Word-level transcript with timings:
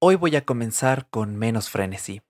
Hoy 0.00 0.14
voy 0.14 0.36
a 0.36 0.44
comenzar 0.44 1.08
con 1.10 1.36
menos 1.36 1.70
frenesí. 1.70 2.22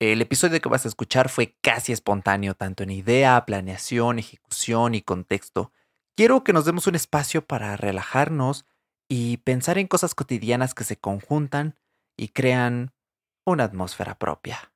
El 0.00 0.22
episodio 0.22 0.60
que 0.60 0.68
vas 0.68 0.84
a 0.84 0.88
escuchar 0.88 1.28
fue 1.28 1.56
casi 1.60 1.92
espontáneo, 1.92 2.54
tanto 2.54 2.82
en 2.82 2.90
idea, 2.90 3.44
planeación, 3.46 4.18
ejecución 4.18 4.94
y 4.94 5.02
contexto. 5.02 5.72
Quiero 6.16 6.44
que 6.44 6.52
nos 6.52 6.64
demos 6.64 6.86
un 6.86 6.94
espacio 6.94 7.44
para 7.44 7.76
relajarnos 7.76 8.64
y 9.08 9.38
pensar 9.38 9.78
en 9.78 9.86
cosas 9.86 10.14
cotidianas 10.14 10.74
que 10.74 10.84
se 10.84 10.98
conjuntan 10.98 11.76
y 12.16 12.28
crean 12.28 12.92
una 13.44 13.64
atmósfera 13.64 14.18
propia. 14.18 14.72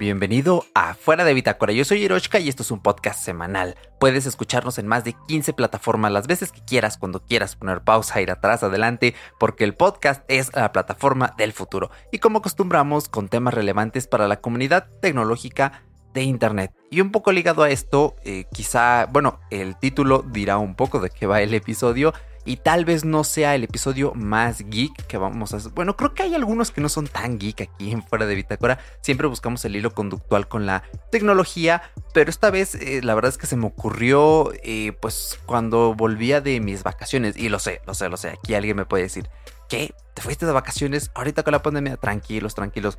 Bienvenido 0.00 0.64
a 0.74 0.94
Fuera 0.94 1.24
de 1.24 1.34
Bitácora. 1.34 1.74
Yo 1.74 1.84
soy 1.84 2.02
Hiroshka 2.02 2.38
y 2.38 2.48
esto 2.48 2.62
es 2.62 2.70
un 2.70 2.80
podcast 2.80 3.22
semanal. 3.22 3.76
Puedes 3.98 4.24
escucharnos 4.24 4.78
en 4.78 4.86
más 4.86 5.04
de 5.04 5.14
15 5.28 5.52
plataformas 5.52 6.10
las 6.10 6.26
veces 6.26 6.52
que 6.52 6.64
quieras, 6.64 6.96
cuando 6.96 7.20
quieras 7.22 7.54
poner 7.54 7.82
pausa, 7.82 8.22
ir 8.22 8.30
atrás, 8.30 8.62
adelante, 8.62 9.14
porque 9.38 9.62
el 9.64 9.74
podcast 9.74 10.24
es 10.28 10.56
la 10.56 10.72
plataforma 10.72 11.34
del 11.36 11.52
futuro. 11.52 11.90
Y 12.12 12.18
como 12.18 12.38
acostumbramos, 12.38 13.10
con 13.10 13.28
temas 13.28 13.52
relevantes 13.52 14.06
para 14.06 14.26
la 14.26 14.40
comunidad 14.40 14.88
tecnológica 15.02 15.82
de 16.14 16.22
Internet. 16.22 16.72
Y 16.90 17.02
un 17.02 17.12
poco 17.12 17.30
ligado 17.30 17.62
a 17.62 17.68
esto, 17.68 18.16
eh, 18.24 18.46
quizá, 18.54 19.04
bueno, 19.04 19.38
el 19.50 19.76
título 19.76 20.24
dirá 20.26 20.56
un 20.56 20.76
poco 20.76 21.00
de 21.00 21.10
qué 21.10 21.26
va 21.26 21.42
el 21.42 21.52
episodio 21.52 22.14
y 22.50 22.56
tal 22.56 22.84
vez 22.84 23.04
no 23.04 23.22
sea 23.22 23.54
el 23.54 23.62
episodio 23.62 24.12
más 24.16 24.68
geek 24.68 25.06
que 25.06 25.16
vamos 25.18 25.54
a 25.54 25.58
hacer. 25.58 25.70
Bueno, 25.70 25.96
creo 25.96 26.14
que 26.14 26.24
hay 26.24 26.34
algunos 26.34 26.72
que 26.72 26.80
no 26.80 26.88
son 26.88 27.06
tan 27.06 27.38
geek 27.38 27.60
aquí 27.60 27.92
en 27.92 28.02
Fuera 28.02 28.26
de 28.26 28.34
Bitácora. 28.34 28.80
Siempre 29.02 29.28
buscamos 29.28 29.64
el 29.64 29.76
hilo 29.76 29.94
conductual 29.94 30.48
con 30.48 30.66
la 30.66 30.82
tecnología, 31.12 31.80
pero 32.12 32.28
esta 32.28 32.50
vez 32.50 32.74
eh, 32.74 33.02
la 33.04 33.14
verdad 33.14 33.28
es 33.28 33.38
que 33.38 33.46
se 33.46 33.54
me 33.54 33.66
ocurrió 33.66 34.52
eh, 34.64 34.90
pues 35.00 35.38
cuando 35.46 35.94
volvía 35.94 36.40
de 36.40 36.58
mis 36.58 36.82
vacaciones. 36.82 37.36
Y 37.36 37.50
lo 37.50 37.60
sé, 37.60 37.82
lo 37.86 37.94
sé, 37.94 38.08
lo 38.08 38.16
sé. 38.16 38.30
Aquí 38.30 38.54
alguien 38.54 38.76
me 38.76 38.84
puede 38.84 39.04
decir, 39.04 39.30
¿qué? 39.68 39.94
¿Te 40.14 40.20
fuiste 40.20 40.44
de 40.44 40.50
vacaciones? 40.50 41.12
Ahorita 41.14 41.44
con 41.44 41.52
la 41.52 41.62
pandemia, 41.62 41.98
tranquilos, 41.98 42.56
tranquilos. 42.56 42.98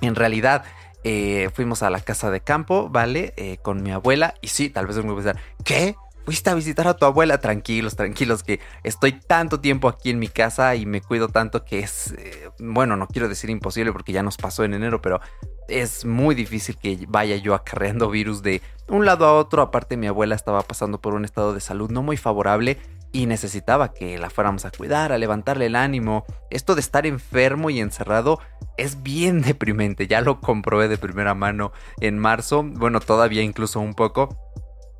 En 0.00 0.14
realidad, 0.14 0.64
eh, 1.04 1.50
fuimos 1.52 1.82
a 1.82 1.90
la 1.90 2.00
casa 2.00 2.30
de 2.30 2.40
campo, 2.40 2.88
¿vale? 2.88 3.58
con 3.60 3.82
mi 3.82 3.90
abuela. 3.90 4.32
Y 4.40 4.48
sí, 4.48 4.70
tal 4.70 4.86
vez 4.86 4.96
me 4.96 5.02
voy 5.02 5.12
a 5.12 5.16
pensar, 5.16 5.42
¿qué? 5.64 5.96
Fuiste 6.24 6.50
a 6.50 6.54
visitar 6.54 6.88
a 6.88 6.94
tu 6.94 7.04
abuela, 7.04 7.38
tranquilos, 7.38 7.96
tranquilos, 7.96 8.42
que 8.42 8.60
estoy 8.82 9.12
tanto 9.12 9.60
tiempo 9.60 9.88
aquí 9.88 10.10
en 10.10 10.18
mi 10.18 10.28
casa 10.28 10.74
y 10.76 10.86
me 10.86 11.00
cuido 11.00 11.28
tanto 11.28 11.64
que 11.64 11.80
es, 11.80 12.12
eh, 12.12 12.50
bueno, 12.58 12.96
no 12.96 13.06
quiero 13.06 13.28
decir 13.28 13.50
imposible 13.50 13.92
porque 13.92 14.12
ya 14.12 14.22
nos 14.22 14.36
pasó 14.36 14.64
en 14.64 14.74
enero, 14.74 15.00
pero 15.00 15.20
es 15.68 16.04
muy 16.04 16.34
difícil 16.34 16.76
que 16.76 17.06
vaya 17.08 17.36
yo 17.36 17.54
acarreando 17.54 18.10
virus 18.10 18.42
de 18.42 18.60
un 18.88 19.06
lado 19.06 19.26
a 19.26 19.34
otro. 19.34 19.62
Aparte, 19.62 19.96
mi 19.96 20.06
abuela 20.06 20.34
estaba 20.34 20.62
pasando 20.62 21.00
por 21.00 21.14
un 21.14 21.24
estado 21.24 21.54
de 21.54 21.60
salud 21.60 21.90
no 21.90 22.02
muy 22.02 22.16
favorable 22.16 22.78
y 23.12 23.26
necesitaba 23.26 23.92
que 23.92 24.18
la 24.18 24.30
fuéramos 24.30 24.64
a 24.64 24.70
cuidar, 24.70 25.12
a 25.12 25.18
levantarle 25.18 25.66
el 25.66 25.76
ánimo. 25.76 26.24
Esto 26.50 26.74
de 26.74 26.80
estar 26.80 27.06
enfermo 27.06 27.70
y 27.70 27.80
encerrado 27.80 28.40
es 28.76 29.02
bien 29.02 29.42
deprimente, 29.42 30.06
ya 30.06 30.20
lo 30.20 30.40
comprobé 30.40 30.88
de 30.88 30.98
primera 30.98 31.34
mano 31.34 31.72
en 32.00 32.18
marzo, 32.18 32.62
bueno, 32.62 33.00
todavía 33.00 33.42
incluso 33.42 33.80
un 33.80 33.94
poco. 33.94 34.36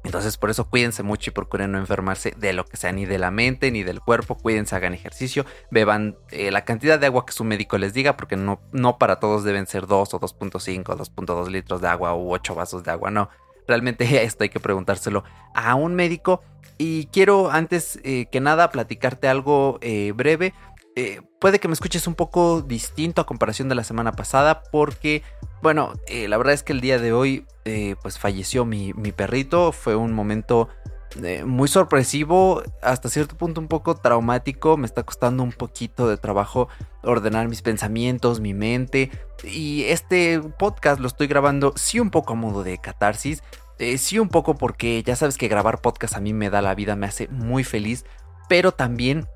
Entonces 0.05 0.39
por 0.39 0.51
eso 0.51 0.69
cuídense 0.69 1.03
mucho 1.03 1.31
y 1.31 1.33
procuren 1.33 1.73
no 1.73 1.79
enfermarse 1.79 2.33
de 2.37 2.53
lo 2.53 2.65
que 2.65 2.77
sea, 2.77 2.93
ni 2.93 3.05
de 3.05 3.19
la 3.19 3.31
mente 3.31 3.71
ni 3.71 3.83
del 3.83 4.01
cuerpo. 4.01 4.35
Cuídense, 4.35 4.75
hagan 4.75 4.95
ejercicio, 4.95 5.45
beban 5.71 6.17
eh, 6.31 6.51
la 6.51 6.65
cantidad 6.65 6.99
de 6.99 7.07
agua 7.07 7.27
que 7.27 7.33
su 7.33 7.45
médico 7.45 7.77
les 7.77 7.93
diga, 7.93 8.17
porque 8.17 8.37
no, 8.37 8.61
no 8.73 8.99
para 8.99 9.21
todos 9.21 9.45
deben 9.45 9.67
ser 9.67 9.87
2 9.87 10.15
o 10.15 10.21
2.5, 10.21 10.85
2.2 10.85 11.49
litros 11.49 11.81
de 11.81 11.89
agua 11.89 12.15
u 12.15 12.33
8 12.33 12.55
vasos 12.55 12.83
de 12.83 12.91
agua, 12.91 13.11
no. 13.11 13.29
Realmente 13.69 14.05
esto 14.25 14.45
hay 14.45 14.49
que 14.49 14.61
preguntárselo 14.61 15.25
a 15.55 15.75
un 15.75 15.95
médico. 15.95 16.43
Y 16.79 17.07
quiero 17.07 17.51
antes 17.51 18.01
eh, 18.05 18.27
que 18.33 18.41
nada 18.41 18.71
platicarte 18.71 19.29
algo 19.29 19.79
eh, 19.83 20.13
breve. 20.17 20.55
puede 21.39 21.59
que 21.59 21.69
me 21.69 21.75
escuches 21.75 22.07
un 22.07 22.15
poco 22.15 22.63
distinto 22.63 23.21
a 23.21 23.27
comparación 23.27 23.69
de 23.69 23.75
la 23.75 23.85
semana 23.85 24.13
pasada 24.13 24.63
porque 24.73 25.23
bueno, 25.63 25.93
eh, 26.07 26.29
la 26.29 26.39
verdad 26.39 26.55
es 26.55 26.63
que 26.63 26.73
el 26.73 26.81
día 26.81 26.99
de 26.99 27.13
hoy 27.13 27.47
eh, 27.65 27.97
pues 28.03 28.19
falleció 28.19 28.65
mi, 28.65 28.93
perrito. 29.13 29.73
Fue 29.73 29.95
un 29.95 30.13
momento 30.13 30.69
eh, 31.23 31.45
muy 31.45 31.69
sorpresivo, 31.69 32.63
hasta 32.83 33.09
cierto 33.09 33.37
punto 33.37 33.61
un 33.61 33.69
poco 33.69 33.95
traumático. 33.95 34.77
Me 34.77 34.87
está 34.87 35.03
costando 35.03 35.43
un 35.43 35.53
poquito 35.53 36.09
de 36.09 36.17
trabajo 36.17 36.69
ordenar 37.03 37.49
mis 37.49 37.63
pensamientos, 37.63 38.41
mi 38.41 38.55
mente. 38.55 39.11
Y 39.45 39.85
este 39.85 40.41
podcast 40.59 41.01
lo 41.01 41.07
estoy 41.07 41.27
grabando 41.27 41.73
sí 41.77 42.01
un 42.01 42.11
poco 42.11 42.33
a 42.33 42.37
modo 42.37 42.63
de 42.63 42.79
catarsis. 42.79 43.43
sí 43.99 44.19
un 44.19 44.29
poco 44.29 44.55
porque 44.55 45.03
ya 45.03 45.17
sabes 45.17 45.37
que 45.39 45.49
grabar 45.49 45.81
podcast 45.81 46.15
a 46.17 46.21
mí 46.21 46.33
me 46.33 46.51
da 46.51 46.63
la 46.63 46.75
vida, 46.75 46.97
me 46.97 47.07
hace 47.07 47.29
muy 47.29 47.65
feliz. 47.65 48.05
Pero 48.49 48.73
también 48.73 49.29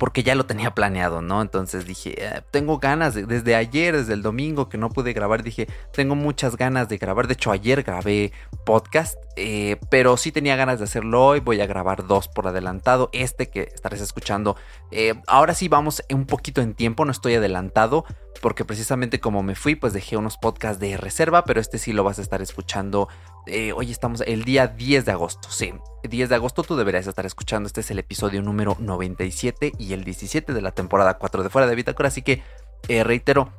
porque 0.00 0.22
ya 0.22 0.34
lo 0.34 0.46
tenía 0.46 0.74
planeado, 0.74 1.20
¿no? 1.20 1.42
Entonces 1.42 1.84
dije, 1.84 2.16
ah, 2.26 2.42
tengo 2.50 2.78
ganas, 2.78 3.14
desde 3.14 3.54
ayer, 3.54 3.94
desde 3.94 4.14
el 4.14 4.22
domingo 4.22 4.70
que 4.70 4.78
no 4.78 4.88
pude 4.88 5.12
grabar, 5.12 5.42
dije, 5.42 5.68
tengo 5.92 6.14
muchas 6.14 6.56
ganas 6.56 6.88
de 6.88 6.96
grabar. 6.96 7.26
De 7.26 7.34
hecho, 7.34 7.52
ayer 7.52 7.82
grabé 7.82 8.32
podcast, 8.64 9.18
eh, 9.36 9.76
pero 9.90 10.16
sí 10.16 10.32
tenía 10.32 10.56
ganas 10.56 10.78
de 10.78 10.86
hacerlo 10.86 11.26
hoy. 11.26 11.40
Voy 11.40 11.60
a 11.60 11.66
grabar 11.66 12.06
dos 12.06 12.28
por 12.28 12.48
adelantado. 12.48 13.10
Este 13.12 13.50
que 13.50 13.68
estarás 13.74 14.00
escuchando, 14.00 14.56
eh, 14.90 15.20
ahora 15.26 15.52
sí 15.52 15.68
vamos 15.68 16.02
un 16.10 16.24
poquito 16.24 16.62
en 16.62 16.72
tiempo, 16.72 17.04
no 17.04 17.12
estoy 17.12 17.34
adelantado, 17.34 18.06
porque 18.40 18.64
precisamente 18.64 19.20
como 19.20 19.42
me 19.42 19.54
fui, 19.54 19.74
pues 19.74 19.92
dejé 19.92 20.16
unos 20.16 20.38
podcasts 20.38 20.80
de 20.80 20.96
reserva, 20.96 21.44
pero 21.44 21.60
este 21.60 21.76
sí 21.76 21.92
lo 21.92 22.04
vas 22.04 22.18
a 22.18 22.22
estar 22.22 22.40
escuchando 22.40 23.08
eh, 23.50 23.72
hoy 23.72 23.90
estamos 23.90 24.20
el 24.22 24.44
día 24.44 24.68
10 24.68 25.04
de 25.04 25.12
agosto, 25.12 25.50
sí. 25.50 25.74
10 26.08 26.28
de 26.28 26.34
agosto 26.34 26.62
tú 26.62 26.76
deberías 26.76 27.06
estar 27.06 27.26
escuchando. 27.26 27.66
Este 27.66 27.80
es 27.80 27.90
el 27.90 27.98
episodio 27.98 28.42
número 28.42 28.76
97 28.78 29.72
y 29.76 29.92
el 29.92 30.04
17 30.04 30.54
de 30.54 30.62
la 30.62 30.70
temporada 30.70 31.18
4 31.18 31.42
de 31.42 31.50
Fuera 31.50 31.66
de 31.66 31.74
Bitácora. 31.74 32.08
Así 32.08 32.22
que 32.22 32.42
eh, 32.88 33.02
reitero, 33.02 33.52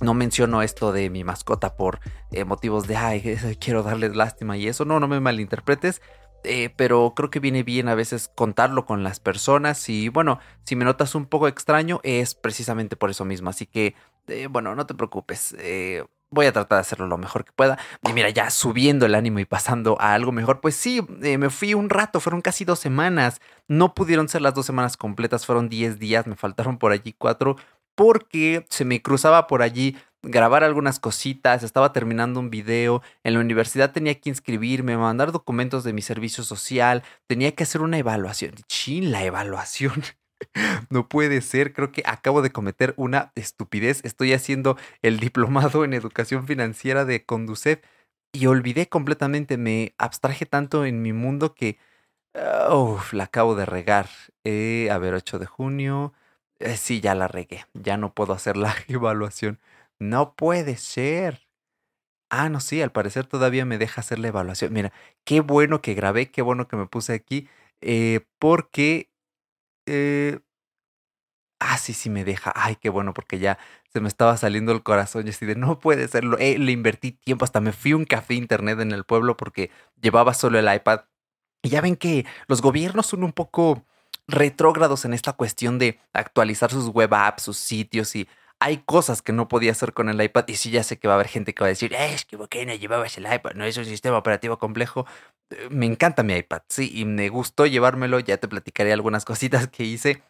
no 0.00 0.14
menciono 0.14 0.62
esto 0.62 0.90
de 0.90 1.10
mi 1.10 1.22
mascota 1.22 1.76
por 1.76 2.00
eh, 2.32 2.44
motivos 2.44 2.86
de, 2.86 2.96
ay, 2.96 3.38
quiero 3.60 3.82
darles 3.82 4.16
lástima 4.16 4.56
y 4.56 4.68
eso. 4.68 4.84
No, 4.86 5.00
no 5.00 5.06
me 5.06 5.20
malinterpretes. 5.20 6.00
pero 6.76 7.12
creo 7.14 7.28
que 7.28 7.40
viene 7.40 7.62
bien 7.62 7.88
a 7.88 7.94
veces 7.94 8.30
contarlo 8.34 8.86
con 8.86 9.02
las 9.02 9.20
personas 9.20 9.88
y 9.88 10.08
bueno, 10.08 10.38
si 10.64 10.76
me 10.76 10.84
notas 10.84 11.14
un 11.14 11.26
poco 11.26 11.48
extraño 11.48 12.00
es 12.04 12.34
precisamente 12.34 12.96
por 12.96 13.10
eso 13.10 13.24
mismo, 13.24 13.50
así 13.50 13.66
que 13.66 13.94
bueno, 14.50 14.74
no 14.76 14.86
te 14.86 14.94
preocupes, 14.94 15.56
voy 16.36 16.46
a 16.46 16.52
tratar 16.52 16.76
de 16.76 16.80
hacerlo 16.82 17.08
lo 17.08 17.18
mejor 17.18 17.44
que 17.44 17.50
pueda. 17.50 17.78
Y 18.08 18.12
mira, 18.12 18.30
ya 18.30 18.50
subiendo 18.50 19.06
el 19.06 19.16
ánimo 19.16 19.40
y 19.40 19.44
pasando 19.44 20.00
a 20.00 20.14
algo 20.14 20.30
mejor, 20.30 20.60
pues 20.60 20.76
sí, 20.76 21.04
eh, 21.22 21.38
me 21.38 21.50
fui 21.50 21.74
un 21.74 21.90
rato, 21.90 22.20
fueron 22.20 22.42
casi 22.42 22.64
dos 22.64 22.78
semanas. 22.78 23.40
No 23.66 23.94
pudieron 23.94 24.28
ser 24.28 24.42
las 24.42 24.54
dos 24.54 24.66
semanas 24.66 24.96
completas, 24.96 25.44
fueron 25.46 25.68
diez 25.68 25.98
días, 25.98 26.28
me 26.28 26.36
faltaron 26.36 26.78
por 26.78 26.92
allí 26.92 27.14
cuatro, 27.18 27.56
porque 27.96 28.64
se 28.70 28.84
me 28.84 29.02
cruzaba 29.02 29.48
por 29.48 29.62
allí 29.62 29.96
grabar 30.22 30.64
algunas 30.64 30.98
cositas, 30.98 31.62
estaba 31.62 31.92
terminando 31.92 32.40
un 32.40 32.50
video, 32.50 33.02
en 33.24 33.34
la 33.34 33.40
universidad 33.40 33.92
tenía 33.92 34.14
que 34.20 34.28
inscribirme, 34.28 34.96
mandar 34.96 35.32
documentos 35.32 35.84
de 35.84 35.92
mi 35.92 36.02
servicio 36.02 36.44
social, 36.44 37.02
tenía 37.26 37.52
que 37.52 37.62
hacer 37.62 37.80
una 37.80 37.98
evaluación. 37.98 38.54
Chin, 38.68 39.12
la 39.12 39.24
evaluación. 39.24 40.02
No 40.90 41.08
puede 41.08 41.40
ser, 41.40 41.72
creo 41.72 41.92
que 41.92 42.02
acabo 42.06 42.42
de 42.42 42.50
cometer 42.50 42.94
una 42.96 43.32
estupidez. 43.34 44.04
Estoy 44.04 44.32
haciendo 44.32 44.76
el 45.02 45.18
diplomado 45.20 45.84
en 45.84 45.94
educación 45.94 46.46
financiera 46.46 47.04
de 47.04 47.24
Conducef 47.24 47.80
y 48.32 48.46
olvidé 48.46 48.88
completamente, 48.88 49.56
me 49.56 49.94
abstraje 49.98 50.46
tanto 50.46 50.84
en 50.84 51.02
mi 51.02 51.12
mundo 51.12 51.54
que... 51.54 51.78
Uf, 52.70 53.12
la 53.14 53.24
acabo 53.24 53.54
de 53.54 53.66
regar. 53.66 54.08
Eh, 54.44 54.88
a 54.90 54.98
ver, 54.98 55.14
8 55.14 55.38
de 55.38 55.46
junio. 55.46 56.12
Eh, 56.58 56.76
sí, 56.76 57.00
ya 57.00 57.14
la 57.14 57.28
regué. 57.28 57.64
Ya 57.74 57.96
no 57.96 58.14
puedo 58.14 58.32
hacer 58.34 58.56
la 58.56 58.74
evaluación. 58.88 59.60
No 59.98 60.34
puede 60.34 60.76
ser. 60.76 61.48
Ah, 62.30 62.48
no, 62.48 62.60
sí, 62.60 62.82
al 62.82 62.92
parecer 62.92 63.26
todavía 63.26 63.64
me 63.64 63.78
deja 63.78 64.00
hacer 64.00 64.18
la 64.18 64.28
evaluación. 64.28 64.72
Mira, 64.72 64.92
qué 65.24 65.40
bueno 65.40 65.80
que 65.80 65.94
grabé, 65.94 66.30
qué 66.30 66.42
bueno 66.42 66.66
que 66.68 66.76
me 66.76 66.86
puse 66.86 67.12
aquí, 67.14 67.48
eh, 67.80 68.20
porque 68.38 69.10
eh, 69.86 70.40
ah, 71.60 71.78
sí, 71.78 71.92
sí 71.92 72.10
me 72.10 72.24
deja. 72.24 72.52
Ay, 72.54 72.76
qué 72.76 72.88
bueno, 72.90 73.14
porque 73.14 73.38
ya 73.38 73.58
se 73.92 74.00
me 74.00 74.08
estaba 74.08 74.36
saliendo 74.36 74.72
el 74.72 74.82
corazón. 74.82 75.26
Y 75.26 75.30
así 75.30 75.46
de, 75.46 75.56
no 75.56 75.78
puede 75.80 76.08
serlo. 76.08 76.38
Eh, 76.38 76.58
le 76.58 76.72
invertí 76.72 77.12
tiempo, 77.12 77.44
hasta 77.44 77.60
me 77.60 77.72
fui 77.72 77.92
a 77.92 77.96
un 77.96 78.04
café 78.04 78.34
internet 78.34 78.80
en 78.80 78.92
el 78.92 79.04
pueblo 79.04 79.36
porque 79.36 79.70
llevaba 80.00 80.34
solo 80.34 80.58
el 80.58 80.72
iPad. 80.72 81.00
Y 81.62 81.70
ya 81.70 81.80
ven 81.80 81.96
que 81.96 82.26
los 82.48 82.62
gobiernos 82.62 83.06
son 83.06 83.24
un 83.24 83.32
poco 83.32 83.84
retrógrados 84.28 85.04
en 85.04 85.14
esta 85.14 85.32
cuestión 85.34 85.78
de 85.78 86.00
actualizar 86.12 86.70
sus 86.70 86.88
web 86.88 87.14
apps, 87.14 87.44
sus 87.44 87.58
sitios 87.58 88.14
y 88.16 88.28
hay 88.60 88.78
cosas 88.78 89.22
que 89.22 89.32
no 89.32 89.48
podía 89.48 89.72
hacer 89.72 89.92
con 89.92 90.08
el 90.08 90.20
iPad 90.22 90.44
y 90.48 90.56
sí 90.56 90.70
ya 90.70 90.82
sé 90.82 90.98
que 90.98 91.08
va 91.08 91.14
a 91.14 91.16
haber 91.16 91.28
gente 91.28 91.54
que 91.54 91.62
va 91.62 91.66
a 91.66 91.68
decir, 91.68 91.94
es 91.94 92.24
que 92.24 92.38
¿por 92.38 92.48
qué 92.48 92.64
no 92.66 92.74
llevabas 92.74 93.16
el 93.18 93.32
iPad? 93.32 93.52
No 93.54 93.64
es 93.64 93.76
un 93.76 93.84
sistema 93.84 94.18
operativo 94.18 94.58
complejo. 94.58 95.06
Eh, 95.50 95.68
me 95.70 95.86
encanta 95.86 96.22
mi 96.22 96.34
iPad, 96.34 96.62
sí, 96.68 96.90
y 96.94 97.04
me 97.04 97.28
gustó 97.28 97.66
llevármelo, 97.66 98.20
ya 98.20 98.38
te 98.38 98.48
platicaré 98.48 98.92
algunas 98.92 99.24
cositas 99.24 99.68
que 99.68 99.84
hice. 99.84 100.22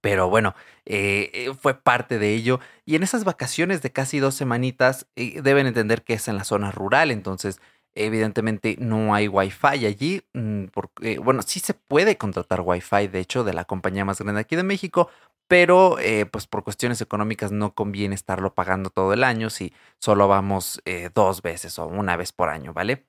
Pero 0.00 0.28
bueno, 0.28 0.54
eh, 0.84 1.30
eh, 1.32 1.54
fue 1.54 1.74
parte 1.74 2.18
de 2.18 2.34
ello. 2.34 2.60
Y 2.84 2.96
en 2.96 3.02
esas 3.02 3.24
vacaciones 3.24 3.82
de 3.82 3.92
casi 3.92 4.18
dos 4.18 4.34
semanitas, 4.34 5.06
deben 5.16 5.66
entender 5.66 6.02
que 6.04 6.14
es 6.14 6.28
en 6.28 6.36
la 6.36 6.44
zona 6.44 6.70
rural, 6.72 7.10
entonces 7.10 7.60
evidentemente 7.94 8.76
no 8.78 9.14
hay 9.14 9.28
wifi 9.28 9.86
allí. 9.86 10.22
Mm, 10.32 10.66
porque, 10.72 11.18
bueno, 11.18 11.42
sí 11.42 11.60
se 11.60 11.74
puede 11.74 12.16
contratar 12.16 12.60
wifi, 12.62 13.08
de 13.08 13.20
hecho, 13.20 13.44
de 13.44 13.54
la 13.54 13.64
compañía 13.64 14.04
más 14.04 14.20
grande 14.20 14.40
aquí 14.40 14.56
de 14.56 14.62
México, 14.62 15.08
pero 15.48 15.98
eh, 15.98 16.26
pues 16.26 16.46
por 16.46 16.64
cuestiones 16.64 17.00
económicas 17.00 17.52
no 17.52 17.74
conviene 17.74 18.14
estarlo 18.14 18.54
pagando 18.54 18.90
todo 18.90 19.12
el 19.12 19.24
año 19.24 19.50
si 19.50 19.72
solo 19.98 20.28
vamos 20.28 20.80
eh, 20.84 21.10
dos 21.14 21.42
veces 21.42 21.78
o 21.78 21.86
una 21.86 22.16
vez 22.16 22.32
por 22.32 22.48
año, 22.48 22.72
¿vale? 22.72 23.06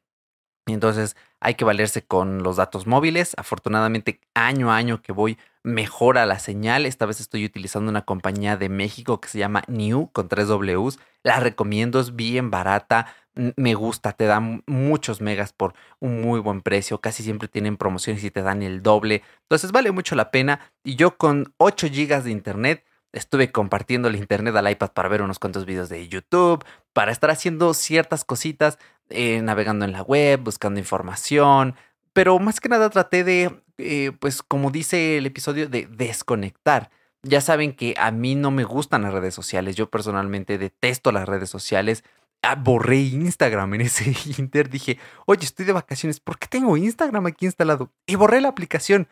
Y 0.67 0.73
entonces 0.73 1.15
hay 1.39 1.55
que 1.55 1.65
valerse 1.65 2.03
con 2.03 2.41
los 2.43 2.57
datos 2.57 2.87
móviles. 2.87 3.33
Afortunadamente, 3.37 4.19
año 4.33 4.71
a 4.71 4.77
año 4.77 5.01
que 5.01 5.11
voy, 5.11 5.37
mejora 5.63 6.25
la 6.25 6.39
señal. 6.39 6.85
Esta 6.85 7.05
vez 7.05 7.19
estoy 7.19 7.45
utilizando 7.45 7.89
una 7.89 8.05
compañía 8.05 8.57
de 8.57 8.69
México 8.69 9.21
que 9.21 9.29
se 9.29 9.39
llama 9.39 9.63
New 9.67 10.09
con 10.11 10.27
tres 10.27 10.47
Ws. 10.47 10.99
La 11.23 11.39
recomiendo, 11.39 11.99
es 11.99 12.15
bien 12.15 12.49
barata 12.49 13.07
me 13.35 13.73
gusta, 13.73 14.13
te 14.13 14.25
dan 14.25 14.63
muchos 14.65 15.21
megas 15.21 15.53
por 15.53 15.73
un 15.99 16.21
muy 16.21 16.39
buen 16.39 16.61
precio, 16.61 17.01
casi 17.01 17.23
siempre 17.23 17.47
tienen 17.47 17.77
promociones 17.77 18.23
y 18.23 18.31
te 18.31 18.41
dan 18.41 18.63
el 18.63 18.81
doble, 18.81 19.23
entonces 19.41 19.71
vale 19.71 19.91
mucho 19.91 20.15
la 20.15 20.31
pena 20.31 20.71
y 20.83 20.95
yo 20.95 21.17
con 21.17 21.53
8 21.57 21.87
gigas 21.87 22.23
de 22.23 22.31
internet 22.31 22.85
estuve 23.11 23.51
compartiendo 23.51 24.07
el 24.07 24.15
internet 24.15 24.55
al 24.55 24.69
iPad 24.69 24.91
para 24.91 25.09
ver 25.09 25.21
unos 25.21 25.39
cuantos 25.39 25.65
videos 25.65 25.89
de 25.89 26.07
YouTube, 26.07 26.65
para 26.93 27.11
estar 27.11 27.29
haciendo 27.29 27.73
ciertas 27.73 28.25
cositas, 28.25 28.77
eh, 29.09 29.41
navegando 29.41 29.85
en 29.85 29.91
la 29.91 30.01
web, 30.01 30.41
buscando 30.41 30.79
información, 30.79 31.75
pero 32.13 32.39
más 32.39 32.59
que 32.59 32.69
nada 32.69 32.89
traté 32.89 33.23
de, 33.23 33.61
eh, 33.77 34.11
pues 34.19 34.41
como 34.41 34.71
dice 34.71 35.17
el 35.17 35.25
episodio, 35.25 35.67
de 35.67 35.87
desconectar. 35.87 36.89
Ya 37.23 37.41
saben 37.41 37.73
que 37.73 37.95
a 37.97 38.11
mí 38.11 38.35
no 38.35 38.51
me 38.51 38.63
gustan 38.63 39.01
las 39.01 39.13
redes 39.13 39.33
sociales, 39.33 39.75
yo 39.75 39.89
personalmente 39.89 40.57
detesto 40.57 41.11
las 41.11 41.27
redes 41.27 41.49
sociales 41.49 42.03
Ah, 42.47 42.53
borré 42.55 42.97
Instagram 42.99 43.73
en 43.73 43.81
ese 43.81 44.15
inter. 44.37 44.69
Dije, 44.69 44.99
oye, 45.25 45.45
estoy 45.45 45.65
de 45.65 45.73
vacaciones, 45.73 46.19
¿por 46.19 46.37
qué 46.37 46.47
tengo 46.47 46.77
Instagram 46.77 47.25
aquí 47.25 47.45
instalado? 47.45 47.91
Y 48.05 48.15
borré 48.15 48.39
la 48.39 48.49
aplicación. 48.49 49.07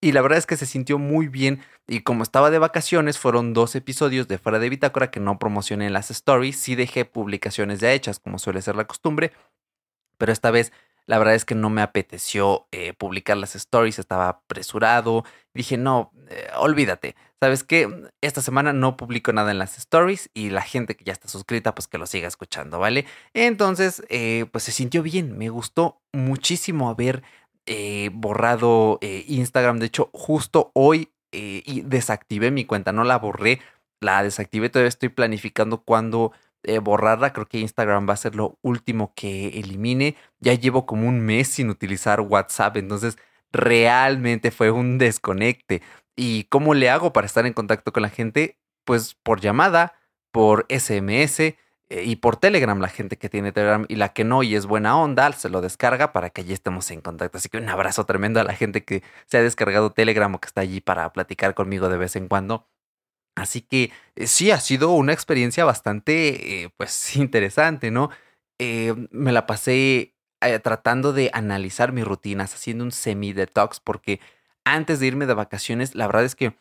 Y 0.00 0.12
la 0.12 0.22
verdad 0.22 0.38
es 0.38 0.46
que 0.46 0.56
se 0.56 0.66
sintió 0.66 0.98
muy 0.98 1.28
bien. 1.28 1.60
Y 1.86 2.00
como 2.00 2.22
estaba 2.22 2.50
de 2.50 2.58
vacaciones, 2.58 3.18
fueron 3.18 3.52
dos 3.52 3.74
episodios 3.74 4.28
de 4.28 4.38
Fuera 4.38 4.58
de 4.58 4.68
Bitácora 4.68 5.10
que 5.10 5.20
no 5.20 5.38
promocioné 5.38 5.86
en 5.86 5.92
las 5.92 6.10
stories. 6.10 6.58
Sí 6.58 6.74
dejé 6.76 7.04
publicaciones 7.04 7.80
ya 7.80 7.92
hechas, 7.92 8.20
como 8.20 8.38
suele 8.38 8.62
ser 8.62 8.76
la 8.76 8.86
costumbre. 8.86 9.32
Pero 10.18 10.32
esta 10.32 10.50
vez 10.50 10.72
la 11.08 11.16
verdad 11.16 11.34
es 11.34 11.46
que 11.46 11.54
no 11.54 11.70
me 11.70 11.80
apeteció 11.80 12.68
eh, 12.70 12.92
publicar 12.92 13.38
las 13.38 13.56
stories, 13.56 13.98
estaba 13.98 14.28
apresurado. 14.28 15.24
Dije, 15.54 15.78
no, 15.78 16.12
eh, 16.28 16.48
olvídate. 16.58 17.16
¿Sabes 17.40 17.64
qué? 17.64 17.88
Esta 18.20 18.42
semana 18.42 18.74
no 18.74 18.98
publico 18.98 19.32
nada 19.32 19.50
en 19.50 19.58
las 19.58 19.78
stories 19.78 20.28
y 20.34 20.50
la 20.50 20.60
gente 20.60 20.96
que 20.96 21.04
ya 21.04 21.14
está 21.14 21.26
suscrita, 21.26 21.74
pues 21.74 21.88
que 21.88 21.96
lo 21.96 22.04
siga 22.06 22.28
escuchando, 22.28 22.78
¿vale? 22.78 23.06
Entonces, 23.32 24.02
eh, 24.10 24.44
pues 24.52 24.64
se 24.64 24.72
sintió 24.72 25.02
bien. 25.02 25.38
Me 25.38 25.48
gustó 25.48 26.02
muchísimo 26.12 26.90
haber 26.90 27.22
borrado 28.12 28.98
Instagram. 29.02 29.78
De 29.78 29.86
hecho, 29.86 30.10
justo 30.12 30.70
hoy 30.74 31.12
desactivé 31.32 32.50
mi 32.50 32.64
cuenta, 32.64 32.92
no 32.92 33.04
la 33.04 33.18
borré, 33.18 33.60
la 34.00 34.22
desactivé. 34.22 34.70
Todavía 34.70 34.88
estoy 34.88 35.08
planificando 35.10 35.82
cuándo 35.82 36.32
eh, 36.64 36.78
borrarla. 36.78 37.32
Creo 37.32 37.46
que 37.46 37.60
Instagram 37.60 38.08
va 38.08 38.14
a 38.14 38.16
ser 38.16 38.34
lo 38.34 38.58
último 38.62 39.12
que 39.14 39.48
elimine. 39.60 40.16
Ya 40.40 40.54
llevo 40.54 40.86
como 40.86 41.08
un 41.08 41.20
mes 41.20 41.48
sin 41.48 41.70
utilizar 41.70 42.20
WhatsApp, 42.20 42.76
entonces 42.76 43.16
realmente 43.52 44.50
fue 44.50 44.70
un 44.70 44.98
desconecte. 44.98 45.82
¿Y 46.16 46.44
cómo 46.44 46.74
le 46.74 46.90
hago 46.90 47.12
para 47.12 47.26
estar 47.26 47.46
en 47.46 47.52
contacto 47.52 47.92
con 47.92 48.02
la 48.02 48.10
gente? 48.10 48.58
Pues 48.84 49.14
por 49.22 49.40
llamada, 49.40 49.94
por 50.32 50.66
SMS 50.68 51.40
eh, 51.40 51.56
y 51.90 52.16
por 52.16 52.36
Telegram. 52.36 52.78
La 52.80 52.88
gente 52.88 53.16
que 53.16 53.28
tiene 53.28 53.52
Telegram 53.52 53.86
y 53.88 53.96
la 53.96 54.10
que 54.10 54.24
no 54.24 54.42
y 54.42 54.54
es 54.54 54.66
buena 54.66 54.98
onda, 54.98 55.32
se 55.32 55.48
lo 55.48 55.60
descarga 55.60 56.12
para 56.12 56.30
que 56.30 56.42
allí 56.42 56.52
estemos 56.52 56.90
en 56.90 57.00
contacto. 57.00 57.38
Así 57.38 57.48
que 57.48 57.58
un 57.58 57.68
abrazo 57.68 58.04
tremendo 58.04 58.40
a 58.40 58.44
la 58.44 58.54
gente 58.54 58.84
que 58.84 59.02
se 59.26 59.38
ha 59.38 59.42
descargado 59.42 59.92
Telegram 59.92 60.34
o 60.34 60.40
que 60.40 60.46
está 60.46 60.60
allí 60.60 60.80
para 60.80 61.12
platicar 61.12 61.54
conmigo 61.54 61.88
de 61.88 61.98
vez 61.98 62.16
en 62.16 62.28
cuando. 62.28 62.66
Así 63.38 63.62
que 63.62 63.92
eh, 64.16 64.26
sí, 64.26 64.50
ha 64.50 64.60
sido 64.60 64.90
una 64.90 65.12
experiencia 65.12 65.64
bastante, 65.64 66.64
eh, 66.64 66.70
pues, 66.76 67.16
interesante, 67.16 67.90
¿no? 67.90 68.10
Eh, 68.58 68.94
me 69.10 69.32
la 69.32 69.46
pasé 69.46 70.14
tratando 70.62 71.12
de 71.12 71.30
analizar 71.34 71.90
mis 71.90 72.04
rutinas, 72.04 72.54
haciendo 72.54 72.84
un 72.84 72.92
semi-detox, 72.92 73.80
porque 73.80 74.20
antes 74.64 75.00
de 75.00 75.08
irme 75.08 75.26
de 75.26 75.34
vacaciones, 75.34 75.96
la 75.96 76.06
verdad 76.06 76.24
es 76.24 76.36
que, 76.36 76.54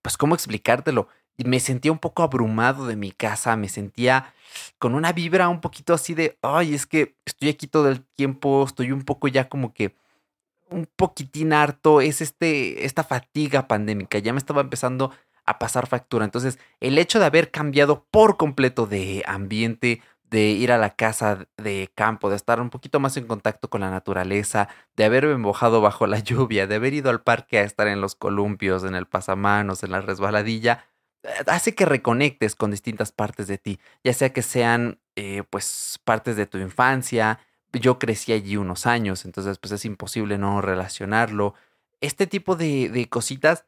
pues, 0.00 0.16
¿cómo 0.16 0.34
explicártelo? 0.34 1.08
Me 1.38 1.60
sentía 1.60 1.92
un 1.92 1.98
poco 1.98 2.22
abrumado 2.22 2.86
de 2.86 2.96
mi 2.96 3.10
casa, 3.12 3.56
me 3.56 3.68
sentía 3.68 4.32
con 4.78 4.94
una 4.94 5.12
vibra 5.12 5.48
un 5.48 5.60
poquito 5.60 5.94
así 5.94 6.14
de, 6.14 6.38
ay, 6.42 6.74
es 6.74 6.86
que 6.86 7.16
estoy 7.24 7.48
aquí 7.48 7.66
todo 7.66 7.88
el 7.88 8.04
tiempo, 8.04 8.64
estoy 8.64 8.92
un 8.92 9.02
poco 9.02 9.28
ya 9.28 9.48
como 9.48 9.72
que 9.72 9.94
un 10.70 10.86
poquitín 10.96 11.52
harto, 11.52 12.00
es 12.00 12.20
este, 12.20 12.84
esta 12.84 13.04
fatiga 13.04 13.68
pandémica, 13.68 14.18
ya 14.18 14.32
me 14.32 14.38
estaba 14.38 14.60
empezando 14.60 15.12
a 15.44 15.58
pasar 15.58 15.86
factura. 15.86 16.24
Entonces, 16.24 16.58
el 16.80 16.98
hecho 16.98 17.18
de 17.18 17.26
haber 17.26 17.50
cambiado 17.50 18.06
por 18.10 18.36
completo 18.36 18.86
de 18.86 19.22
ambiente, 19.26 20.02
de 20.30 20.48
ir 20.48 20.72
a 20.72 20.78
la 20.78 20.90
casa 20.96 21.46
de 21.58 21.90
campo, 21.94 22.30
de 22.30 22.36
estar 22.36 22.60
un 22.60 22.70
poquito 22.70 23.00
más 23.00 23.18
en 23.18 23.26
contacto 23.26 23.68
con 23.68 23.82
la 23.82 23.90
naturaleza, 23.90 24.68
de 24.96 25.04
haberme 25.04 25.36
mojado 25.36 25.82
bajo 25.82 26.06
la 26.06 26.18
lluvia, 26.20 26.66
de 26.66 26.76
haber 26.76 26.94
ido 26.94 27.10
al 27.10 27.22
parque 27.22 27.58
a 27.58 27.62
estar 27.64 27.86
en 27.86 28.00
los 28.00 28.14
columpios, 28.14 28.84
en 28.84 28.94
el 28.94 29.06
pasamanos, 29.06 29.82
en 29.82 29.90
la 29.92 30.00
resbaladilla, 30.00 30.86
hace 31.46 31.74
que 31.74 31.84
reconectes 31.86 32.54
con 32.54 32.70
distintas 32.70 33.12
partes 33.12 33.46
de 33.46 33.58
ti, 33.58 33.80
ya 34.04 34.12
sea 34.12 34.32
que 34.32 34.42
sean 34.42 34.98
eh, 35.16 35.42
pues 35.50 36.00
partes 36.04 36.36
de 36.36 36.46
tu 36.46 36.58
infancia, 36.58 37.38
yo 37.72 37.98
crecí 37.98 38.32
allí 38.32 38.56
unos 38.56 38.86
años, 38.86 39.24
entonces 39.24 39.58
pues 39.58 39.72
es 39.72 39.84
imposible 39.84 40.38
no 40.38 40.60
relacionarlo. 40.60 41.54
Este 42.00 42.26
tipo 42.26 42.56
de, 42.56 42.88
de 42.88 43.08
cositas 43.08 43.64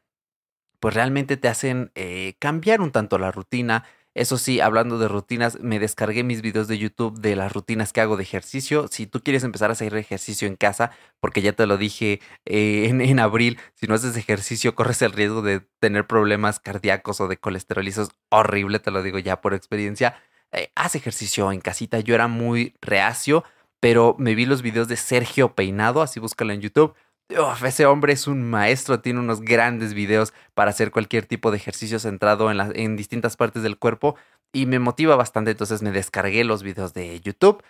pues 0.85 0.93
realmente 0.93 1.39
te 1.39 1.49
hacen 1.49 1.93
eh, 1.95 2.35
cambiar 2.39 2.83
un 2.83 2.91
tanto 2.93 3.19
la 3.19 3.33
rutina. 3.33 3.85
Eso 4.15 4.39
sí, 4.39 4.61
hablando 4.61 4.99
de 4.99 5.09
rutinas, 5.09 5.59
me 5.61 5.81
descargué 5.81 6.23
mis 6.23 6.41
videos 6.41 6.69
de 6.69 6.79
YouTube 6.79 7.19
de 7.19 7.35
las 7.35 7.53
rutinas 7.53 7.93
que 7.93 8.01
hago 8.01 8.17
de 8.17 8.23
ejercicio. 8.23 8.87
Si 8.89 9.09
tú 9.09 9.21
quieres 9.21 9.43
empezar 9.43 9.71
a 9.71 9.73
hacer 9.73 9.97
ejercicio 9.97 10.47
en 10.47 10.55
casa, 10.55 10.93
porque 11.19 11.43
ya 11.43 11.53
te 11.53 11.67
lo 11.67 11.77
dije 11.77 12.21
eh, 12.45 12.87
en, 12.89 13.19
abril, 13.19 13.59
si 13.75 13.89
no 13.89 13.95
haces 13.95 14.17
ejercicio 14.17 14.77
corres 14.77 15.03
el 15.03 15.11
riesgo 15.11 15.43
de 15.43 15.61
tener 15.81 16.07
problemas 16.07 16.61
cardíacos 16.61 17.21
o 17.21 17.27
de 17.27 17.39
colesterol. 17.39 17.89
es 17.89 18.01
horrible, 18.31 18.79
te 18.79 18.93
lo 18.93 19.03
digo 19.03 19.19
ya 19.19 19.41
por 19.41 19.53
experiencia. 19.53 20.17
Eh, 20.53 20.71
haz 20.77 20.95
ejercicio 20.95 21.51
en 21.51 21.61
casita. 21.61 21.99
Yo 21.99 22.15
era 22.15 22.29
muy 22.29 22.77
reacio, 22.81 23.43
pero 23.81 24.15
me 24.19 24.37
vi 24.37 24.47
los 24.47 24.63
videos 24.63 24.87
de 24.87 24.97
Sergio 24.97 25.57
Peinado, 25.57 26.03
así 26.03 26.21
búscalo 26.21 26.53
en 26.53 26.61
YouTube 26.61 26.95
ese 27.29 27.87
hombre 27.87 28.13
es 28.13 28.27
un 28.27 28.43
maestro, 28.49 29.01
tiene 29.01 29.21
unos 29.21 29.41
grandes 29.41 29.95
videos 29.95 30.33
para 30.55 30.71
hacer 30.71 30.91
cualquier 30.91 31.27
tipo 31.27 31.51
de 31.51 31.57
ejercicio 31.57 31.99
centrado 31.99 32.51
en, 32.51 32.97
distintas 32.97 33.37
partes 33.37 33.63
del 33.63 33.79
cuerpo 33.79 34.17
y 34.53 34.67
me 34.67 34.79
motiva 34.79 35.17
bastante, 35.17 35.53
entonces 35.53 35.83
me 35.83 35.91
descargué 35.91 36.45
los 36.45 36.63
videos 36.63 36.95
de 36.95 37.21
YouTube 37.21 37.63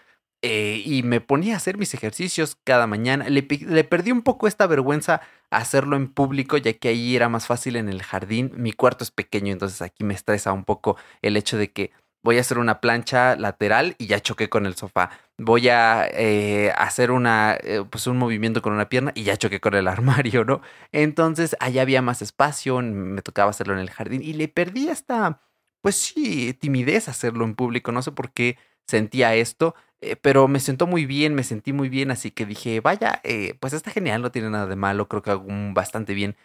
eh, 0.43 0.83
y 0.85 1.03
me 1.03 1.21
ponía 1.21 1.55
a 1.55 1.57
hacer 1.57 1.79
mis 1.79 1.95
ejercicios 1.95 2.59
cada 2.65 2.87
mañana. 2.87 3.29
Le, 3.31 3.47
le, 3.49 3.85
perdí 3.85 4.13
un 4.13 4.23
poco 4.23 4.47
esta 4.47 4.67
vergüenza 4.67 5.23
hacerlo 5.51 5.97
en 5.97 6.09
público, 6.13 6.59
ya 6.59 6.75
que 6.75 6.89
ahí 6.89 7.17
era 7.17 7.31
más 7.31 7.47
fácil 7.47 7.77
en 7.77 7.89
el 7.89 8.03
jardín. 8.03 8.53
Mi 8.57 8.73
cuarto 8.73 9.05
es 9.05 9.11
pequeño, 9.11 9.53
entonces 9.53 9.81
aquí 9.81 10.05
me 10.05 10.15
estresa 10.15 10.53
un 10.53 10.65
poco 10.65 10.97
el 11.23 11.37
hecho 11.39 11.57
de 11.57 11.73
que 11.73 11.93
voy 12.25 12.39
a 12.39 12.41
hacer 12.41 12.59
una 12.59 12.81
plancha 12.81 13.37
lateral 13.37 13.95
y 13.99 14.07
ya 14.07 14.19
choqué 14.19 14.49
con 14.49 14.67
el 14.67 14.75
sofá. 14.75 15.11
Voy 15.39 15.69
a 15.69 16.09
eh, 16.11 16.73
hacer 16.77 17.11
una, 17.11 17.57
eh, 17.63 17.85
pues 17.89 18.07
un 18.07 18.17
movimiento 18.17 18.63
con 18.63 18.73
una 18.73 18.89
pierna 18.89 19.13
y 19.15 19.25
ya 19.25 19.37
choqué 19.37 19.61
con 19.61 19.75
el 19.75 19.87
armario, 19.89 20.45
¿no? 20.45 20.63
Entonces 20.91 21.55
allá 21.61 21.83
había 21.83 22.03
más 22.03 22.23
espacio, 22.23 22.81
me 22.81 23.23
tocaba 23.23 23.51
hacerlo 23.51 23.75
en 23.75 23.81
el 23.81 23.91
jardín 23.91 24.23
y 24.23 24.33
le 24.33 24.49
perdí 24.49 24.89
hasta, 24.89 25.43
pues 25.83 25.97
sí, 25.97 26.55
timidez 26.55 27.09
hacerlo 27.09 27.45
en 27.45 27.55
público. 27.55 27.93
No 27.93 28.03
sé 28.03 28.11
por 28.11 28.33
qué 28.33 28.57
sentía 28.87 29.35
esto, 29.35 29.75
eh, 30.01 30.17
pero 30.17 30.49
me 30.49 30.61
sentó 30.61 30.87
muy 30.87 31.05
bien, 31.05 31.35
me 31.35 31.45
sentí 31.45 31.75
muy 31.75 31.91
bien, 31.91 32.11
así 32.11 32.31
que 32.31 32.47
dije, 32.47 32.81
vaya, 32.81 33.21
pues 33.61 33.75
está 33.75 33.91
genial, 33.91 34.23
no 34.23 34.33
tiene 34.33 34.51
nada 34.51 34.67
de 34.67 34.77
malo, 34.77 35.09
creo 35.09 35.23
que 35.23 35.31
hago 35.31 35.47
bastante 35.75 36.15
bien 36.15 36.37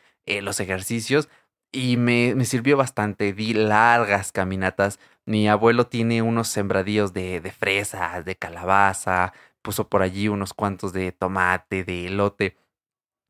los 0.41 0.59
ejercicios 0.59 1.27
y 1.71 1.97
me, 1.97 2.35
me, 2.35 2.45
sirvió 2.45 2.77
bastante. 2.77 3.33
Di 3.33 3.53
largas 3.53 4.31
caminatas. 4.31 4.99
Mi 5.25 5.47
abuelo 5.47 5.87
tiene 5.87 6.21
unos 6.21 6.47
sembradíos 6.47 7.13
de, 7.13 7.41
de 7.41 7.51
fresas, 7.51 8.25
de 8.25 8.35
calabaza, 8.35 9.33
puso 9.61 9.87
por 9.89 10.01
allí 10.01 10.27
unos 10.27 10.53
cuantos 10.53 10.93
de 10.93 11.11
tomate, 11.11 11.83
de 11.83 12.07
elote. 12.07 12.57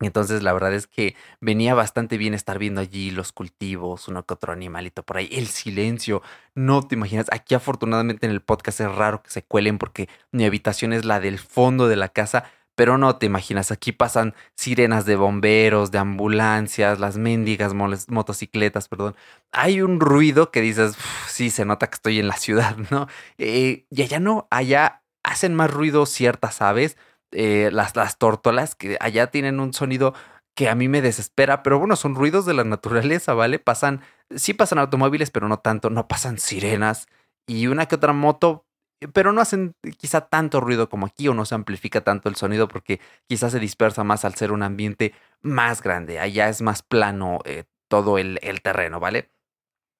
Entonces, 0.02 0.44
la 0.44 0.54
verdad 0.54 0.74
es 0.74 0.88
que 0.88 1.16
venía 1.42 1.74
bastante 1.74 2.18
bien 2.18 2.34
estar 2.34 2.58
viendo 2.58 2.80
allí 2.80 3.12
los 3.12 3.34
cultivos, 3.34 4.08
uno 4.08 4.26
que 4.26 4.34
otro 4.34 4.54
animalito 4.54 5.04
por 5.04 5.18
ahí, 5.18 5.28
el 5.32 5.48
silencio. 5.48 6.22
No 6.56 6.88
te 6.88 6.96
imaginas, 6.96 7.28
aquí 7.32 7.54
afortunadamente 7.54 8.26
en 8.26 8.32
el 8.32 8.42
podcast 8.42 8.80
es 8.80 8.96
raro 8.96 9.22
que 9.22 9.30
se 9.30 9.44
cuelen 9.44 9.78
porque 9.78 10.08
mi 10.32 10.46
habitación 10.46 10.94
es 10.94 11.04
la 11.04 11.20
del 11.20 11.38
fondo 11.38 11.90
de 11.90 11.98
la 11.98 12.08
casa, 12.10 12.46
pero 12.80 12.98
no 12.98 13.18
te 13.18 13.26
imaginas, 13.26 13.74
aquí 13.74 13.92
pasan 13.92 14.34
sirenas 14.56 15.06
de 15.06 15.18
bomberos, 15.18 15.92
de 15.92 15.98
ambulancias, 15.98 16.98
las 16.98 17.18
mendigas 17.18 17.74
motocicletas, 17.74 18.88
perdón. 18.88 19.18
Hay 19.52 19.82
un 19.82 20.00
ruido 20.00 20.50
que 20.50 20.62
dices, 20.62 20.96
sí, 21.28 21.50
se 21.50 21.66
nota 21.66 21.88
que 21.88 21.96
estoy 21.96 22.20
en 22.20 22.30
la 22.30 22.38
ciudad, 22.38 22.78
¿no? 22.90 23.10
Eh, 23.38 23.86
y 23.90 24.02
allá 24.02 24.22
no, 24.22 24.48
allá 24.50 25.04
hacen 25.26 25.56
más 25.56 25.70
ruido 25.70 26.06
ciertas 26.06 26.62
aves 26.62 26.96
eh, 27.34 27.70
las, 27.74 27.98
las 27.98 28.18
tórtolas, 28.18 28.76
que 28.76 28.96
allá 29.02 29.28
tienen 29.28 29.60
un 29.60 29.74
sonido 29.74 30.14
que 30.56 30.70
a 30.70 30.76
mí 30.76 30.88
me 30.88 31.02
desespera, 31.02 31.64
pero 31.64 31.80
bueno, 31.80 31.98
son 31.98 32.16
ruidos 32.16 32.46
de 32.46 32.54
la 32.54 32.64
naturaleza, 32.64 33.34
¿vale? 33.34 33.60
Pasan, 33.60 34.00
sí 34.34 34.54
pasan 34.54 34.80
automóviles, 34.80 35.32
pero 35.32 35.50
no 35.50 35.60
tanto, 35.60 35.90
no 35.90 36.08
pasan 36.08 36.40
sirenas 36.40 37.08
y 37.46 37.68
una 37.68 37.88
que 37.88 37.96
otra 37.96 38.14
moto, 38.14 38.64
pero 39.14 39.32
no 39.32 39.42
hacen 39.42 39.76
quizá 39.98 40.22
tanto 40.22 40.60
ruido 40.60 40.90
como 40.90 41.06
aquí 41.06 41.28
o 41.28 41.34
no 41.34 41.46
se 41.46 41.56
amplifica 41.56 42.02
tanto 42.02 42.30
el 42.30 42.36
sonido 42.36 42.68
porque 42.68 43.00
quizás 43.28 43.52
se 43.52 43.60
dispersa 43.60 44.04
más 44.04 44.26
al 44.26 44.36
ser 44.36 44.52
un 44.52 44.64
ambiente 44.64 45.14
más 45.42 45.82
grande, 45.82 46.20
allá 46.20 46.50
es 46.50 46.62
más 46.62 46.84
plano 46.84 47.40
eh, 47.46 47.64
todo 47.88 48.18
el, 48.18 48.40
el 48.42 48.62
terreno, 48.62 49.00
¿vale? 49.00 49.30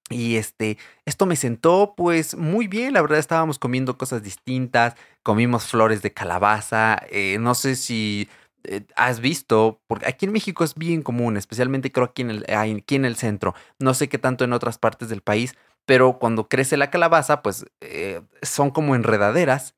Y 0.10 0.38
este, 0.38 0.78
esto 1.06 1.26
me 1.26 1.36
sentó 1.36 1.94
pues 1.96 2.36
muy 2.36 2.68
bien, 2.68 2.94
la 2.94 3.02
verdad 3.02 3.20
estábamos 3.20 3.60
comiendo 3.60 3.98
cosas 3.98 4.24
distintas, 4.24 4.96
comimos 5.24 5.68
flores 5.68 6.02
de 6.02 6.14
calabaza, 6.14 6.98
eh, 7.12 7.38
no 7.40 7.54
sé 7.54 7.76
si 7.76 8.28
eh, 8.64 8.82
has 8.96 9.20
visto, 9.20 9.82
porque 9.88 10.08
aquí 10.08 10.26
en 10.26 10.32
México 10.32 10.64
es 10.64 10.74
bien 10.76 11.04
común, 11.04 11.38
especialmente 11.38 11.92
creo 11.92 12.08
aquí 12.08 12.24
en, 12.24 12.32
el, 12.32 12.46
aquí 12.50 12.96
en 12.96 13.06
el 13.06 13.16
centro, 13.16 13.54
no 13.78 13.94
sé 13.94 14.10
qué 14.10 14.18
tanto 14.18 14.44
en 14.44 14.54
otras 14.54 14.80
partes 14.80 15.10
del 15.10 15.22
país, 15.22 15.56
pero 15.90 16.20
cuando 16.20 16.48
crece 16.48 16.78
la 16.78 16.92
calabaza 16.92 17.42
pues 17.42 17.66
eh, 17.82 18.22
son 18.44 18.70
como 18.70 18.94
enredaderas 18.94 19.74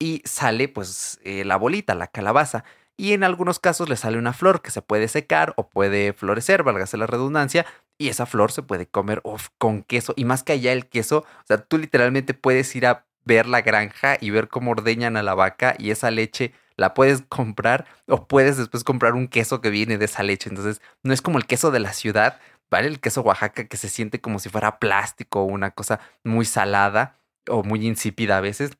y 0.00 0.20
sale 0.24 0.66
pues 0.66 1.20
la 1.24 1.54
bolita, 1.54 1.94
la 1.94 2.08
calabaza 2.08 2.64
y 2.96 3.12
en 3.12 3.22
algunos 3.22 3.60
casos 3.60 3.88
le 3.88 3.96
sale 3.96 4.18
una 4.18 4.32
flor 4.32 4.62
que 4.62 4.72
se 4.72 4.82
puede 4.82 5.06
secar 5.06 5.52
o 5.56 5.68
puede 5.68 6.12
florecer, 6.12 6.62
válgase 6.62 6.96
la 6.96 7.06
redundancia, 7.06 7.66
y 7.98 8.08
esa 8.08 8.26
flor 8.26 8.52
se 8.52 8.62
puede 8.62 8.86
comer 8.86 9.22
con 9.58 9.82
queso. 9.82 10.12
Y 10.16 10.24
más 10.24 10.42
que 10.42 10.52
allá 10.52 10.72
el 10.72 10.86
queso, 10.86 11.18
o 11.18 11.46
sea, 11.46 11.58
tú 11.58 11.78
literalmente 11.78 12.34
puedes 12.34 12.74
ir 12.76 12.86
a 12.86 13.06
ver 13.24 13.46
la 13.46 13.62
granja 13.62 14.16
y 14.20 14.30
ver 14.30 14.48
cómo 14.48 14.72
ordeñan 14.72 15.16
a 15.16 15.22
la 15.22 15.34
vaca 15.34 15.74
y 15.78 15.90
esa 15.90 16.10
leche 16.10 16.52
la 16.76 16.92
puedes 16.94 17.22
comprar 17.22 17.86
o 18.06 18.26
puedes 18.26 18.56
después 18.56 18.84
comprar 18.84 19.14
un 19.14 19.28
queso 19.28 19.60
que 19.60 19.70
viene 19.70 19.98
de 19.98 20.04
esa 20.04 20.22
leche. 20.22 20.50
Entonces, 20.50 20.82
no 21.02 21.12
es 21.12 21.22
como 21.22 21.38
el 21.38 21.46
queso 21.46 21.70
de 21.70 21.80
la 21.80 21.92
ciudad, 21.92 22.40
¿vale? 22.70 22.88
El 22.88 23.00
queso 23.00 23.22
Oaxaca 23.22 23.66
que 23.66 23.76
se 23.76 23.88
siente 23.88 24.20
como 24.20 24.38
si 24.38 24.48
fuera 24.48 24.78
plástico 24.78 25.44
una 25.44 25.70
cosa 25.70 26.00
muy 26.22 26.44
salada 26.44 27.20
o 27.48 27.62
muy 27.62 27.86
insípida 27.86 28.38
a 28.38 28.40
veces 28.40 28.72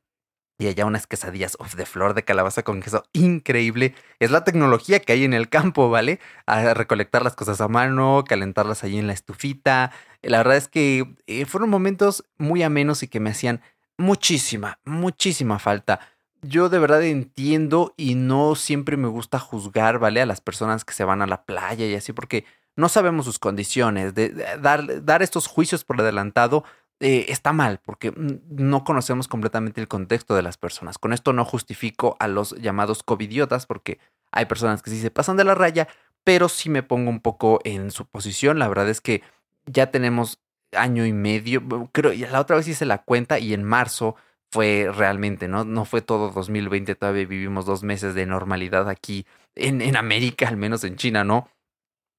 y 0.58 0.68
allá 0.68 0.86
unas 0.86 1.06
quesadillas 1.06 1.56
de 1.76 1.86
flor 1.86 2.14
de 2.14 2.24
calabaza 2.24 2.62
con 2.62 2.80
queso 2.80 3.04
increíble. 3.12 3.94
Es 4.20 4.30
la 4.30 4.44
tecnología 4.44 5.00
que 5.00 5.12
hay 5.12 5.24
en 5.24 5.34
el 5.34 5.48
campo, 5.48 5.90
¿vale? 5.90 6.20
A 6.46 6.74
recolectar 6.74 7.22
las 7.22 7.34
cosas 7.34 7.60
a 7.60 7.68
mano, 7.68 8.24
calentarlas 8.26 8.84
allí 8.84 8.98
en 8.98 9.06
la 9.06 9.12
estufita. 9.12 9.90
La 10.22 10.38
verdad 10.38 10.56
es 10.56 10.68
que 10.68 11.16
eh, 11.26 11.44
fueron 11.46 11.70
momentos 11.70 12.24
muy 12.38 12.62
amenos 12.62 13.02
y 13.02 13.08
que 13.08 13.20
me 13.20 13.30
hacían 13.30 13.62
muchísima, 13.98 14.78
muchísima 14.84 15.58
falta. 15.58 16.00
Yo 16.42 16.68
de 16.68 16.78
verdad 16.78 17.02
entiendo 17.02 17.94
y 17.96 18.14
no 18.14 18.54
siempre 18.54 18.96
me 18.96 19.08
gusta 19.08 19.38
juzgar, 19.38 19.98
¿vale? 19.98 20.20
A 20.20 20.26
las 20.26 20.40
personas 20.40 20.84
que 20.84 20.94
se 20.94 21.04
van 21.04 21.22
a 21.22 21.26
la 21.26 21.44
playa 21.44 21.86
y 21.86 21.94
así, 21.94 22.12
porque 22.12 22.44
no 22.76 22.88
sabemos 22.88 23.24
sus 23.24 23.38
condiciones. 23.38 24.14
De, 24.14 24.30
dar, 24.60 25.04
dar 25.04 25.22
estos 25.22 25.46
juicios 25.46 25.84
por 25.84 26.00
adelantado 26.00 26.64
eh, 27.00 27.26
está 27.28 27.52
mal 27.52 27.80
porque 27.84 28.12
no 28.16 28.84
conocemos 28.84 29.28
completamente 29.28 29.80
el 29.80 29.88
contexto 29.88 30.34
de 30.34 30.42
las 30.42 30.56
personas. 30.56 30.98
Con 30.98 31.12
esto 31.12 31.32
no 31.32 31.44
justifico 31.44 32.16
a 32.20 32.28
los 32.28 32.52
llamados 32.60 33.02
covidiotas 33.02 33.66
porque 33.66 33.98
hay 34.30 34.46
personas 34.46 34.82
que 34.82 34.90
sí 34.90 35.00
se 35.00 35.10
pasan 35.10 35.36
de 35.36 35.44
la 35.44 35.54
raya, 35.54 35.88
pero 36.22 36.48
sí 36.48 36.70
me 36.70 36.82
pongo 36.82 37.10
un 37.10 37.20
poco 37.20 37.60
en 37.64 37.90
su 37.90 38.06
posición. 38.06 38.58
La 38.58 38.68
verdad 38.68 38.88
es 38.88 39.00
que 39.00 39.22
ya 39.66 39.90
tenemos 39.90 40.40
año 40.72 41.06
y 41.06 41.12
medio, 41.12 41.62
creo, 41.92 42.12
la 42.30 42.40
otra 42.40 42.56
vez 42.56 42.66
hice 42.68 42.84
la 42.84 43.02
cuenta 43.02 43.38
y 43.38 43.54
en 43.54 43.64
marzo 43.64 44.16
fue 44.50 44.88
realmente, 44.92 45.48
¿no? 45.48 45.64
No 45.64 45.84
fue 45.84 46.00
todo 46.00 46.30
2020, 46.30 46.94
todavía 46.94 47.26
vivimos 47.26 47.66
dos 47.66 47.82
meses 47.82 48.14
de 48.14 48.26
normalidad 48.26 48.88
aquí 48.88 49.26
en, 49.54 49.82
en 49.82 49.96
América, 49.96 50.48
al 50.48 50.56
menos 50.56 50.84
en 50.84 50.96
China, 50.96 51.24
¿no? 51.24 51.48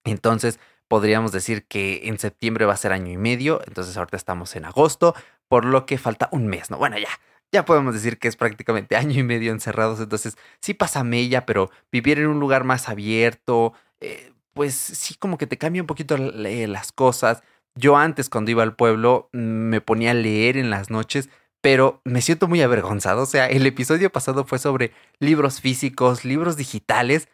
Entonces, 0.05 0.59
podríamos 0.87 1.31
decir 1.31 1.65
que 1.65 2.01
en 2.05 2.19
septiembre 2.19 2.65
va 2.65 2.73
a 2.73 2.77
ser 2.77 2.93
año 2.93 3.11
y 3.11 3.17
medio, 3.17 3.61
entonces 3.67 3.97
ahorita 3.97 4.17
estamos 4.17 4.55
en 4.55 4.65
agosto, 4.65 5.15
por 5.47 5.65
lo 5.65 5.85
que 5.85 5.97
falta 5.97 6.29
un 6.31 6.47
mes, 6.47 6.69
¿no? 6.69 6.77
Bueno, 6.77 6.97
ya, 6.97 7.09
ya 7.51 7.65
podemos 7.65 7.93
decir 7.93 8.19
que 8.19 8.27
es 8.27 8.35
prácticamente 8.35 8.95
año 8.95 9.19
y 9.19 9.23
medio 9.23 9.51
encerrados, 9.51 9.99
entonces 9.99 10.37
sí 10.61 10.73
pasa 10.73 11.03
mella, 11.03 11.45
pero 11.45 11.69
vivir 11.91 12.19
en 12.19 12.27
un 12.27 12.39
lugar 12.39 12.63
más 12.63 12.87
abierto, 12.87 13.73
eh, 13.99 14.31
pues 14.53 14.75
sí 14.75 15.15
como 15.15 15.37
que 15.37 15.47
te 15.47 15.57
cambia 15.57 15.81
un 15.81 15.87
poquito 15.87 16.17
las 16.17 16.91
cosas. 16.93 17.43
Yo 17.77 17.97
antes 17.97 18.29
cuando 18.29 18.51
iba 18.51 18.63
al 18.63 18.75
pueblo 18.75 19.29
mm, 19.33 19.39
me 19.39 19.81
ponía 19.81 20.11
a 20.11 20.13
leer 20.13 20.55
en 20.55 20.69
las 20.69 20.89
noches, 20.89 21.29
pero 21.61 21.99
me 22.05 22.21
siento 22.21 22.47
muy 22.47 22.61
avergonzado. 22.61 23.23
O 23.23 23.25
sea, 23.25 23.47
el 23.47 23.65
episodio 23.65 24.11
pasado 24.11 24.45
fue 24.45 24.59
sobre 24.59 24.91
libros 25.19 25.59
físicos, 25.59 26.23
libros 26.23 26.55
digitales, 26.57 27.27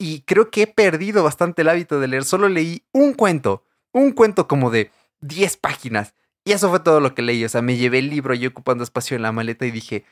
y 0.00 0.22
creo 0.22 0.50
que 0.50 0.62
he 0.62 0.66
perdido 0.66 1.22
bastante 1.22 1.60
el 1.60 1.68
hábito 1.68 2.00
de 2.00 2.08
leer. 2.08 2.24
Solo 2.24 2.48
leí 2.48 2.82
un 2.90 3.12
cuento, 3.12 3.66
un 3.92 4.12
cuento 4.12 4.48
como 4.48 4.70
de 4.70 4.90
10 5.20 5.58
páginas. 5.58 6.14
Y 6.42 6.52
eso 6.52 6.70
fue 6.70 6.80
todo 6.80 7.00
lo 7.00 7.14
que 7.14 7.20
leí. 7.20 7.44
O 7.44 7.48
sea, 7.50 7.60
me 7.60 7.76
llevé 7.76 7.98
el 7.98 8.08
libro 8.08 8.32
y 8.32 8.46
ocupando 8.46 8.82
espacio 8.82 9.14
en 9.14 9.22
la 9.22 9.30
maleta 9.30 9.66
y 9.66 9.70
dije, 9.70 10.06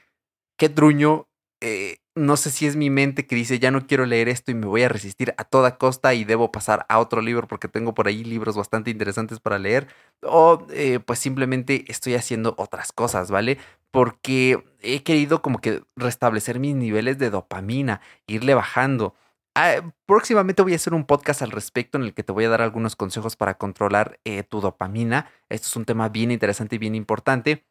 qué 0.58 0.68
truño. 0.68 1.26
Eh, 1.62 1.96
no 2.14 2.36
sé 2.36 2.50
si 2.50 2.66
es 2.66 2.76
mi 2.76 2.90
mente 2.90 3.26
que 3.26 3.34
dice, 3.34 3.58
ya 3.58 3.70
no 3.70 3.86
quiero 3.86 4.04
leer 4.04 4.28
esto 4.28 4.50
y 4.50 4.54
me 4.54 4.66
voy 4.66 4.82
a 4.82 4.90
resistir 4.90 5.34
a 5.38 5.44
toda 5.44 5.78
costa 5.78 6.12
y 6.12 6.24
debo 6.24 6.52
pasar 6.52 6.84
a 6.90 6.98
otro 6.98 7.22
libro 7.22 7.48
porque 7.48 7.68
tengo 7.68 7.94
por 7.94 8.08
ahí 8.08 8.24
libros 8.24 8.56
bastante 8.56 8.90
interesantes 8.90 9.40
para 9.40 9.58
leer. 9.58 9.88
O 10.20 10.66
eh, 10.70 11.00
pues 11.00 11.18
simplemente 11.18 11.86
estoy 11.88 12.14
haciendo 12.14 12.54
otras 12.58 12.92
cosas, 12.92 13.30
¿vale? 13.30 13.56
Porque 13.90 14.62
he 14.82 15.02
querido 15.02 15.40
como 15.40 15.62
que 15.62 15.82
restablecer 15.96 16.60
mis 16.60 16.74
niveles 16.74 17.16
de 17.16 17.30
dopamina, 17.30 18.02
irle 18.26 18.52
bajando. 18.52 19.14
Ah, 19.54 19.92
próximamente 20.06 20.62
voy 20.62 20.72
a 20.72 20.76
hacer 20.76 20.94
un 20.94 21.04
podcast 21.04 21.42
al 21.42 21.50
respecto 21.50 21.98
en 21.98 22.04
el 22.04 22.14
que 22.14 22.22
te 22.22 22.32
voy 22.32 22.44
a 22.44 22.48
dar 22.48 22.62
algunos 22.62 22.94
consejos 22.94 23.34
para 23.34 23.58
controlar 23.58 24.20
eh, 24.24 24.42
tu 24.44 24.60
dopamina. 24.60 25.30
Esto 25.48 25.66
es 25.66 25.76
un 25.76 25.84
tema 25.84 26.08
bien 26.08 26.30
interesante 26.30 26.76
y 26.76 26.78
bien 26.78 26.94
importante. 26.94 27.66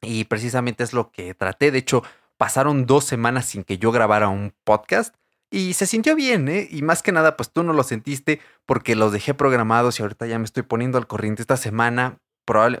Y 0.00 0.24
precisamente 0.24 0.84
es 0.84 0.92
lo 0.92 1.10
que 1.10 1.34
traté. 1.34 1.70
De 1.70 1.78
hecho, 1.78 2.04
pasaron 2.36 2.86
dos 2.86 3.04
semanas 3.04 3.46
sin 3.46 3.64
que 3.64 3.78
yo 3.78 3.90
grabara 3.90 4.28
un 4.28 4.54
podcast. 4.64 5.14
Y 5.50 5.72
se 5.72 5.86
sintió 5.86 6.14
bien, 6.14 6.48
¿eh? 6.48 6.68
Y 6.70 6.82
más 6.82 7.02
que 7.02 7.10
nada, 7.10 7.36
pues 7.36 7.50
tú 7.50 7.62
no 7.62 7.72
lo 7.72 7.82
sentiste 7.82 8.40
porque 8.66 8.94
los 8.94 9.12
dejé 9.12 9.34
programados 9.34 9.98
y 9.98 10.02
ahorita 10.02 10.26
ya 10.26 10.38
me 10.38 10.44
estoy 10.44 10.62
poniendo 10.62 10.98
al 10.98 11.06
corriente 11.06 11.42
esta 11.42 11.56
semana. 11.56 12.18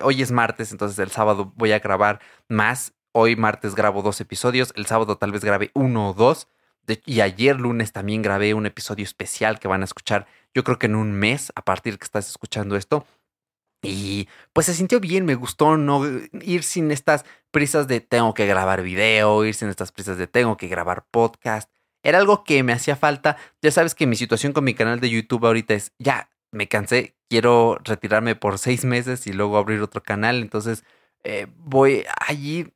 Hoy 0.00 0.22
es 0.22 0.32
martes, 0.32 0.72
entonces 0.72 0.98
el 0.98 1.10
sábado 1.10 1.52
voy 1.56 1.72
a 1.72 1.78
grabar 1.78 2.20
más. 2.48 2.94
Hoy 3.12 3.36
martes 3.36 3.74
grabo 3.74 4.02
dos 4.02 4.20
episodios, 4.20 4.72
el 4.76 4.86
sábado 4.86 5.18
tal 5.18 5.32
vez 5.32 5.44
grabe 5.44 5.70
uno 5.74 6.10
o 6.10 6.14
dos 6.14 6.48
y 7.04 7.20
ayer 7.20 7.58
lunes 7.60 7.92
también 7.92 8.22
grabé 8.22 8.54
un 8.54 8.66
episodio 8.66 9.04
especial 9.04 9.58
que 9.58 9.68
van 9.68 9.82
a 9.82 9.84
escuchar, 9.84 10.26
yo 10.54 10.64
creo 10.64 10.78
que 10.78 10.86
en 10.86 10.96
un 10.96 11.12
mes, 11.12 11.52
a 11.54 11.62
partir 11.62 11.98
que 11.98 12.04
estás 12.04 12.28
escuchando 12.28 12.76
esto. 12.76 13.06
Y 13.82 14.28
pues 14.52 14.66
se 14.66 14.74
sintió 14.74 14.98
bien, 14.98 15.24
me 15.24 15.36
gustó 15.36 15.76
no 15.76 16.02
ir 16.42 16.64
sin 16.64 16.90
estas 16.90 17.24
prisas 17.52 17.86
de 17.86 18.00
tengo 18.00 18.34
que 18.34 18.46
grabar 18.46 18.82
video, 18.82 19.44
ir 19.44 19.54
sin 19.54 19.68
estas 19.68 19.92
prisas 19.92 20.18
de 20.18 20.26
tengo 20.26 20.56
que 20.56 20.68
grabar 20.68 21.06
podcast. 21.10 21.70
Era 22.02 22.18
algo 22.18 22.44
que 22.44 22.62
me 22.62 22.72
hacía 22.72 22.96
falta. 22.96 23.36
Ya 23.62 23.70
sabes 23.70 23.94
que 23.94 24.06
mi 24.06 24.16
situación 24.16 24.52
con 24.52 24.64
mi 24.64 24.74
canal 24.74 25.00
de 25.00 25.10
YouTube 25.10 25.46
ahorita 25.46 25.74
es, 25.74 25.92
ya, 25.98 26.30
me 26.50 26.66
cansé, 26.68 27.16
quiero 27.28 27.78
retirarme 27.84 28.34
por 28.34 28.58
seis 28.58 28.84
meses 28.84 29.26
y 29.26 29.32
luego 29.32 29.58
abrir 29.58 29.80
otro 29.80 30.02
canal. 30.02 30.42
Entonces 30.42 30.84
eh, 31.24 31.46
voy 31.56 32.04
allí, 32.26 32.72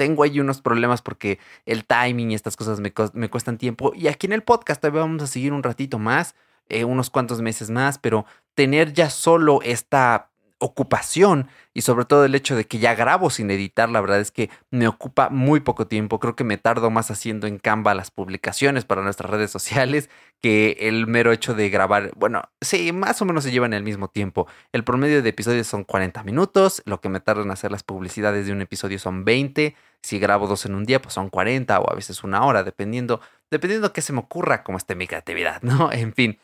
tengo 0.00 0.22
allí 0.22 0.40
unos 0.40 0.62
problemas 0.62 1.02
porque 1.02 1.38
el 1.66 1.84
timing 1.84 2.30
y 2.30 2.34
estas 2.34 2.56
cosas 2.56 2.80
me, 2.80 2.90
cuestan 2.90 3.58
tiempo. 3.58 3.92
Y 3.94 4.08
aquí 4.08 4.26
en 4.26 4.32
el 4.32 4.42
podcast 4.42 4.80
todavía 4.80 5.02
vamos 5.02 5.22
a 5.22 5.26
seguir 5.26 5.52
un 5.52 5.62
ratito 5.62 5.98
más, 5.98 6.34
eh, 6.70 6.84
unos 6.84 7.10
cuantos 7.10 7.42
meses 7.42 7.68
más, 7.68 7.98
pero 7.98 8.24
tener 8.54 8.94
ya 8.94 9.10
solo 9.10 9.60
esta 9.60 10.30
ocupación 10.60 11.48
y 11.74 11.82
sobre 11.82 12.04
todo 12.04 12.24
el 12.24 12.34
hecho 12.34 12.54
de 12.54 12.66
que 12.66 12.78
ya 12.78 12.94
grabo 12.94 13.30
sin 13.30 13.50
editar, 13.50 13.88
la 13.88 14.00
verdad 14.00 14.20
es 14.20 14.30
que 14.30 14.50
me 14.70 14.86
ocupa 14.86 15.28
muy 15.28 15.60
poco 15.60 15.88
tiempo. 15.88 16.20
Creo 16.20 16.36
que 16.36 16.44
me 16.44 16.58
tardo 16.58 16.90
más 16.90 17.10
haciendo 17.10 17.46
en 17.46 17.58
Canva 17.58 17.94
las 17.94 18.10
publicaciones 18.10 18.84
para 18.84 19.02
nuestras 19.02 19.30
redes 19.30 19.50
sociales 19.50 20.10
que 20.40 20.76
el 20.80 21.06
mero 21.06 21.32
hecho 21.32 21.54
de 21.54 21.68
grabar. 21.70 22.12
Bueno, 22.16 22.42
sí, 22.60 22.92
más 22.92 23.20
o 23.20 23.24
menos 23.24 23.44
se 23.44 23.50
llevan 23.50 23.72
el 23.72 23.82
mismo 23.82 24.08
tiempo. 24.08 24.46
El 24.72 24.84
promedio 24.84 25.22
de 25.22 25.28
episodios 25.28 25.66
son 25.66 25.84
40 25.84 26.22
minutos, 26.22 26.82
lo 26.84 27.00
que 27.00 27.08
me 27.08 27.20
tarda 27.20 27.42
en 27.42 27.50
hacer 27.50 27.72
las 27.72 27.82
publicidades 27.82 28.46
de 28.46 28.52
un 28.52 28.60
episodio 28.60 28.98
son 28.98 29.24
20. 29.24 29.74
Si 30.02 30.18
grabo 30.18 30.46
dos 30.46 30.64
en 30.64 30.74
un 30.74 30.84
día, 30.84 31.02
pues 31.02 31.14
son 31.14 31.28
40 31.28 31.78
o 31.78 31.92
a 31.92 31.94
veces 31.94 32.22
una 32.24 32.44
hora, 32.44 32.62
dependiendo 32.62 33.20
dependiendo 33.50 33.88
de 33.88 33.92
qué 33.92 34.00
se 34.00 34.12
me 34.12 34.20
ocurra, 34.20 34.62
cómo 34.62 34.78
esté 34.78 34.94
mi 34.94 35.06
creatividad, 35.06 35.62
¿no? 35.62 35.92
En 35.92 36.14
fin. 36.14 36.38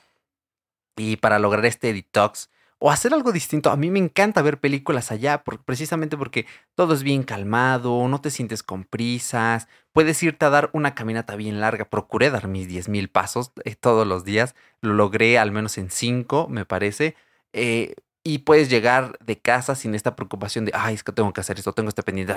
Y 0.96 1.16
para 1.16 1.38
lograr 1.38 1.64
este 1.66 1.92
detox, 1.92 2.50
o 2.78 2.90
hacer 2.90 3.14
algo 3.14 3.32
distinto. 3.32 3.70
A 3.70 3.76
mí 3.76 3.90
me 3.90 3.98
encanta 3.98 4.42
ver 4.42 4.60
películas 4.60 5.10
allá, 5.10 5.42
precisamente 5.64 6.16
porque 6.16 6.46
todo 6.74 6.94
es 6.94 7.02
bien 7.02 7.22
calmado, 7.22 8.06
no 8.08 8.20
te 8.20 8.30
sientes 8.30 8.62
con 8.62 8.84
prisas, 8.84 9.68
puedes 9.92 10.22
irte 10.22 10.44
a 10.44 10.50
dar 10.50 10.70
una 10.72 10.94
caminata 10.94 11.36
bien 11.36 11.60
larga. 11.60 11.86
Procuré 11.86 12.30
dar 12.30 12.48
mis 12.48 12.68
10 12.68 12.88
mil 12.88 13.08
pasos 13.08 13.52
eh, 13.64 13.74
todos 13.76 14.06
los 14.06 14.24
días, 14.24 14.54
lo 14.82 14.94
logré 14.94 15.38
al 15.38 15.52
menos 15.52 15.78
en 15.78 15.90
5, 15.90 16.48
me 16.48 16.64
parece. 16.64 17.16
Eh, 17.52 17.94
y 18.22 18.38
puedes 18.38 18.68
llegar 18.68 19.16
de 19.24 19.38
casa 19.40 19.76
sin 19.76 19.94
esta 19.94 20.16
preocupación 20.16 20.64
de, 20.64 20.72
ay, 20.74 20.94
es 20.94 21.04
que 21.04 21.12
tengo 21.12 21.32
que 21.32 21.40
hacer 21.40 21.58
esto, 21.58 21.72
tengo 21.72 21.90
este 21.90 22.02
pendiente. 22.02 22.34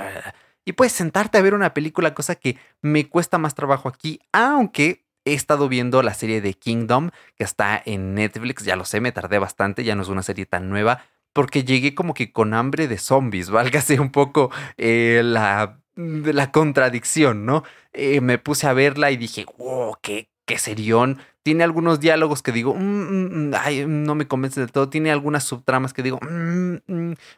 Y 0.64 0.74
puedes 0.74 0.94
sentarte 0.94 1.40
a 1.40 1.42
ver 1.42 1.56
una 1.56 1.74
película, 1.74 2.14
cosa 2.14 2.36
que 2.36 2.58
me 2.82 3.10
cuesta 3.10 3.40
más 3.40 3.56
trabajo 3.56 3.90
aquí, 3.90 4.20
aunque 4.32 5.09
he 5.32 5.34
estado 5.34 5.70
viendo 5.70 6.02
la 6.02 6.14
serie 6.14 6.42
de 6.42 6.54
Kingdom 6.54 7.12
que 7.36 7.44
está 7.44 7.82
en 7.84 8.16
Netflix, 8.16 8.64
ya 8.64 8.76
lo 8.76 8.86
sé, 8.86 9.02
me 9.02 9.12
tardé 9.12 9.40
bastante, 9.40 9.84
ya 9.84 9.96
no 9.96 10.02
es 10.02 10.10
una 10.10 10.24
serie 10.24 10.46
tan 10.46 10.70
nueva, 10.70 11.04
porque 11.34 11.64
llegué 11.64 11.96
como 11.96 12.14
que 12.14 12.32
con 12.32 12.54
hambre 12.54 12.88
de 12.88 12.98
zombies, 12.98 13.50
válgase 13.52 14.00
un 14.00 14.12
poco 14.12 14.52
eh, 14.78 15.22
la, 15.24 15.80
la 15.96 16.52
contradicción, 16.52 17.46
¿no? 17.46 17.64
Eh, 17.94 18.22
me 18.22 18.38
puse 18.38 18.68
a 18.68 18.74
verla 18.74 19.12
y 19.12 19.18
dije, 19.18 19.46
wow, 19.58 19.96
qué, 20.02 20.30
qué 20.46 20.58
serión. 20.58 21.20
Tiene 21.44 21.64
algunos 21.64 22.00
diálogos 22.00 22.44
que 22.44 22.52
digo, 22.52 22.76
mm, 22.76 22.80
mm, 22.80 23.50
mm, 23.50 23.54
ay, 23.60 23.86
no 23.88 24.16
me 24.16 24.28
convence 24.28 24.60
del 24.60 24.72
todo. 24.72 24.90
Tiene 24.90 25.12
algunas 25.12 25.44
subtramas 25.44 25.94
que 25.94 26.04
digo, 26.04 26.20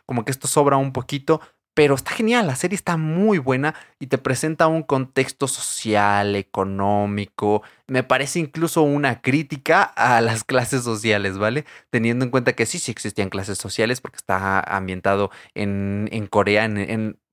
como 0.05 0.25
que 0.25 0.31
esto 0.31 0.47
sobra 0.47 0.77
un 0.77 0.91
poquito, 0.91 1.39
pero 1.81 1.95
está 1.95 2.11
genial, 2.11 2.45
la 2.45 2.55
serie 2.55 2.75
está 2.75 2.95
muy 2.95 3.39
buena 3.39 3.73
y 3.99 4.05
te 4.05 4.19
presenta 4.19 4.67
un 4.67 4.83
contexto 4.83 5.47
social, 5.47 6.35
económico, 6.35 7.63
me 7.87 8.03
parece 8.03 8.37
incluso 8.37 8.83
una 8.83 9.19
crítica 9.19 9.81
a 9.81 10.21
las 10.21 10.43
clases 10.43 10.83
sociales, 10.83 11.39
¿vale? 11.39 11.65
Teniendo 11.89 12.23
en 12.23 12.29
cuenta 12.29 12.53
que 12.53 12.67
sí, 12.67 12.77
sí 12.77 12.91
existían 12.91 13.29
clases 13.29 13.57
sociales 13.57 13.99
porque 13.99 14.17
está 14.17 14.59
ambientado 14.59 15.31
en, 15.55 16.07
en 16.11 16.27
Corea, 16.27 16.69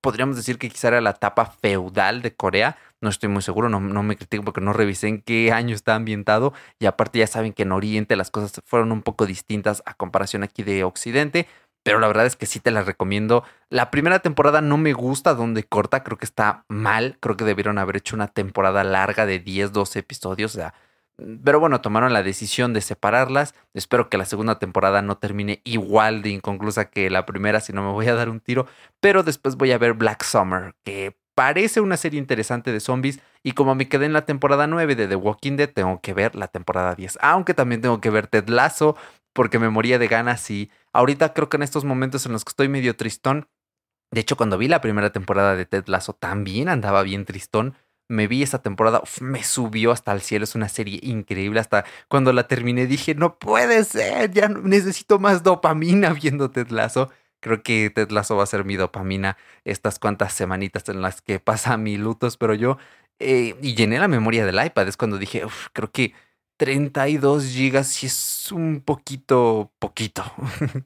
podríamos 0.01 0.37
decir 0.37 0.57
que 0.57 0.71
quizá 0.71 0.89
era 0.89 1.03
la 1.03 1.11
etapa 1.11 1.45
feudal 1.45 2.23
de 2.23 2.35
Corea, 2.35 2.79
no 3.03 3.11
estoy 3.11 3.29
muy 3.29 3.43
seguro, 3.43 3.69
no, 3.69 3.81
no, 3.81 4.03
me 4.03 4.17
critico 4.17 4.45
porque 4.45 4.63
no 4.63 4.73
revisé 4.73 5.09
en 5.09 5.21
qué 5.21 5.53
año 5.53 5.75
está 5.75 5.95
ambientado 5.95 6.55
y 6.79 6.87
aparte 6.87 7.19
ya 7.19 7.27
saben 7.27 7.53
que 7.53 7.65
en 7.65 7.73
Oriente 7.73 8.17
las 8.17 8.31
cosas 8.31 8.63
fueron 8.65 8.93
un 8.93 9.03
poco 9.03 9.27
distintas 9.27 9.83
a 9.85 9.93
comparación 9.93 10.43
aquí 10.43 10.63
de 10.63 10.85
Occidente, 10.85 11.47
pero 11.83 12.01
la 12.01 12.07
verdad 12.07 12.27
es 12.27 12.37
que 12.37 12.47
sí 12.47 12.61
te 12.61 12.71
la 12.71 12.83
recomiendo. 12.83 13.45
La 13.71 13.91
primera 13.91 14.19
temporada 14.19 14.61
no 14.61 14.77
me 14.77 14.93
gusta 14.93 15.35
donde 15.35 15.65
corta, 15.65 16.05
creo 16.05 16.19
que 16.19 16.27
está 16.27 16.65
mal, 16.69 17.17
creo 17.21 17.37
que 17.37 17.45
debieron 17.45 17.79
haber 17.79 17.97
hecho 17.97 18.17
una 18.17 18.29
temporada 18.29 18.85
larga 18.85 19.27
de 19.27 19.39
10, 19.39 19.73
12 19.73 19.99
episodios, 20.01 20.55
o 20.55 20.59
sea, 20.59 20.75
pero 21.45 21.59
bueno, 21.59 21.81
tomaron 21.81 22.13
la 22.13 22.23
decisión 22.23 22.73
de 22.73 22.81
separarlas. 22.81 23.55
Espero 23.75 24.09
que 24.09 24.19
la 24.19 24.25
segunda 24.25 24.61
temporada 24.61 25.03
no 25.03 25.19
termine 25.19 25.61
igual 25.65 26.23
de 26.23 26.31
inconclusa 26.31 26.91
que 26.91 27.11
la 27.11 27.27
primera, 27.27 27.61
si 27.61 27.73
no 27.73 27.83
me 27.83 27.91
voy 27.91 28.07
a 28.07 28.15
dar 28.15 28.29
un 28.29 28.41
tiro. 28.41 28.67
Pero 29.01 29.25
después 29.25 29.57
voy 29.57 29.73
a 29.73 29.79
ver 29.79 29.95
Black 29.95 30.23
Summer, 30.23 30.75
que 30.85 31.17
parece 31.35 31.81
una 31.81 31.97
serie 31.97 32.21
interesante 32.21 32.71
de 32.73 32.79
zombies. 32.79 33.19
Y 33.43 33.53
como 33.53 33.75
me 33.75 33.89
quedé 33.89 34.07
en 34.07 34.13
la 34.13 34.27
temporada 34.27 34.69
9 34.69 34.95
de 34.95 35.09
The 35.09 35.17
Walking 35.17 35.57
Dead, 35.57 35.71
tengo 35.71 36.01
que 36.01 36.15
ver 36.15 36.37
la 36.37 36.47
temporada 36.47 36.95
10. 36.95 37.19
Aunque 37.21 37.53
también 37.53 37.81
tengo 37.81 38.01
que 38.01 38.11
ver 38.11 38.29
Ted 38.29 38.49
Lasso, 38.49 38.97
porque 39.33 39.59
me 39.59 39.71
moría 39.71 39.99
de 39.99 40.07
ganas 40.07 40.49
y 40.51 40.71
ahorita 40.93 41.35
creo 41.35 41.49
que 41.49 41.57
en 41.57 41.63
estos 41.63 41.85
momentos 41.85 42.27
en 42.27 42.33
los 42.33 42.45
que 42.45 42.51
estoy 42.51 42.69
medio 42.69 42.97
tristón, 42.97 43.49
de 44.11 44.21
hecho 44.21 44.37
cuando 44.37 44.59
vi 44.59 44.69
la 44.69 44.81
primera 44.81 45.11
temporada 45.11 45.57
de 45.57 45.67
Ted 45.67 45.87
Lasso 45.87 46.13
también 46.15 46.69
andaba 46.69 47.03
bien 47.03 47.25
tristón, 47.25 47.75
me 48.09 48.27
vi 48.27 48.43
esa 48.43 48.63
temporada, 48.63 49.03
me 49.21 49.45
subió 49.45 49.93
hasta 49.93 50.13
el 50.13 50.23
cielo, 50.23 50.45
es 50.45 50.55
una 50.55 50.69
serie 50.69 50.99
increíble, 51.03 51.61
hasta 51.61 51.85
cuando 52.09 52.33
la 52.33 52.49
terminé 52.49 52.87
dije, 52.87 53.15
no 53.15 53.39
puede 53.39 53.85
ser, 53.85 54.31
ya 54.33 54.49
necesito 54.49 55.19
más 55.19 55.43
dopamina 55.43 56.13
viendo 56.15 56.51
Ted 56.51 56.71
Lasso. 56.71 57.11
Creo 57.41 57.63
que 57.63 57.91
Ted 57.91 58.11
Lasso 58.11 58.37
va 58.37 58.43
a 58.45 58.47
ser 58.47 58.65
mi 58.65 58.77
dopamina 58.77 59.37
estas 59.65 59.99
cuantas 59.99 60.33
semanitas 60.33 60.89
en 60.89 61.03
las 61.03 61.23
que 61.23 61.39
pasa 61.39 61.77
mi 61.77 61.97
lutos, 61.97 62.37
pero 62.37 62.55
yo, 62.55 62.79
eh, 63.21 63.55
y 63.63 63.75
llené 63.75 63.99
la 63.99 64.09
memoria 64.09 64.45
del 64.45 64.65
iPad, 64.65 64.89
es 64.89 64.97
cuando 64.97 65.19
dije, 65.19 65.45
creo 65.73 65.93
que 65.93 66.15
32 66.59 67.47
gigas 67.47 68.03
y 68.03 68.07
es 68.07 68.53
un 68.53 68.83
poquito, 68.85 69.73
poquito. 69.79 70.25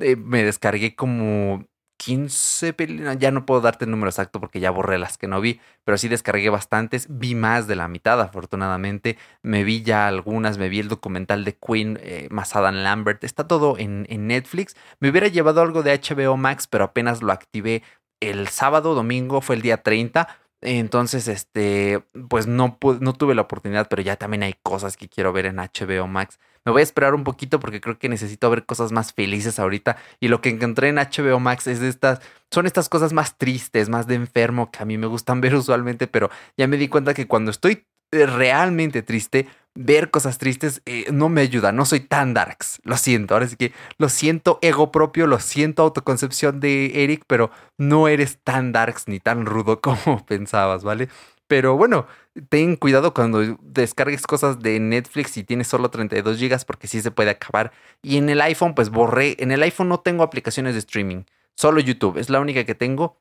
Eh, 0.00 0.14
me 0.14 0.44
descargué 0.44 0.94
como 0.94 1.66
15 1.96 2.72
películas, 2.74 3.18
ya 3.18 3.32
no 3.32 3.44
puedo 3.44 3.60
darte 3.60 3.84
el 3.84 3.90
número 3.90 4.08
exacto 4.08 4.38
porque 4.38 4.60
ya 4.60 4.70
borré 4.70 4.98
las 4.98 5.18
que 5.18 5.26
no 5.26 5.40
vi, 5.40 5.60
pero 5.84 5.98
sí 5.98 6.06
descargué 6.06 6.48
bastantes, 6.48 7.08
vi 7.10 7.34
más 7.34 7.66
de 7.66 7.74
la 7.74 7.88
mitad 7.88 8.20
afortunadamente, 8.20 9.18
me 9.42 9.64
vi 9.64 9.82
ya 9.82 10.06
algunas, 10.06 10.56
me 10.58 10.68
vi 10.68 10.78
el 10.78 10.88
documental 10.88 11.44
de 11.44 11.56
Queen 11.56 11.98
eh, 12.00 12.28
más 12.30 12.54
Adam 12.54 12.76
Lambert, 12.76 13.24
está 13.24 13.48
todo 13.48 13.76
en, 13.78 14.06
en 14.08 14.28
Netflix, 14.28 14.76
me 15.00 15.10
hubiera 15.10 15.26
llevado 15.26 15.60
algo 15.60 15.82
de 15.82 15.98
HBO 15.98 16.36
Max, 16.36 16.68
pero 16.68 16.84
apenas 16.84 17.20
lo 17.20 17.32
activé 17.32 17.82
el 18.20 18.46
sábado, 18.48 18.94
domingo, 18.94 19.40
fue 19.40 19.56
el 19.56 19.62
día 19.62 19.82
30, 19.82 20.28
entonces, 20.60 21.28
este, 21.28 22.04
pues 22.28 22.46
no, 22.48 22.78
no 23.00 23.12
tuve 23.12 23.34
la 23.34 23.42
oportunidad, 23.42 23.88
pero 23.88 24.02
ya 24.02 24.16
también 24.16 24.42
hay 24.42 24.54
cosas 24.62 24.96
que 24.96 25.08
quiero 25.08 25.32
ver 25.32 25.46
en 25.46 25.58
HBO 25.58 26.08
Max. 26.08 26.38
Me 26.64 26.72
voy 26.72 26.80
a 26.80 26.82
esperar 26.82 27.14
un 27.14 27.24
poquito 27.24 27.60
porque 27.60 27.80
creo 27.80 27.98
que 27.98 28.08
necesito 28.08 28.50
ver 28.50 28.66
cosas 28.66 28.90
más 28.90 29.12
felices 29.12 29.58
ahorita. 29.58 29.96
Y 30.20 30.28
lo 30.28 30.40
que 30.40 30.48
encontré 30.50 30.88
en 30.88 30.96
HBO 30.96 31.38
Max 31.38 31.66
es 31.68 31.80
estas, 31.80 32.20
son 32.50 32.66
estas 32.66 32.88
cosas 32.88 33.12
más 33.12 33.38
tristes, 33.38 33.88
más 33.88 34.06
de 34.08 34.16
enfermo 34.16 34.70
que 34.70 34.82
a 34.82 34.84
mí 34.84 34.98
me 34.98 35.06
gustan 35.06 35.40
ver 35.40 35.54
usualmente, 35.54 36.06
pero 36.08 36.30
ya 36.56 36.66
me 36.66 36.76
di 36.76 36.88
cuenta 36.88 37.14
que 37.14 37.28
cuando 37.28 37.50
estoy 37.50 37.86
realmente 38.12 39.02
triste, 39.02 39.46
ver 39.74 40.10
cosas 40.10 40.38
tristes 40.38 40.82
eh, 40.86 41.06
no 41.12 41.28
me 41.28 41.40
ayuda, 41.40 41.70
no 41.70 41.84
soy 41.84 42.00
tan 42.00 42.34
darks, 42.34 42.80
lo 42.82 42.96
siento, 42.96 43.34
ahora 43.34 43.46
sí 43.46 43.56
que 43.56 43.72
lo 43.96 44.08
siento 44.08 44.58
ego 44.60 44.90
propio, 44.90 45.26
lo 45.26 45.38
siento 45.38 45.82
autoconcepción 45.82 46.58
de 46.58 47.04
Eric, 47.04 47.22
pero 47.26 47.50
no 47.76 48.08
eres 48.08 48.38
tan 48.42 48.72
darks 48.72 49.06
ni 49.06 49.20
tan 49.20 49.46
rudo 49.46 49.80
como 49.82 50.24
pensabas, 50.26 50.82
¿vale? 50.82 51.08
Pero 51.46 51.76
bueno, 51.76 52.06
ten 52.50 52.76
cuidado 52.76 53.14
cuando 53.14 53.56
descargues 53.62 54.26
cosas 54.26 54.58
de 54.60 54.80
Netflix 54.80 55.36
y 55.36 55.44
tienes 55.44 55.68
solo 55.68 55.90
32 55.90 56.38
GB 56.38 56.66
porque 56.66 56.88
sí 56.88 57.00
se 57.00 57.10
puede 57.10 57.30
acabar. 57.30 57.72
Y 58.02 58.18
en 58.18 58.28
el 58.28 58.42
iPhone, 58.42 58.74
pues 58.74 58.90
borré, 58.90 59.34
en 59.38 59.50
el 59.50 59.62
iPhone 59.62 59.88
no 59.88 60.00
tengo 60.00 60.22
aplicaciones 60.24 60.74
de 60.74 60.80
streaming, 60.80 61.22
solo 61.54 61.80
YouTube, 61.80 62.18
es 62.18 62.28
la 62.28 62.40
única 62.40 62.64
que 62.64 62.74
tengo 62.74 63.16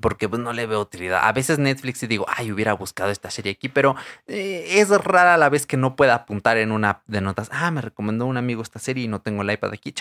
porque 0.00 0.28
pues, 0.28 0.40
no 0.40 0.52
le 0.52 0.66
veo 0.66 0.80
utilidad. 0.80 1.20
A 1.24 1.32
veces 1.32 1.58
Netflix 1.58 2.02
y 2.02 2.06
digo, 2.06 2.26
ay, 2.28 2.52
hubiera 2.52 2.72
buscado 2.72 3.10
esta 3.10 3.30
serie 3.30 3.52
aquí, 3.52 3.68
pero 3.68 3.94
eh, 4.26 4.64
es 4.78 4.88
rara 4.88 5.36
la 5.36 5.48
vez 5.48 5.66
que 5.66 5.76
no 5.76 5.96
pueda 5.96 6.14
apuntar 6.14 6.56
en 6.56 6.72
una 6.72 7.02
de 7.06 7.20
notas, 7.20 7.48
ah, 7.52 7.70
me 7.70 7.80
recomendó 7.80 8.26
un 8.26 8.36
amigo 8.36 8.62
esta 8.62 8.78
serie 8.78 9.04
y 9.04 9.08
no 9.08 9.20
tengo 9.20 9.42
el 9.42 9.50
iPad 9.50 9.72
aquí. 9.72 9.94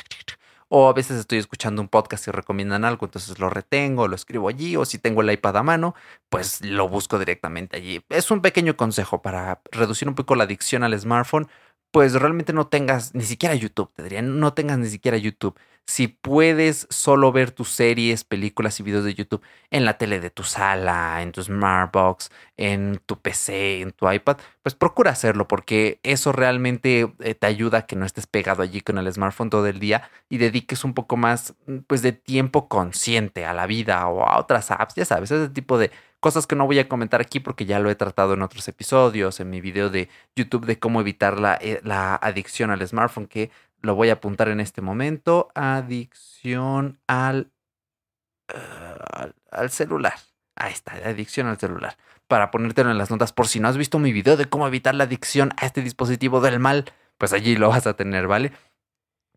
O 0.74 0.88
a 0.88 0.94
veces 0.94 1.20
estoy 1.20 1.38
escuchando 1.38 1.82
un 1.82 1.90
podcast 1.90 2.28
y 2.30 2.32
recomiendan 2.32 2.86
algo, 2.86 3.06
entonces 3.06 3.40
lo 3.40 3.50
retengo, 3.50 4.08
lo 4.08 4.16
escribo 4.16 4.48
allí, 4.48 4.78
o 4.78 4.86
si 4.86 5.00
tengo 5.00 5.22
el 5.22 5.30
iPad 5.30 5.58
a 5.58 5.64
mano, 5.64 5.96
pues 6.30 6.62
lo 6.64 6.88
busco 6.88 7.20
directamente 7.20 7.76
allí. 7.76 8.02
Es 8.08 8.32
un 8.32 8.42
pequeño 8.42 8.78
consejo 8.78 9.22
para 9.22 9.60
reducir 9.72 10.08
un 10.08 10.16
poco 10.16 10.36
la 10.36 10.46
adicción 10.46 10.84
al 10.84 10.98
smartphone, 10.98 11.50
pues 11.92 12.14
realmente 12.14 12.54
no 12.54 12.68
tengas 12.68 13.14
ni 13.14 13.24
siquiera 13.24 13.54
YouTube, 13.56 13.92
te 13.94 14.04
diría, 14.04 14.22
no 14.22 14.54
tengas 14.54 14.78
ni 14.80 14.88
siquiera 14.88 15.18
YouTube. 15.18 15.58
Si 15.86 16.08
puedes 16.08 16.88
solo 16.90 17.32
ver 17.34 17.52
tus 17.52 17.70
series, 17.70 18.24
películas 18.24 18.80
y 18.80 18.84
videos 18.84 19.04
de 19.04 19.14
YouTube 19.14 19.42
en 19.72 19.84
la 19.84 19.98
tele 19.98 20.20
de 20.22 20.30
tu 20.30 20.44
sala, 20.44 21.22
en 21.22 21.32
tu 21.34 21.44
Smartbox, 21.44 22.30
en 22.56 23.02
tu 23.06 23.20
PC, 23.20 23.82
en 23.82 23.92
tu 23.92 24.10
iPad, 24.10 24.38
pues 24.64 24.76
procura 24.76 25.12
hacerlo 25.12 25.48
porque 25.48 26.00
eso 26.04 26.32
realmente 26.32 27.14
eh, 27.20 27.36
te 27.36 27.48
ayuda 27.48 27.80
a 27.80 27.86
que 27.88 27.96
no 27.98 28.06
estés 28.06 28.28
pegado 28.28 28.64
allí 28.64 28.82
con 28.82 28.98
el 28.98 29.12
smartphone 29.12 29.50
todo 29.50 29.68
el 29.68 29.80
día 29.80 30.10
y 30.30 30.38
dediques 30.38 30.86
un 30.86 30.94
poco 30.94 31.18
más 31.18 31.56
mm, 31.66 31.80
pues 31.88 32.02
de 32.04 32.14
tiempo 32.14 32.70
consciente 32.70 33.46
a 33.46 33.54
la 33.54 33.66
vida 33.68 34.08
o 34.08 34.24
a 34.24 34.40
otras 34.40 34.72
apps, 34.72 34.96
ya 34.96 35.06
sabes, 35.06 35.32
ese 35.32 35.50
tipo 35.50 35.78
de 35.78 35.92
cosas 36.22 36.48
que 36.48 36.56
no 36.56 36.66
voy 36.66 36.80
a 36.80 36.88
comentar 36.88 37.20
aquí 37.20 37.42
porque 37.42 37.66
ya 37.66 37.80
lo 37.80 37.90
he 37.90 37.96
tratado 37.96 38.34
en 38.34 38.44
otros 38.44 38.68
episodios, 38.68 39.40
en 39.42 39.50
mi 39.50 39.60
video 39.60 39.90
de 39.90 40.08
YouTube 40.36 40.66
de 40.66 40.80
cómo 40.80 41.02
evitar 41.02 41.40
la, 41.40 41.58
eh, 41.60 41.82
la 41.84 42.16
adicción 42.16 42.70
al 42.72 42.88
smartphone, 42.88 43.28
que 43.28 43.52
lo 43.82 43.96
voy 43.96 44.10
a 44.10 44.14
apuntar 44.14 44.48
en 44.48 44.60
este 44.60 44.82
momento. 44.82 45.50
Adicción 45.56 47.00
al, 47.08 47.52
eh, 48.54 49.34
al, 49.50 49.70
celular. 49.72 50.14
Ahí 50.56 50.72
está, 50.72 50.94
adicción 50.94 51.48
al 51.48 51.58
celular. 51.58 51.98
Para 52.28 52.52
ponértelo 52.52 52.92
en 52.92 53.00
las 53.00 53.10
notas 53.10 53.34
por 53.34 53.48
si 53.48 53.60
no 53.60 53.68
has 53.68 53.78
visto 53.78 53.98
mi 53.98 54.14
video 54.14 54.38
de 54.38 54.46
cómo 54.46 54.68
evitar 54.68 54.94
la 54.96 55.06
adicción 55.06 55.52
a 55.58 55.66
este 55.66 55.82
dispositivo 55.82 56.40
del 56.40 56.60
mal, 56.60 56.86
pues 57.18 57.34
allí 57.34 57.56
lo 57.56 57.70
vas 57.70 57.88
a 57.88 57.96
tener, 57.96 58.28
¿vale? 58.28 58.52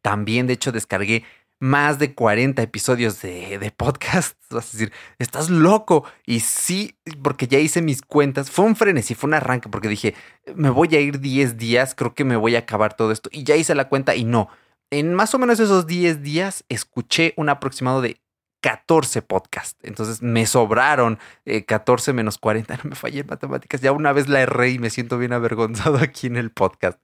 También, 0.02 0.46
de 0.46 0.52
hecho, 0.52 0.70
descargué 0.70 1.24
más 1.60 1.98
de 1.98 2.14
40 2.14 2.62
episodios 2.62 3.20
de, 3.22 3.72
podcast. 3.76 4.36
Vas 4.50 4.68
a 4.68 4.72
decir, 4.72 4.92
estás 5.18 5.50
loco. 5.50 6.04
Y 6.26 6.40
sí, 6.40 6.96
porque 7.22 7.46
ya 7.48 7.58
hice 7.58 7.82
mis 7.82 8.02
cuentas. 8.02 8.50
Fue 8.50 8.64
un 8.64 8.76
frenesí, 8.76 9.14
fue 9.14 9.28
un 9.28 9.34
arranque, 9.34 9.68
porque 9.68 9.88
dije, 9.88 10.14
me 10.54 10.70
voy 10.70 10.94
a 10.94 11.00
ir 11.00 11.20
10 11.20 11.56
días, 11.56 11.94
creo 11.94 12.14
que 12.14 12.24
me 12.24 12.36
voy 12.36 12.56
a 12.56 12.60
acabar 12.60 12.94
todo 12.94 13.12
esto. 13.12 13.30
Y 13.32 13.44
ya 13.44 13.56
hice 13.56 13.74
la 13.74 13.88
cuenta 13.88 14.14
y 14.14 14.24
no. 14.24 14.48
En 14.90 15.14
más 15.14 15.34
o 15.34 15.38
menos 15.38 15.58
esos 15.60 15.86
10 15.86 16.22
días 16.22 16.64
escuché 16.68 17.34
un 17.36 17.48
aproximado 17.48 18.00
de 18.00 18.20
14 18.64 19.20
podcasts. 19.20 19.78
Entonces 19.82 20.22
me 20.22 20.46
sobraron 20.46 21.18
14 21.66 22.10
eh, 22.10 22.14
menos 22.14 22.38
40. 22.38 22.76
No 22.84 22.90
me 22.90 22.96
fallé 22.96 23.20
en 23.20 23.26
matemáticas. 23.26 23.82
Ya 23.82 23.92
una 23.92 24.12
vez 24.14 24.28
la 24.28 24.40
erré 24.40 24.70
y 24.70 24.78
me 24.78 24.88
siento 24.88 25.18
bien 25.18 25.34
avergonzado 25.34 25.98
aquí 26.02 26.28
en 26.28 26.36
el 26.36 26.50
podcast. 26.50 26.98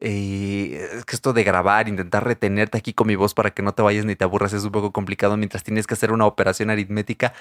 Es 0.00 1.04
que 1.04 1.14
esto 1.14 1.34
de 1.34 1.44
grabar, 1.44 1.86
intentar 1.86 2.24
retenerte 2.24 2.78
aquí 2.78 2.94
con 2.94 3.06
mi 3.06 3.16
voz 3.16 3.34
para 3.34 3.50
que 3.50 3.62
no 3.62 3.74
te 3.74 3.82
vayas 3.82 4.06
ni 4.06 4.16
te 4.16 4.24
aburras 4.24 4.54
es 4.54 4.64
un 4.64 4.72
poco 4.72 4.92
complicado 4.92 5.36
mientras 5.36 5.62
tienes 5.62 5.86
que 5.86 5.92
hacer 5.92 6.10
una 6.10 6.24
operación 6.24 6.70
aritmética. 6.70 7.34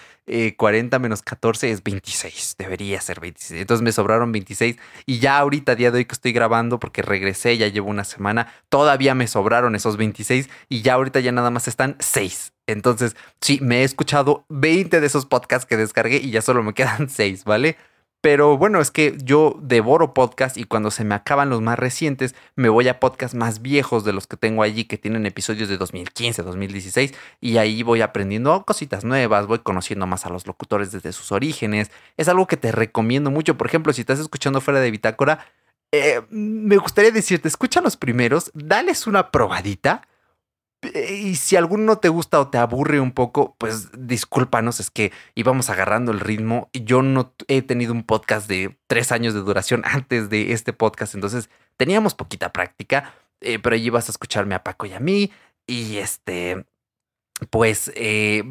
40 0.58 0.96
eh, 0.96 1.00
menos 1.00 1.22
14 1.22 1.72
es 1.72 1.84
26, 1.84 2.56
debería 2.58 3.00
ser 3.00 3.22
26. 3.22 3.62
Entonces 3.62 3.82
me 3.82 3.94
sobraron 3.94 4.34
26 4.34 4.76
y 5.06 5.20
ya 5.20 5.38
ahorita, 5.38 5.76
día 5.76 5.90
de 5.92 6.00
hoy 6.00 6.06
que 6.06 6.14
estoy 6.14 6.34
grabando, 6.34 6.80
porque 6.80 7.02
regresé, 7.02 7.58
ya 7.58 7.68
llevo 7.68 7.90
una 7.90 8.04
semana, 8.04 8.52
todavía 8.68 9.16
me 9.16 9.28
sobraron 9.28 9.76
esos 9.76 9.96
26 9.96 10.50
y 10.68 10.82
ya 10.82 10.96
ahorita 10.96 11.22
ya 11.22 11.32
nada 11.32 11.52
más 11.52 11.70
están 11.70 11.96
6. 12.00 12.52
Entonces, 12.68 13.16
sí, 13.42 13.60
me 13.62 13.82
he 13.82 13.84
escuchado 13.84 14.46
20 14.50 15.00
de 15.00 15.08
esos 15.08 15.26
podcasts 15.26 15.66
que 15.66 15.78
descargué 15.78 16.18
y 16.18 16.32
ya 16.32 16.42
solo 16.42 16.62
me 16.62 16.74
quedan 16.76 17.10
6, 17.10 17.46
¿vale? 17.46 17.78
Pero 18.22 18.58
bueno, 18.58 18.82
es 18.82 18.92
que 18.92 19.18
yo 19.24 19.58
devoro 19.62 20.14
podcast 20.14 20.58
y 20.58 20.66
cuando 20.66 20.92
se 20.92 21.06
me 21.06 21.16
acaban 21.16 21.50
los 21.50 21.62
más 21.62 21.80
recientes, 21.80 22.36
me 22.56 22.68
voy 22.68 22.90
a 22.90 23.00
podcasts 23.00 23.34
más 23.34 23.62
viejos 23.62 24.04
de 24.04 24.12
los 24.12 24.28
que 24.28 24.36
tengo 24.36 24.62
allí 24.62 24.84
que 24.84 24.98
tienen 24.98 25.26
episodios 25.26 25.70
de 25.70 25.78
2015, 25.78 26.44
2016 26.44 27.14
y 27.40 27.58
ahí 27.58 27.82
voy 27.82 28.02
aprendiendo 28.02 28.66
cositas 28.66 29.06
nuevas, 29.06 29.48
voy 29.48 29.60
conociendo 29.60 30.06
más 30.06 30.26
a 30.26 30.30
los 30.30 30.46
locutores 30.48 30.92
desde 30.92 31.14
sus 31.14 31.32
orígenes. 31.32 31.92
Es 32.18 32.28
algo 32.28 32.46
que 32.46 32.58
te 32.58 32.74
recomiendo 32.74 33.32
mucho. 33.32 33.58
Por 33.58 33.68
ejemplo, 33.68 33.94
si 33.94 34.02
estás 34.02 34.20
escuchando 34.20 34.60
fuera 34.60 34.82
de 34.82 34.92
Bitácora, 34.92 35.46
eh, 35.94 36.22
me 36.30 36.76
gustaría 36.76 37.12
decirte, 37.12 37.48
escucha 37.48 37.80
los 37.80 37.96
primeros, 37.96 38.52
dales 38.54 39.08
una 39.08 39.32
probadita 39.32 40.09
y 40.82 41.36
si 41.36 41.56
alguno 41.56 41.98
te 41.98 42.10
gusta 42.10 42.40
o 42.40 42.48
te 42.50 42.58
aburre 42.58 43.00
un 43.00 43.12
poco, 43.12 43.56
pues 43.58 43.90
discúlpanos, 43.98 44.80
es 44.80 44.90
que 44.90 45.12
íbamos 45.36 45.70
agarrando 45.70 46.12
el 46.12 46.20
ritmo. 46.20 46.70
Yo 46.74 47.02
no 47.02 47.34
he 47.48 47.62
tenido 47.62 47.94
un 47.94 48.04
podcast 48.04 48.48
de 48.48 48.78
tres 48.88 49.12
años 49.12 49.34
de 49.34 49.42
duración 49.42 49.82
antes 49.86 50.30
de 50.30 50.54
este 50.54 50.72
podcast, 50.74 51.16
entonces 51.16 51.50
teníamos 51.78 52.16
poquita 52.16 52.54
práctica, 52.54 53.14
eh, 53.42 53.60
pero 53.60 53.76
allí 53.76 53.90
vas 53.90 54.10
a 54.10 54.12
escucharme 54.12 54.56
a 54.56 54.64
Paco 54.64 54.86
y 54.86 54.94
a 54.94 55.00
mí. 55.00 55.32
Y 55.68 55.98
este, 55.98 56.66
pues 57.50 57.92
eh, 57.96 58.44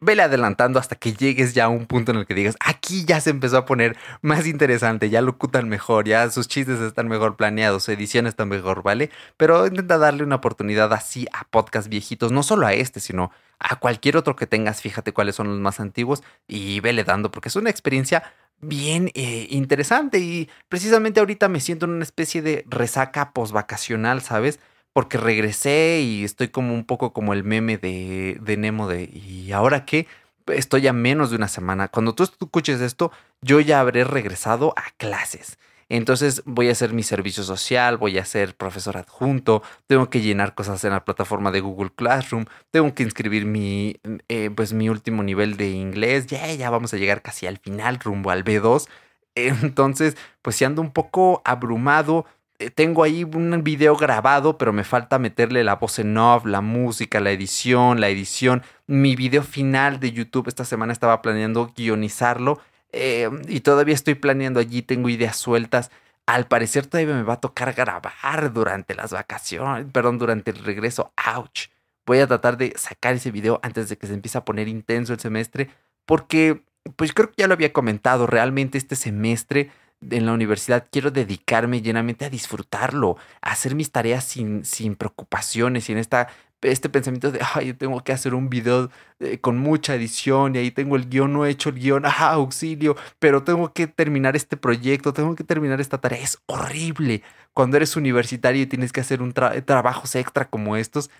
vele 0.00 0.22
adelantando 0.22 0.78
hasta 0.78 0.96
que 0.96 1.12
llegues 1.12 1.54
ya 1.54 1.64
a 1.64 1.68
un 1.68 1.86
punto 1.86 2.12
en 2.12 2.18
el 2.18 2.26
que 2.26 2.34
digas, 2.34 2.56
aquí 2.60 3.04
ya 3.04 3.20
se 3.20 3.30
empezó 3.30 3.56
a 3.58 3.64
poner 3.64 3.96
más 4.22 4.46
interesante, 4.46 5.10
ya 5.10 5.20
locutan 5.22 5.68
mejor, 5.68 6.06
ya 6.06 6.30
sus 6.30 6.48
chistes 6.48 6.80
están 6.80 7.08
mejor 7.08 7.36
planeados, 7.36 7.84
su 7.84 7.92
edición 7.92 8.26
está 8.26 8.44
mejor, 8.44 8.82
¿vale? 8.82 9.10
Pero 9.36 9.66
intenta 9.66 9.98
darle 9.98 10.22
una 10.22 10.36
oportunidad 10.36 10.92
así 10.92 11.26
a 11.32 11.44
podcast 11.44 11.88
viejitos, 11.88 12.32
no 12.32 12.42
solo 12.42 12.66
a 12.66 12.74
este, 12.74 13.00
sino 13.00 13.30
a 13.58 13.76
cualquier 13.76 14.16
otro 14.16 14.36
que 14.36 14.46
tengas, 14.46 14.80
fíjate 14.80 15.12
cuáles 15.12 15.34
son 15.34 15.48
los 15.48 15.58
más 15.58 15.80
antiguos 15.80 16.22
y 16.46 16.80
vele 16.80 17.04
dando, 17.04 17.30
porque 17.30 17.48
es 17.48 17.56
una 17.56 17.70
experiencia 17.70 18.22
bien 18.60 19.10
eh, 19.14 19.46
interesante 19.50 20.18
y 20.18 20.48
precisamente 20.68 21.20
ahorita 21.20 21.48
me 21.48 21.60
siento 21.60 21.86
en 21.86 21.92
una 21.92 22.04
especie 22.04 22.42
de 22.42 22.64
resaca 22.68 23.32
postvacacional, 23.32 24.20
¿sabes? 24.20 24.58
Porque 24.98 25.16
regresé 25.16 26.00
y 26.00 26.24
estoy 26.24 26.48
como 26.48 26.74
un 26.74 26.84
poco 26.84 27.12
como 27.12 27.32
el 27.32 27.44
meme 27.44 27.78
de, 27.78 28.36
de 28.40 28.56
Nemo 28.56 28.88
de 28.88 29.04
¿y 29.04 29.52
ahora 29.52 29.84
qué? 29.84 30.08
Estoy 30.48 30.88
a 30.88 30.92
menos 30.92 31.30
de 31.30 31.36
una 31.36 31.46
semana. 31.46 31.86
Cuando 31.86 32.16
tú 32.16 32.24
escuches 32.24 32.80
esto, 32.80 33.12
yo 33.40 33.60
ya 33.60 33.78
habré 33.78 34.02
regresado 34.02 34.74
a 34.76 34.90
clases. 34.96 35.56
Entonces 35.88 36.42
voy 36.46 36.68
a 36.68 36.72
hacer 36.72 36.94
mi 36.94 37.04
servicio 37.04 37.44
social, 37.44 37.96
voy 37.96 38.18
a 38.18 38.24
ser 38.24 38.56
profesor 38.56 38.96
adjunto, 38.96 39.62
tengo 39.86 40.10
que 40.10 40.20
llenar 40.20 40.56
cosas 40.56 40.82
en 40.82 40.90
la 40.90 41.04
plataforma 41.04 41.52
de 41.52 41.60
Google 41.60 41.92
Classroom, 41.94 42.46
tengo 42.72 42.92
que 42.92 43.04
inscribir 43.04 43.46
mi, 43.46 44.00
eh, 44.26 44.50
pues 44.50 44.72
mi 44.72 44.88
último 44.88 45.22
nivel 45.22 45.56
de 45.56 45.70
inglés, 45.70 46.26
ya, 46.26 46.52
ya 46.52 46.70
vamos 46.70 46.92
a 46.92 46.96
llegar 46.96 47.22
casi 47.22 47.46
al 47.46 47.58
final, 47.58 48.00
rumbo 48.00 48.32
al 48.32 48.42
B2. 48.42 48.88
Entonces, 49.36 50.16
pues 50.42 50.56
si 50.56 50.64
ando 50.64 50.82
un 50.82 50.90
poco 50.90 51.40
abrumado, 51.44 52.26
tengo 52.74 53.04
ahí 53.04 53.24
un 53.24 53.62
video 53.62 53.96
grabado, 53.96 54.58
pero 54.58 54.72
me 54.72 54.84
falta 54.84 55.18
meterle 55.18 55.62
la 55.62 55.76
voz 55.76 55.98
en 55.98 56.16
off, 56.18 56.44
la 56.44 56.60
música, 56.60 57.20
la 57.20 57.30
edición, 57.30 58.00
la 58.00 58.08
edición. 58.08 58.62
Mi 58.86 59.14
video 59.14 59.42
final 59.42 60.00
de 60.00 60.12
YouTube 60.12 60.48
esta 60.48 60.64
semana 60.64 60.92
estaba 60.92 61.22
planeando 61.22 61.72
guionizarlo 61.76 62.60
eh, 62.92 63.30
y 63.46 63.60
todavía 63.60 63.94
estoy 63.94 64.14
planeando 64.14 64.58
allí, 64.60 64.82
tengo 64.82 65.08
ideas 65.08 65.36
sueltas. 65.36 65.90
Al 66.26 66.46
parecer 66.46 66.86
todavía 66.86 67.14
me 67.14 67.22
va 67.22 67.34
a 67.34 67.40
tocar 67.40 67.72
grabar 67.74 68.52
durante 68.52 68.94
las 68.94 69.12
vacaciones, 69.12 69.86
perdón, 69.92 70.18
durante 70.18 70.50
el 70.50 70.58
regreso. 70.58 71.12
¡Auch! 71.16 71.70
Voy 72.06 72.18
a 72.18 72.26
tratar 72.26 72.56
de 72.56 72.74
sacar 72.76 73.14
ese 73.14 73.30
video 73.30 73.60
antes 73.62 73.88
de 73.88 73.96
que 73.96 74.06
se 74.06 74.14
empiece 74.14 74.36
a 74.36 74.44
poner 74.44 74.66
intenso 74.66 75.12
el 75.12 75.20
semestre, 75.20 75.70
porque, 76.06 76.62
pues 76.96 77.12
creo 77.12 77.28
que 77.28 77.36
ya 77.38 77.46
lo 77.46 77.54
había 77.54 77.72
comentado, 77.72 78.26
realmente 78.26 78.78
este 78.78 78.96
semestre 78.96 79.70
en 80.00 80.26
la 80.26 80.32
universidad 80.32 80.86
quiero 80.90 81.10
dedicarme 81.10 81.82
llenamente 81.82 82.24
a 82.24 82.30
disfrutarlo, 82.30 83.16
a 83.42 83.52
hacer 83.52 83.74
mis 83.74 83.90
tareas 83.90 84.24
sin, 84.24 84.64
sin 84.64 84.96
preocupaciones, 84.96 85.84
sin 85.84 85.98
esta, 85.98 86.28
este 86.62 86.88
pensamiento 86.88 87.30
de, 87.30 87.40
ay, 87.54 87.68
yo 87.68 87.76
tengo 87.76 88.00
que 88.02 88.12
hacer 88.12 88.34
un 88.34 88.48
video 88.48 88.90
eh, 89.20 89.38
con 89.38 89.58
mucha 89.58 89.94
edición 89.94 90.54
y 90.54 90.58
ahí 90.58 90.70
tengo 90.70 90.96
el 90.96 91.08
guion, 91.08 91.32
no 91.32 91.46
he 91.46 91.50
hecho 91.50 91.70
el 91.70 91.76
guion, 91.76 92.04
ah, 92.06 92.30
auxilio, 92.32 92.96
pero 93.18 93.44
tengo 93.44 93.72
que 93.72 93.86
terminar 93.86 94.36
este 94.36 94.56
proyecto, 94.56 95.12
tengo 95.12 95.34
que 95.34 95.44
terminar 95.44 95.80
esta 95.80 95.98
tarea. 95.98 96.20
Es 96.20 96.38
horrible 96.46 97.22
cuando 97.52 97.76
eres 97.76 97.96
universitario 97.96 98.62
y 98.62 98.66
tienes 98.66 98.92
que 98.92 99.00
hacer 99.00 99.22
un 99.22 99.32
trabajos 99.32 100.14
extra 100.14 100.48
como 100.48 100.76
estos. 100.76 101.10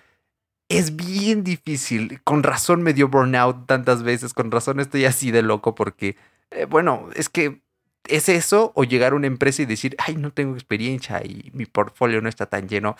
Es 0.69 0.95
bien 0.95 1.43
difícil. 1.43 2.21
Con 2.23 2.43
razón 2.43 2.83
me 2.83 2.93
dio 2.93 3.07
burnout 3.09 3.65
tantas 3.65 4.03
veces. 4.03 4.33
Con 4.33 4.51
razón 4.51 4.79
estoy 4.79 5.05
así 5.05 5.31
de 5.31 5.41
loco 5.41 5.73
porque, 5.75 6.15
eh, 6.51 6.65
bueno, 6.65 7.09
es 7.15 7.27
que 7.29 7.61
¿Es 8.09 8.27
eso 8.27 8.71
o 8.75 8.83
llegar 8.83 9.13
a 9.13 9.15
una 9.15 9.27
empresa 9.27 9.61
y 9.61 9.65
decir, 9.65 9.95
ay, 9.99 10.15
no 10.15 10.31
tengo 10.31 10.55
experiencia 10.55 11.21
y 11.23 11.51
mi 11.53 11.65
portfolio 11.65 12.21
no 12.21 12.29
está 12.29 12.47
tan 12.47 12.67
lleno? 12.67 12.97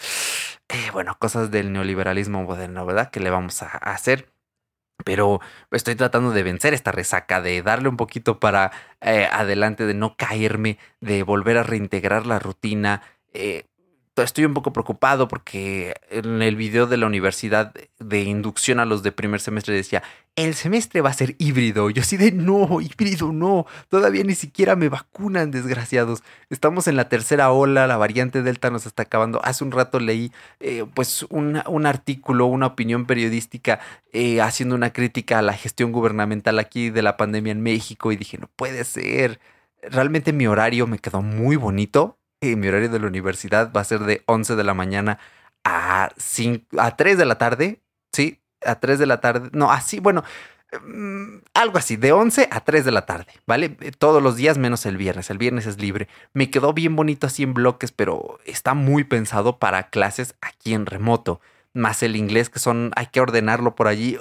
Eh, 0.69 0.91
bueno, 0.93 1.17
cosas 1.19 1.49
del 1.51 1.73
neoliberalismo 1.73 2.43
moderno, 2.43 2.85
¿verdad? 2.85 3.09
Que 3.09 3.19
le 3.19 3.31
vamos 3.31 3.63
a, 3.63 3.67
hacer? 3.67 4.29
Pero 5.05 5.39
estoy 5.71 5.95
tratando 5.95 6.31
de 6.31 6.43
vencer 6.43 6.73
esta 6.73 6.91
resaca, 6.91 7.41
de 7.41 7.61
darle 7.63 7.89
un 7.89 7.97
poquito 7.97 8.39
para 8.39 8.71
eh, 9.01 9.27
adelante, 9.31 9.85
de 9.85 9.93
no 9.95 10.15
caerme, 10.15 10.77
de 11.01 11.23
volver 11.23 11.57
a 11.57 11.63
reintegrar 11.63 12.27
la 12.27 12.37
rutina. 12.39 13.01
Eh, 13.33 13.65
estoy 14.23 14.45
un 14.45 14.53
poco 14.53 14.73
preocupado 14.73 15.27
porque 15.27 15.93
en 16.09 16.41
el 16.41 16.55
video 16.55 16.87
de 16.87 16.97
la 16.97 17.07
universidad 17.07 17.73
de 17.99 18.21
inducción 18.21 18.79
a 18.79 18.85
los 18.85 19.03
de 19.03 19.11
primer 19.11 19.39
semestre 19.41 19.73
decía, 19.73 20.03
el 20.35 20.53
semestre 20.53 21.01
va 21.01 21.09
a 21.09 21.13
ser 21.13 21.35
híbrido. 21.37 21.89
Yo 21.89 22.01
así 22.01 22.15
de, 22.17 22.31
no, 22.31 22.79
híbrido 22.81 23.31
no, 23.33 23.65
todavía 23.89 24.23
ni 24.23 24.35
siquiera 24.35 24.75
me 24.75 24.89
vacunan, 24.89 25.51
desgraciados. 25.51 26.23
Estamos 26.49 26.87
en 26.87 26.95
la 26.95 27.09
tercera 27.09 27.51
ola, 27.51 27.87
la 27.87 27.97
variante 27.97 28.41
Delta 28.41 28.69
nos 28.69 28.85
está 28.85 29.03
acabando. 29.03 29.41
Hace 29.43 29.63
un 29.63 29.71
rato 29.71 29.99
leí 29.99 30.31
eh, 30.59 30.85
pues 30.93 31.23
un, 31.29 31.61
un, 31.67 31.85
artículo, 31.85 32.45
una 32.45 32.67
opinión 32.67 33.05
periodística 33.05 33.79
eh, 34.13 34.41
haciendo 34.41 34.75
una 34.75 34.93
crítica 34.93 35.39
a 35.39 35.41
la 35.41 35.53
gestión 35.53 35.91
gubernamental 35.91 36.59
aquí 36.59 36.89
de 36.89 37.01
la 37.01 37.17
pandemia 37.17 37.51
en 37.51 37.61
México 37.61 38.11
y 38.11 38.17
dije, 38.17 38.37
no 38.37 38.49
puede 38.55 38.83
ser. 38.83 39.39
Realmente 39.81 40.33
mi 40.33 40.47
horario 40.47 40.87
me 40.87 40.99
quedó 40.99 41.21
muy 41.21 41.55
bonito 41.55 42.18
mi 42.41 42.67
horario 42.67 42.89
de 42.89 42.99
la 42.99 43.07
universidad 43.07 43.71
va 43.75 43.81
a 43.81 43.85
ser 43.85 44.01
de 44.01 44.23
11 44.25 44.55
de 44.55 44.63
la 44.63 44.73
mañana 44.73 45.19
a, 45.63 46.09
5, 46.17 46.79
a 46.79 46.95
3 46.95 47.17
de 47.17 47.25
la 47.25 47.37
tarde. 47.37 47.81
Sí, 48.13 48.39
a 48.65 48.79
3 48.79 48.99
de 48.99 49.05
la 49.05 49.19
tarde. 49.19 49.49
No, 49.51 49.71
así, 49.71 49.99
bueno, 49.99 50.23
mm, 50.85 51.39
algo 51.53 51.77
así, 51.77 51.97
de 51.97 52.13
11 52.13 52.47
a 52.51 52.61
3 52.61 52.85
de 52.85 52.91
la 52.91 53.05
tarde, 53.05 53.33
¿vale? 53.45 53.69
Todos 53.97 54.23
los 54.23 54.37
días 54.37 54.57
menos 54.57 54.85
el 54.85 54.97
viernes. 54.97 55.29
El 55.29 55.37
viernes 55.37 55.65
es 55.65 55.79
libre. 55.79 56.07
Me 56.33 56.49
quedó 56.49 56.73
bien 56.73 56.95
bonito 56.95 57.27
así 57.27 57.43
en 57.43 57.53
bloques, 57.53 57.91
pero 57.91 58.39
está 58.45 58.73
muy 58.73 59.03
pensado 59.03 59.59
para 59.59 59.89
clases 59.89 60.35
aquí 60.41 60.73
en 60.73 60.85
remoto. 60.85 61.41
Más 61.73 62.03
el 62.03 62.15
inglés, 62.15 62.49
que 62.49 62.59
son, 62.59 62.91
hay 62.95 63.07
que 63.07 63.21
ordenarlo 63.21 63.75
por 63.75 63.87
allí. 63.87 64.17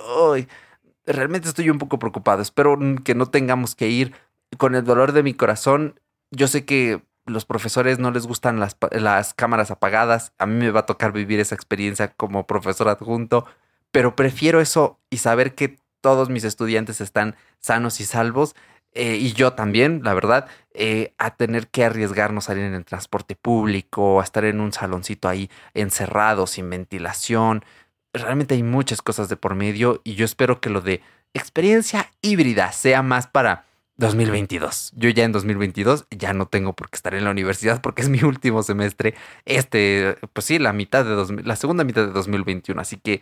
realmente 1.06 1.48
estoy 1.48 1.70
un 1.70 1.78
poco 1.78 1.98
preocupado. 1.98 2.42
Espero 2.42 2.78
que 3.04 3.14
no 3.14 3.26
tengamos 3.26 3.74
que 3.74 3.88
ir 3.88 4.12
con 4.58 4.74
el 4.74 4.84
dolor 4.84 5.12
de 5.12 5.22
mi 5.22 5.34
corazón. 5.34 6.00
Yo 6.30 6.48
sé 6.48 6.64
que 6.64 7.00
los 7.28 7.44
profesores 7.44 7.98
no 7.98 8.10
les 8.10 8.26
gustan 8.26 8.58
las, 8.58 8.76
las, 8.90 9.34
cámaras 9.34 9.70
apagadas. 9.70 10.32
A 10.38 10.46
mí 10.46 10.54
me 10.54 10.70
va 10.70 10.80
a 10.80 10.86
tocar 10.86 11.12
vivir 11.12 11.40
esa 11.40 11.54
experiencia 11.54 12.08
como 12.08 12.46
profesor 12.46 12.88
adjunto, 12.88 13.46
pero 13.90 14.16
prefiero 14.16 14.60
eso 14.60 14.98
y 15.10 15.18
saber 15.18 15.54
que 15.54 15.78
todos 16.00 16.30
mis 16.30 16.44
estudiantes 16.44 17.00
están 17.00 17.36
sanos 17.60 18.00
y 18.00 18.04
salvos. 18.04 18.54
Eh, 18.92 19.16
y 19.16 19.32
yo 19.32 19.52
también, 19.52 20.00
la 20.02 20.14
verdad, 20.14 20.48
eh, 20.72 21.14
a 21.18 21.36
tener 21.36 21.68
que 21.68 21.84
arriesgarnos 21.84 22.44
a 22.44 22.46
salir 22.48 22.64
en 22.64 22.74
el 22.74 22.84
transporte 22.84 23.36
público, 23.36 24.20
a 24.20 24.24
estar 24.24 24.44
en 24.44 24.60
un 24.60 24.72
saloncito 24.72 25.28
ahí 25.28 25.50
encerrado, 25.74 26.46
sin 26.46 26.70
ventilación. 26.70 27.64
Realmente 28.12 28.54
hay 28.54 28.62
muchas 28.62 29.02
cosas 29.02 29.28
de 29.28 29.36
por 29.36 29.54
medio 29.54 30.00
y 30.04 30.14
yo 30.14 30.24
espero 30.24 30.60
que 30.60 30.70
lo 30.70 30.80
de 30.80 31.02
experiencia 31.34 32.10
híbrida 32.22 32.72
sea 32.72 33.02
más 33.02 33.26
para 33.26 33.67
2022. 33.98 34.92
Yo 34.96 35.10
ya 35.10 35.24
en 35.24 35.32
2022 35.32 36.06
ya 36.10 36.32
no 36.32 36.46
tengo 36.46 36.72
por 36.72 36.88
qué 36.88 36.96
estar 36.96 37.14
en 37.14 37.24
la 37.24 37.30
universidad 37.30 37.80
porque 37.82 38.02
es 38.02 38.08
mi 38.08 38.22
último 38.22 38.62
semestre. 38.62 39.14
Este, 39.44 40.16
pues 40.32 40.46
sí, 40.46 40.58
la 40.58 40.72
mitad 40.72 41.04
de 41.04 41.42
la 41.44 41.56
segunda 41.56 41.84
mitad 41.84 42.06
de 42.06 42.12
2021. 42.12 42.80
Así 42.80 42.96
que 42.96 43.20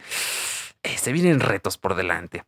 eh, 0.82 0.98
se 0.98 1.12
vienen 1.12 1.40
retos 1.40 1.78
por 1.78 1.94
delante. 1.94 2.44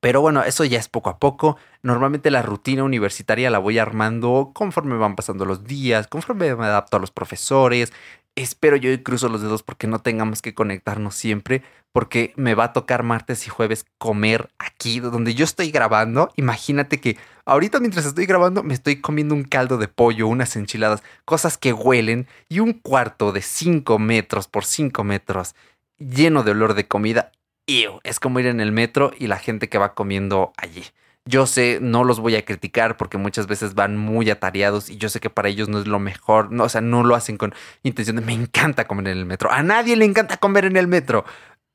Pero 0.00 0.20
bueno, 0.20 0.42
eso 0.42 0.64
ya 0.64 0.78
es 0.78 0.88
poco 0.88 1.08
a 1.08 1.18
poco. 1.18 1.56
Normalmente 1.82 2.30
la 2.30 2.42
rutina 2.42 2.84
universitaria 2.84 3.48
la 3.48 3.58
voy 3.58 3.78
armando 3.78 4.50
conforme 4.52 4.98
van 4.98 5.16
pasando 5.16 5.46
los 5.46 5.64
días, 5.64 6.08
conforme 6.08 6.54
me 6.56 6.66
adapto 6.66 6.98
a 6.98 7.00
los 7.00 7.10
profesores. 7.10 7.90
Espero 8.36 8.76
yo 8.76 8.90
y 8.90 9.02
cruzo 9.02 9.28
los 9.28 9.42
dedos 9.42 9.62
porque 9.62 9.86
no 9.86 10.00
tengamos 10.00 10.42
que 10.42 10.54
conectarnos 10.54 11.14
siempre, 11.14 11.62
porque 11.92 12.32
me 12.36 12.54
va 12.54 12.64
a 12.64 12.72
tocar 12.72 13.04
martes 13.04 13.46
y 13.46 13.50
jueves 13.50 13.86
comer 13.98 14.50
aquí 14.58 14.98
donde 14.98 15.34
yo 15.34 15.44
estoy 15.44 15.70
grabando. 15.70 16.32
Imagínate 16.36 17.00
que 17.00 17.16
ahorita 17.44 17.78
mientras 17.78 18.06
estoy 18.06 18.26
grabando 18.26 18.62
me 18.62 18.74
estoy 18.74 19.00
comiendo 19.00 19.34
un 19.34 19.44
caldo 19.44 19.78
de 19.78 19.88
pollo, 19.88 20.26
unas 20.26 20.56
enchiladas, 20.56 21.02
cosas 21.24 21.56
que 21.58 21.72
huelen 21.72 22.26
y 22.48 22.58
un 22.58 22.72
cuarto 22.72 23.30
de 23.30 23.42
5 23.42 23.98
metros 23.98 24.48
por 24.48 24.64
5 24.64 25.04
metros 25.04 25.54
lleno 25.98 26.42
de 26.42 26.50
olor 26.50 26.74
de 26.74 26.88
comida 26.88 27.30
es 27.66 28.20
como 28.20 28.40
ir 28.40 28.46
en 28.46 28.60
el 28.60 28.72
metro 28.72 29.12
y 29.18 29.26
la 29.26 29.38
gente 29.38 29.68
que 29.68 29.78
va 29.78 29.94
comiendo 29.94 30.52
allí. 30.56 30.84
Yo 31.26 31.46
sé, 31.46 31.78
no 31.80 32.04
los 32.04 32.20
voy 32.20 32.36
a 32.36 32.44
criticar 32.44 32.96
porque 32.96 33.16
muchas 33.16 33.46
veces 33.46 33.74
van 33.74 33.96
muy 33.96 34.28
atareados 34.30 34.90
y 34.90 34.98
yo 34.98 35.08
sé 35.08 35.20
que 35.20 35.30
para 35.30 35.48
ellos 35.48 35.68
no 35.68 35.78
es 35.78 35.86
lo 35.86 35.98
mejor, 35.98 36.52
no, 36.52 36.64
o 36.64 36.68
sea, 36.68 36.82
no 36.82 37.02
lo 37.02 37.14
hacen 37.14 37.38
con 37.38 37.54
intención 37.82 38.16
de 38.16 38.22
me 38.22 38.34
encanta 38.34 38.86
comer 38.86 39.08
en 39.08 39.18
el 39.18 39.26
metro. 39.26 39.50
A 39.50 39.62
nadie 39.62 39.96
le 39.96 40.04
encanta 40.04 40.36
comer 40.36 40.66
en 40.66 40.76
el 40.76 40.86
metro. 40.86 41.24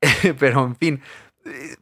Pero 0.40 0.66
en 0.66 0.76
fin, 0.76 1.02
eh, 1.46 1.76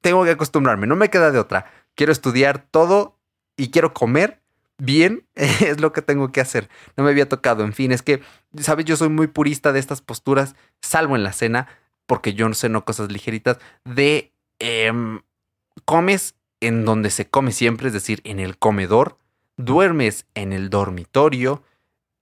tengo 0.00 0.24
que 0.24 0.30
acostumbrarme, 0.30 0.86
no 0.86 0.96
me 0.96 1.10
queda 1.10 1.30
de 1.30 1.38
otra. 1.38 1.70
Quiero 1.94 2.12
estudiar 2.12 2.66
todo 2.70 3.18
y 3.56 3.70
quiero 3.70 3.94
comer 3.94 4.42
bien, 4.78 5.26
es 5.34 5.80
lo 5.80 5.92
que 5.92 6.02
tengo 6.02 6.32
que 6.32 6.40
hacer. 6.40 6.68
No 6.96 7.04
me 7.04 7.10
había 7.10 7.28
tocado, 7.28 7.64
en 7.64 7.72
fin, 7.72 7.92
es 7.92 8.02
que, 8.02 8.22
sabes, 8.58 8.84
yo 8.84 8.96
soy 8.96 9.08
muy 9.08 9.28
purista 9.28 9.72
de 9.72 9.78
estas 9.78 10.02
posturas, 10.02 10.56
salvo 10.80 11.16
en 11.16 11.22
la 11.22 11.32
cena 11.32 11.68
porque 12.06 12.34
yo 12.34 12.48
no 12.48 12.54
sé, 12.54 12.68
no 12.68 12.84
cosas 12.84 13.10
ligeritas, 13.10 13.58
de 13.84 14.32
em, 14.58 15.20
comes 15.84 16.34
en 16.60 16.84
donde 16.84 17.10
se 17.10 17.28
come 17.28 17.52
siempre, 17.52 17.88
es 17.88 17.92
decir, 17.92 18.20
en 18.24 18.38
el 18.38 18.56
comedor, 18.56 19.18
duermes 19.56 20.26
en 20.34 20.52
el 20.52 20.70
dormitorio, 20.70 21.62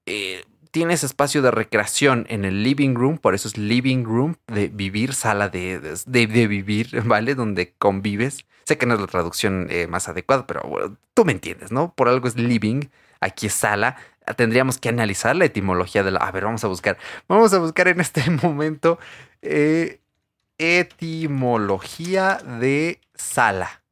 eh, 0.06 0.44
tienes 0.70 1.04
espacio 1.04 1.42
de 1.42 1.50
recreación 1.50 2.26
en 2.28 2.44
el 2.44 2.62
living 2.62 2.94
room, 2.94 3.18
por 3.18 3.34
eso 3.34 3.48
es 3.48 3.58
living 3.58 4.04
room, 4.04 4.36
de 4.46 4.68
vivir, 4.68 5.14
sala 5.14 5.48
de, 5.48 5.80
de, 5.80 6.26
vivir, 6.46 7.02
¿vale? 7.04 7.34
Donde 7.34 7.74
convives. 7.78 8.46
Sé 8.64 8.78
que 8.78 8.86
no 8.86 8.94
es 8.94 9.00
la 9.00 9.06
traducción 9.06 9.66
eh, 9.70 9.86
más 9.88 10.08
adecuada, 10.08 10.46
pero 10.46 10.62
bueno, 10.62 10.96
tú 11.14 11.24
me 11.24 11.32
entiendes, 11.32 11.72
¿no? 11.72 11.92
Por 11.94 12.08
algo 12.08 12.28
es 12.28 12.36
living, 12.36 12.88
aquí 13.20 13.46
es 13.46 13.54
sala. 13.54 13.96
Tendríamos 14.36 14.78
que 14.78 14.88
analizar 14.88 15.34
la 15.34 15.46
etimología 15.46 16.04
de 16.04 16.12
la... 16.12 16.20
A 16.20 16.30
ver, 16.30 16.44
vamos 16.44 16.62
a 16.62 16.68
buscar. 16.68 16.96
Vamos 17.26 17.52
a 17.52 17.58
buscar 17.58 17.88
en 17.88 18.00
este 18.00 18.30
momento 18.42 18.98
eh, 19.42 20.00
etimología 20.61 22.37
de 22.37 23.01
sala. 23.14 23.83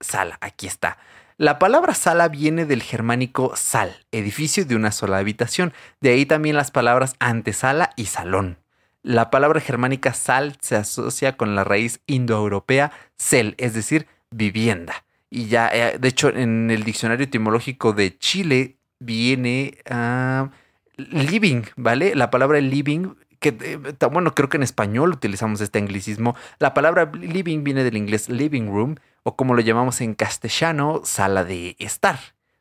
Sala, 0.00 0.38
aquí 0.40 0.66
está. 0.66 0.98
La 1.36 1.58
palabra 1.58 1.94
sala 1.94 2.28
viene 2.28 2.64
del 2.64 2.82
germánico 2.82 3.52
sal, 3.54 4.06
edificio 4.10 4.64
de 4.64 4.76
una 4.76 4.92
sola 4.92 5.18
habitación. 5.18 5.74
De 6.00 6.10
ahí 6.10 6.26
también 6.26 6.56
las 6.56 6.70
palabras 6.70 7.16
antesala 7.18 7.90
y 7.96 8.06
salón. 8.06 8.58
La 9.02 9.30
palabra 9.30 9.60
germánica 9.60 10.14
sal 10.14 10.56
se 10.60 10.76
asocia 10.76 11.36
con 11.36 11.54
la 11.54 11.64
raíz 11.64 12.00
indoeuropea 12.06 12.90
sel, 13.16 13.54
es 13.58 13.74
decir, 13.74 14.06
vivienda. 14.30 15.04
Y 15.28 15.48
ya, 15.48 15.68
eh, 15.68 15.98
de 15.98 16.08
hecho, 16.08 16.30
en 16.30 16.70
el 16.70 16.84
diccionario 16.84 17.24
etimológico 17.24 17.92
de 17.92 18.16
Chile 18.16 18.78
viene 19.00 19.78
a 19.90 20.50
living, 20.96 21.62
¿vale? 21.76 22.14
La 22.14 22.30
palabra 22.30 22.60
living 22.60 23.16
que 23.44 23.54
eh, 23.60 24.06
bueno, 24.10 24.34
creo 24.34 24.48
que 24.48 24.56
en 24.56 24.62
español 24.62 25.12
utilizamos 25.12 25.60
este 25.60 25.78
anglicismo. 25.78 26.34
La 26.58 26.72
palabra 26.72 27.10
living 27.12 27.62
viene 27.62 27.84
del 27.84 27.98
inglés 27.98 28.30
living 28.30 28.68
room 28.68 28.96
o 29.22 29.36
como 29.36 29.52
lo 29.52 29.60
llamamos 29.60 30.00
en 30.00 30.14
castellano, 30.14 31.02
sala 31.04 31.44
de 31.44 31.76
estar. 31.78 32.18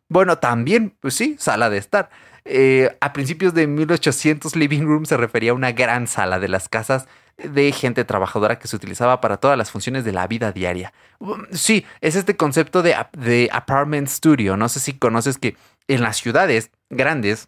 Bueno, 0.09 0.39
también, 0.39 0.93
pues 0.99 1.13
sí, 1.13 1.37
sala 1.39 1.69
de 1.69 1.77
estar. 1.77 2.09
Eh, 2.43 2.97
a 2.99 3.13
principios 3.13 3.53
de 3.53 3.65
1800, 3.65 4.57
living 4.57 4.81
room 4.81 5.05
se 5.05 5.15
refería 5.15 5.51
a 5.51 5.53
una 5.53 5.71
gran 5.71 6.07
sala 6.07 6.39
de 6.39 6.49
las 6.49 6.67
casas 6.67 7.07
de 7.37 7.71
gente 7.71 8.03
trabajadora 8.03 8.59
que 8.59 8.67
se 8.67 8.75
utilizaba 8.75 9.21
para 9.21 9.37
todas 9.37 9.57
las 9.57 9.71
funciones 9.71 10.03
de 10.03 10.11
la 10.11 10.27
vida 10.27 10.51
diaria. 10.51 10.91
Um, 11.19 11.45
sí, 11.51 11.85
es 12.01 12.17
este 12.17 12.35
concepto 12.35 12.83
de, 12.83 12.95
de 13.13 13.49
apartment 13.53 14.09
studio. 14.09 14.57
No 14.57 14.67
sé 14.67 14.81
si 14.81 14.93
conoces 14.93 15.37
que 15.37 15.55
en 15.87 16.01
las 16.01 16.17
ciudades 16.17 16.71
grandes, 16.89 17.47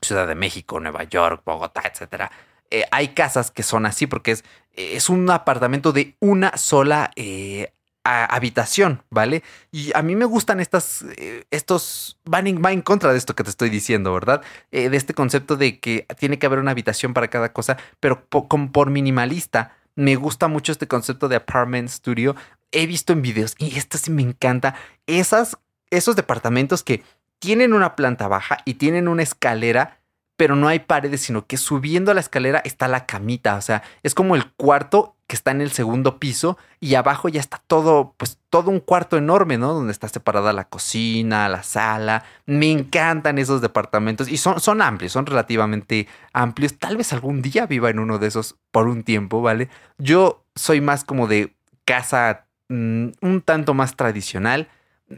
Ciudad 0.00 0.28
de 0.28 0.36
México, 0.36 0.78
Nueva 0.78 1.02
York, 1.02 1.42
Bogotá, 1.44 1.82
etcétera, 1.84 2.30
eh, 2.70 2.84
hay 2.90 3.08
casas 3.08 3.50
que 3.50 3.62
son 3.62 3.86
así 3.86 4.06
porque 4.06 4.32
es, 4.32 4.44
es 4.72 5.08
un 5.08 5.28
apartamento 5.30 5.92
de 5.92 6.16
una 6.20 6.56
sola 6.56 7.10
eh, 7.16 7.72
habitación, 8.04 9.02
¿vale? 9.10 9.42
Y 9.70 9.90
a 9.94 10.02
mí 10.02 10.16
me 10.16 10.24
gustan 10.24 10.58
estas, 10.60 11.04
eh, 11.16 11.44
estos, 11.50 12.18
van 12.24 12.46
en, 12.46 12.64
va 12.64 12.72
en 12.72 12.80
contra 12.80 13.12
de 13.12 13.18
esto 13.18 13.34
que 13.34 13.44
te 13.44 13.50
estoy 13.50 13.70
diciendo, 13.70 14.12
¿verdad? 14.14 14.42
de 14.70 14.96
este 14.96 15.14
concepto 15.14 15.56
de 15.56 15.78
que 15.80 16.06
tiene 16.18 16.38
que 16.38 16.46
haber 16.46 16.60
una 16.60 16.70
habitación 16.70 17.12
para 17.12 17.28
cada 17.28 17.52
cosa, 17.52 17.76
pero 18.00 18.26
como 18.28 18.72
por 18.72 18.90
minimalista, 18.90 19.76
me 19.96 20.16
gusta 20.16 20.48
mucho 20.48 20.72
este 20.72 20.88
concepto 20.88 21.28
de 21.28 21.36
apartment 21.36 21.88
studio. 21.88 22.34
He 22.72 22.86
visto 22.86 23.12
en 23.12 23.22
videos 23.22 23.54
y 23.58 23.76
esto 23.76 23.98
sí 23.98 24.10
me 24.10 24.22
encanta, 24.22 24.74
esas, 25.06 25.58
esos 25.90 26.16
departamentos 26.16 26.82
que 26.82 27.02
tienen 27.38 27.72
una 27.72 27.96
planta 27.96 28.28
baja 28.28 28.58
y 28.64 28.74
tienen 28.74 29.08
una 29.08 29.22
escalera 29.22 29.99
pero 30.40 30.56
no 30.56 30.68
hay 30.68 30.78
paredes, 30.78 31.20
sino 31.20 31.44
que 31.44 31.58
subiendo 31.58 32.14
la 32.14 32.20
escalera 32.20 32.62
está 32.64 32.88
la 32.88 33.04
camita, 33.04 33.56
o 33.56 33.60
sea, 33.60 33.82
es 34.02 34.14
como 34.14 34.36
el 34.36 34.50
cuarto 34.52 35.14
que 35.26 35.36
está 35.36 35.50
en 35.50 35.60
el 35.60 35.70
segundo 35.70 36.18
piso 36.18 36.56
y 36.80 36.94
abajo 36.94 37.28
ya 37.28 37.40
está 37.40 37.62
todo, 37.66 38.14
pues 38.16 38.38
todo 38.48 38.70
un 38.70 38.80
cuarto 38.80 39.18
enorme, 39.18 39.58
¿no? 39.58 39.74
Donde 39.74 39.92
está 39.92 40.08
separada 40.08 40.54
la 40.54 40.64
cocina, 40.64 41.46
la 41.50 41.62
sala. 41.62 42.24
Me 42.46 42.70
encantan 42.70 43.36
esos 43.36 43.60
departamentos 43.60 44.30
y 44.30 44.38
son, 44.38 44.60
son 44.60 44.80
amplios, 44.80 45.12
son 45.12 45.26
relativamente 45.26 46.08
amplios. 46.32 46.78
Tal 46.78 46.96
vez 46.96 47.12
algún 47.12 47.42
día 47.42 47.66
viva 47.66 47.90
en 47.90 47.98
uno 47.98 48.18
de 48.18 48.28
esos 48.28 48.56
por 48.70 48.88
un 48.88 49.02
tiempo, 49.02 49.42
¿vale? 49.42 49.68
Yo 49.98 50.46
soy 50.54 50.80
más 50.80 51.04
como 51.04 51.26
de 51.26 51.54
casa 51.84 52.46
mm, 52.70 53.08
un 53.20 53.42
tanto 53.42 53.74
más 53.74 53.94
tradicional 53.94 54.68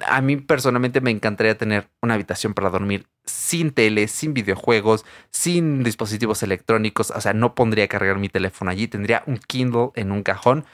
a 0.01 0.21
mí 0.21 0.37
personalmente 0.37 1.01
me 1.01 1.11
encantaría 1.11 1.59
tener 1.59 1.89
una 2.01 2.15
habitación 2.15 2.55
para 2.55 2.71
dormir 2.71 3.07
sin 3.25 3.73
tele, 3.73 4.09
sin 4.09 4.33
videojuegos, 4.33 5.05
sin 5.31 5.83
dispositivos 5.83 6.43
electrónicos. 6.43 7.11
O 7.11 7.21
sea, 7.21 7.35
no 7.35 7.55
pondría 7.55 7.85
a 7.85 7.89
cargar 7.89 8.19
mi 8.19 8.29
teléfono 8.29 8.71
allí. 8.71 8.89
Tendría 8.89 9.23
un 9.27 9.39
Kindle 9.39 9.91
en 9.95 10.13
un 10.13 10.23
cajón. 10.23 10.65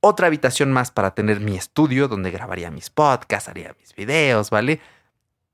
Otra 0.00 0.28
habitación 0.28 0.72
más 0.72 0.90
para 0.90 1.14
tener 1.14 1.40
mi 1.40 1.56
estudio 1.56 2.08
donde 2.08 2.30
grabaría 2.30 2.70
mis 2.70 2.90
podcasts, 2.90 3.48
haría 3.48 3.74
mis 3.78 3.94
videos, 3.94 4.50
¿vale? 4.50 4.80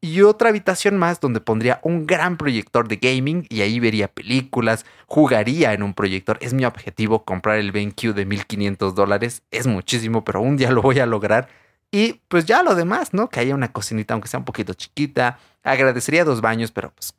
Y 0.00 0.20
otra 0.22 0.50
habitación 0.50 0.98
más 0.98 1.18
donde 1.20 1.40
pondría 1.40 1.80
un 1.82 2.06
gran 2.06 2.36
proyector 2.36 2.86
de 2.86 2.96
gaming 2.96 3.46
y 3.48 3.62
ahí 3.62 3.80
vería 3.80 4.08
películas, 4.08 4.84
jugaría 5.06 5.72
en 5.72 5.82
un 5.82 5.94
proyector. 5.94 6.38
Es 6.40 6.52
mi 6.54 6.64
objetivo 6.64 7.24
comprar 7.24 7.58
el 7.58 7.72
BenQ 7.72 8.14
de 8.14 8.26
1500 8.26 8.94
dólares. 8.94 9.42
Es 9.50 9.66
muchísimo, 9.66 10.22
pero 10.22 10.42
un 10.42 10.56
día 10.58 10.70
lo 10.70 10.82
voy 10.82 11.00
a 11.00 11.06
lograr 11.06 11.48
y 11.96 12.20
pues 12.28 12.44
ya 12.44 12.62
lo 12.62 12.74
demás, 12.74 13.14
¿no? 13.14 13.30
Que 13.30 13.40
haya 13.40 13.54
una 13.54 13.72
cocinita, 13.72 14.12
aunque 14.12 14.28
sea 14.28 14.38
un 14.38 14.44
poquito 14.44 14.74
chiquita. 14.74 15.38
Agradecería 15.62 16.26
dos 16.26 16.42
baños, 16.42 16.70
pero 16.70 16.90
pues 16.90 17.14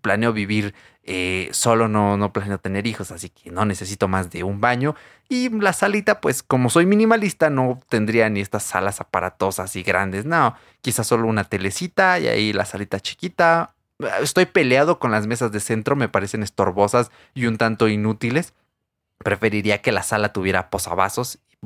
planeo 0.00 0.32
vivir 0.32 0.74
eh, 1.02 1.50
solo, 1.52 1.88
no, 1.88 2.16
no 2.16 2.32
planeo 2.32 2.56
tener 2.56 2.86
hijos, 2.86 3.10
así 3.10 3.28
que 3.28 3.50
no 3.50 3.66
necesito 3.66 4.08
más 4.08 4.30
de 4.30 4.42
un 4.42 4.62
baño. 4.62 4.94
Y 5.28 5.50
la 5.50 5.74
salita, 5.74 6.22
pues 6.22 6.42
como 6.42 6.70
soy 6.70 6.86
minimalista, 6.86 7.50
no 7.50 7.80
tendría 7.90 8.30
ni 8.30 8.40
estas 8.40 8.62
salas 8.62 8.98
aparatosas 9.02 9.76
y 9.76 9.82
grandes, 9.82 10.24
no, 10.24 10.56
quizás 10.80 11.06
solo 11.06 11.28
una 11.28 11.44
telecita 11.44 12.18
y 12.18 12.28
ahí 12.28 12.54
la 12.54 12.64
salita 12.64 13.00
chiquita. 13.00 13.74
Estoy 14.22 14.46
peleado 14.46 14.98
con 14.98 15.10
las 15.10 15.26
mesas 15.26 15.52
de 15.52 15.60
centro, 15.60 15.96
me 15.96 16.08
parecen 16.08 16.42
estorbosas 16.42 17.10
y 17.34 17.44
un 17.44 17.58
tanto 17.58 17.88
inútiles. 17.88 18.54
Preferiría 19.18 19.82
que 19.82 19.92
la 19.92 20.02
sala 20.02 20.32
tuviera 20.32 20.70
posavasos 20.70 21.40
y 21.50 21.56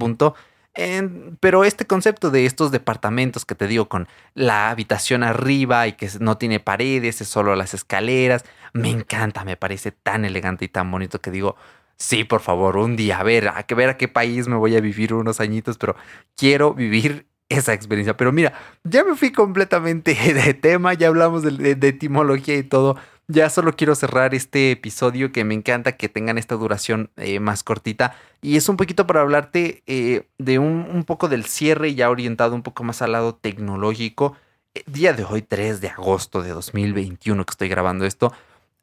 pero 1.40 1.64
este 1.64 1.86
concepto 1.86 2.30
de 2.30 2.46
estos 2.46 2.70
departamentos 2.70 3.44
que 3.44 3.54
te 3.54 3.66
digo 3.66 3.88
con 3.88 4.06
la 4.34 4.70
habitación 4.70 5.24
arriba 5.24 5.86
y 5.88 5.94
que 5.94 6.08
no 6.20 6.38
tiene 6.38 6.60
paredes, 6.60 7.20
es 7.20 7.28
solo 7.28 7.56
las 7.56 7.74
escaleras, 7.74 8.44
me 8.72 8.90
encanta, 8.90 9.44
me 9.44 9.56
parece 9.56 9.90
tan 9.92 10.24
elegante 10.24 10.64
y 10.66 10.68
tan 10.68 10.90
bonito 10.90 11.20
que 11.20 11.30
digo, 11.30 11.56
sí, 11.96 12.24
por 12.24 12.40
favor, 12.40 12.76
un 12.76 12.96
día, 12.96 13.18
a 13.18 13.22
ver, 13.24 13.48
a 13.48 13.64
ver 13.74 13.88
a 13.90 13.96
qué 13.96 14.08
país 14.08 14.46
me 14.48 14.56
voy 14.56 14.76
a 14.76 14.80
vivir 14.80 15.14
unos 15.14 15.40
añitos, 15.40 15.78
pero 15.78 15.96
quiero 16.36 16.74
vivir 16.74 17.26
esa 17.48 17.72
experiencia. 17.72 18.16
Pero 18.16 18.32
mira, 18.32 18.52
ya 18.84 19.04
me 19.04 19.16
fui 19.16 19.32
completamente 19.32 20.14
de 20.34 20.54
tema, 20.54 20.94
ya 20.94 21.08
hablamos 21.08 21.42
de 21.42 21.88
etimología 21.88 22.56
y 22.56 22.62
todo. 22.62 22.96
Ya 23.30 23.50
solo 23.50 23.76
quiero 23.76 23.94
cerrar 23.94 24.34
este 24.34 24.70
episodio 24.70 25.32
que 25.32 25.44
me 25.44 25.52
encanta 25.52 25.98
que 25.98 26.08
tengan 26.08 26.38
esta 26.38 26.54
duración 26.54 27.10
eh, 27.16 27.40
más 27.40 27.62
cortita. 27.62 28.16
Y 28.40 28.56
es 28.56 28.70
un 28.70 28.78
poquito 28.78 29.06
para 29.06 29.20
hablarte 29.20 29.82
eh, 29.86 30.26
de 30.38 30.58
un, 30.58 31.04
poco 31.04 31.28
del 31.28 31.44
cierre 31.44 31.94
ya 31.94 32.08
orientado 32.08 32.54
un 32.54 32.62
poco 32.62 32.84
más 32.84 33.02
al 33.02 33.12
lado 33.12 33.34
tecnológico. 33.34 34.34
Eh, 34.74 34.82
día 34.86 35.12
de 35.12 35.24
hoy, 35.24 35.42
3 35.42 35.82
de 35.82 35.88
agosto 35.88 36.42
de 36.42 36.50
2021 36.50 37.44
que 37.44 37.50
estoy 37.50 37.68
grabando 37.68 38.06
esto, 38.06 38.32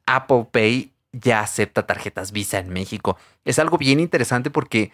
Apple 0.06 0.46
Pay 0.52 0.92
ya 1.10 1.40
acepta 1.40 1.84
tarjetas 1.84 2.30
Visa 2.30 2.60
en 2.60 2.68
México. 2.68 3.18
Es 3.44 3.58
algo 3.58 3.78
bien 3.78 3.98
interesante 3.98 4.50
porque 4.50 4.92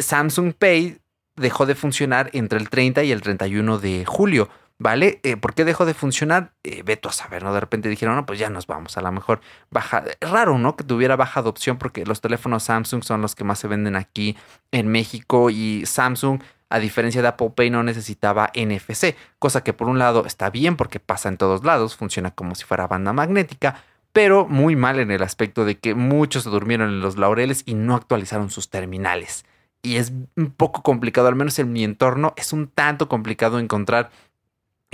Samsung 0.00 0.54
Pay 0.54 0.98
dejó 1.36 1.66
de 1.66 1.74
funcionar 1.74 2.30
entre 2.32 2.58
el 2.58 2.70
30 2.70 3.04
y 3.04 3.12
el 3.12 3.20
31 3.20 3.78
de 3.80 4.06
julio. 4.06 4.48
¿Vale? 4.78 5.20
Eh, 5.22 5.36
¿Por 5.36 5.54
qué 5.54 5.64
dejó 5.64 5.86
de 5.86 5.94
funcionar? 5.94 6.52
Eh, 6.64 6.82
veto 6.84 7.08
a 7.08 7.12
saber, 7.12 7.44
¿no? 7.44 7.54
De 7.54 7.60
repente 7.60 7.88
dijeron, 7.88 8.16
no, 8.16 8.26
pues 8.26 8.38
ya 8.38 8.50
nos 8.50 8.66
vamos. 8.66 8.96
A 8.98 9.02
lo 9.02 9.12
mejor 9.12 9.40
baja. 9.70 10.04
Raro, 10.20 10.58
¿no? 10.58 10.76
Que 10.76 10.84
tuviera 10.84 11.14
baja 11.16 11.40
adopción 11.40 11.78
porque 11.78 12.04
los 12.04 12.20
teléfonos 12.20 12.64
Samsung 12.64 13.04
son 13.04 13.22
los 13.22 13.34
que 13.34 13.44
más 13.44 13.60
se 13.60 13.68
venden 13.68 13.94
aquí 13.94 14.36
en 14.72 14.88
México 14.88 15.50
y 15.50 15.86
Samsung, 15.86 16.40
a 16.74 16.80
diferencia 16.80 17.22
de 17.22 17.28
Apple 17.28 17.52
Pay, 17.54 17.70
no 17.70 17.84
necesitaba 17.84 18.50
NFC, 18.54 19.14
cosa 19.38 19.62
que 19.62 19.72
por 19.72 19.88
un 19.88 20.00
lado 20.00 20.26
está 20.26 20.50
bien 20.50 20.76
porque 20.76 20.98
pasa 20.98 21.28
en 21.28 21.36
todos 21.36 21.62
lados, 21.62 21.94
funciona 21.94 22.32
como 22.32 22.56
si 22.56 22.64
fuera 22.64 22.88
banda 22.88 23.12
magnética, 23.12 23.84
pero 24.12 24.46
muy 24.48 24.74
mal 24.74 24.98
en 24.98 25.12
el 25.12 25.22
aspecto 25.22 25.64
de 25.64 25.78
que 25.78 25.94
muchos 25.94 26.42
se 26.42 26.50
durmieron 26.50 26.88
en 26.88 27.00
los 27.00 27.16
laureles 27.16 27.62
y 27.64 27.74
no 27.74 27.94
actualizaron 27.94 28.50
sus 28.50 28.70
terminales. 28.70 29.44
Y 29.82 29.96
es 29.96 30.12
un 30.36 30.50
poco 30.50 30.82
complicado, 30.82 31.28
al 31.28 31.36
menos 31.36 31.58
en 31.60 31.72
mi 31.72 31.84
entorno, 31.84 32.32
es 32.36 32.52
un 32.52 32.66
tanto 32.66 33.08
complicado 33.08 33.58
encontrar 33.60 34.10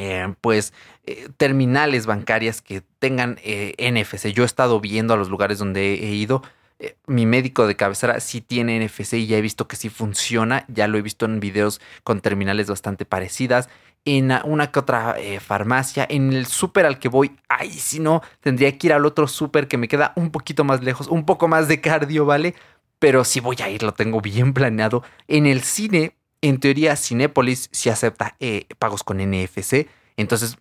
eh, 0.02 0.34
pues 0.40 0.72
eh, 1.04 1.28
terminales 1.36 2.06
bancarias 2.06 2.62
que 2.62 2.82
tengan 2.98 3.38
eh, 3.44 3.74
NFC. 3.78 4.28
Yo 4.28 4.44
he 4.44 4.46
estado 4.46 4.80
viendo 4.80 5.12
a 5.12 5.18
los 5.18 5.28
lugares 5.28 5.58
donde 5.58 5.92
he 5.92 6.14
ido. 6.14 6.42
mi 7.06 7.26
médico 7.26 7.66
de 7.66 7.76
cabecera 7.76 8.18
sí 8.20 8.40
tiene 8.40 8.82
NFC 8.82 9.14
y 9.14 9.26
ya 9.26 9.36
he 9.36 9.42
visto 9.42 9.68
que 9.68 9.76
sí 9.76 9.90
funciona. 9.90 10.64
Ya 10.68 10.88
lo 10.88 10.96
he 10.96 11.02
visto 11.02 11.26
en 11.26 11.38
videos 11.38 11.82
con 12.02 12.22
terminales 12.22 12.68
bastante 12.68 13.04
parecidas. 13.04 13.68
En 14.06 14.32
una 14.44 14.72
que 14.72 14.78
otra 14.78 15.16
farmacia, 15.40 16.06
en 16.08 16.32
el 16.32 16.46
súper 16.46 16.86
al 16.86 16.98
que 16.98 17.10
voy, 17.10 17.36
ay, 17.50 17.70
si 17.70 18.00
no, 18.00 18.22
tendría 18.40 18.78
que 18.78 18.86
ir 18.86 18.94
al 18.94 19.04
otro 19.04 19.28
súper 19.28 19.68
que 19.68 19.76
me 19.76 19.88
queda 19.88 20.14
un 20.16 20.30
poquito 20.30 20.64
más 20.64 20.82
lejos, 20.82 21.08
un 21.08 21.26
poco 21.26 21.48
más 21.48 21.68
de 21.68 21.82
cardio, 21.82 22.24
¿vale? 22.24 22.54
Pero 22.98 23.24
si 23.24 23.40
voy 23.40 23.56
a 23.62 23.68
ir, 23.68 23.82
lo 23.82 23.92
tengo 23.92 24.22
bien 24.22 24.54
planeado. 24.54 25.02
En 25.28 25.44
el 25.44 25.60
cine, 25.60 26.14
en 26.42 26.61
teoría, 26.61 26.96
Cinépolis 26.96 27.68
sí 27.72 27.90
acepta 27.90 28.37
eh, 28.40 28.66
pagos 28.79 29.05
con 29.05 29.18
NFC. 29.18 29.88
Entonces, 30.16 30.59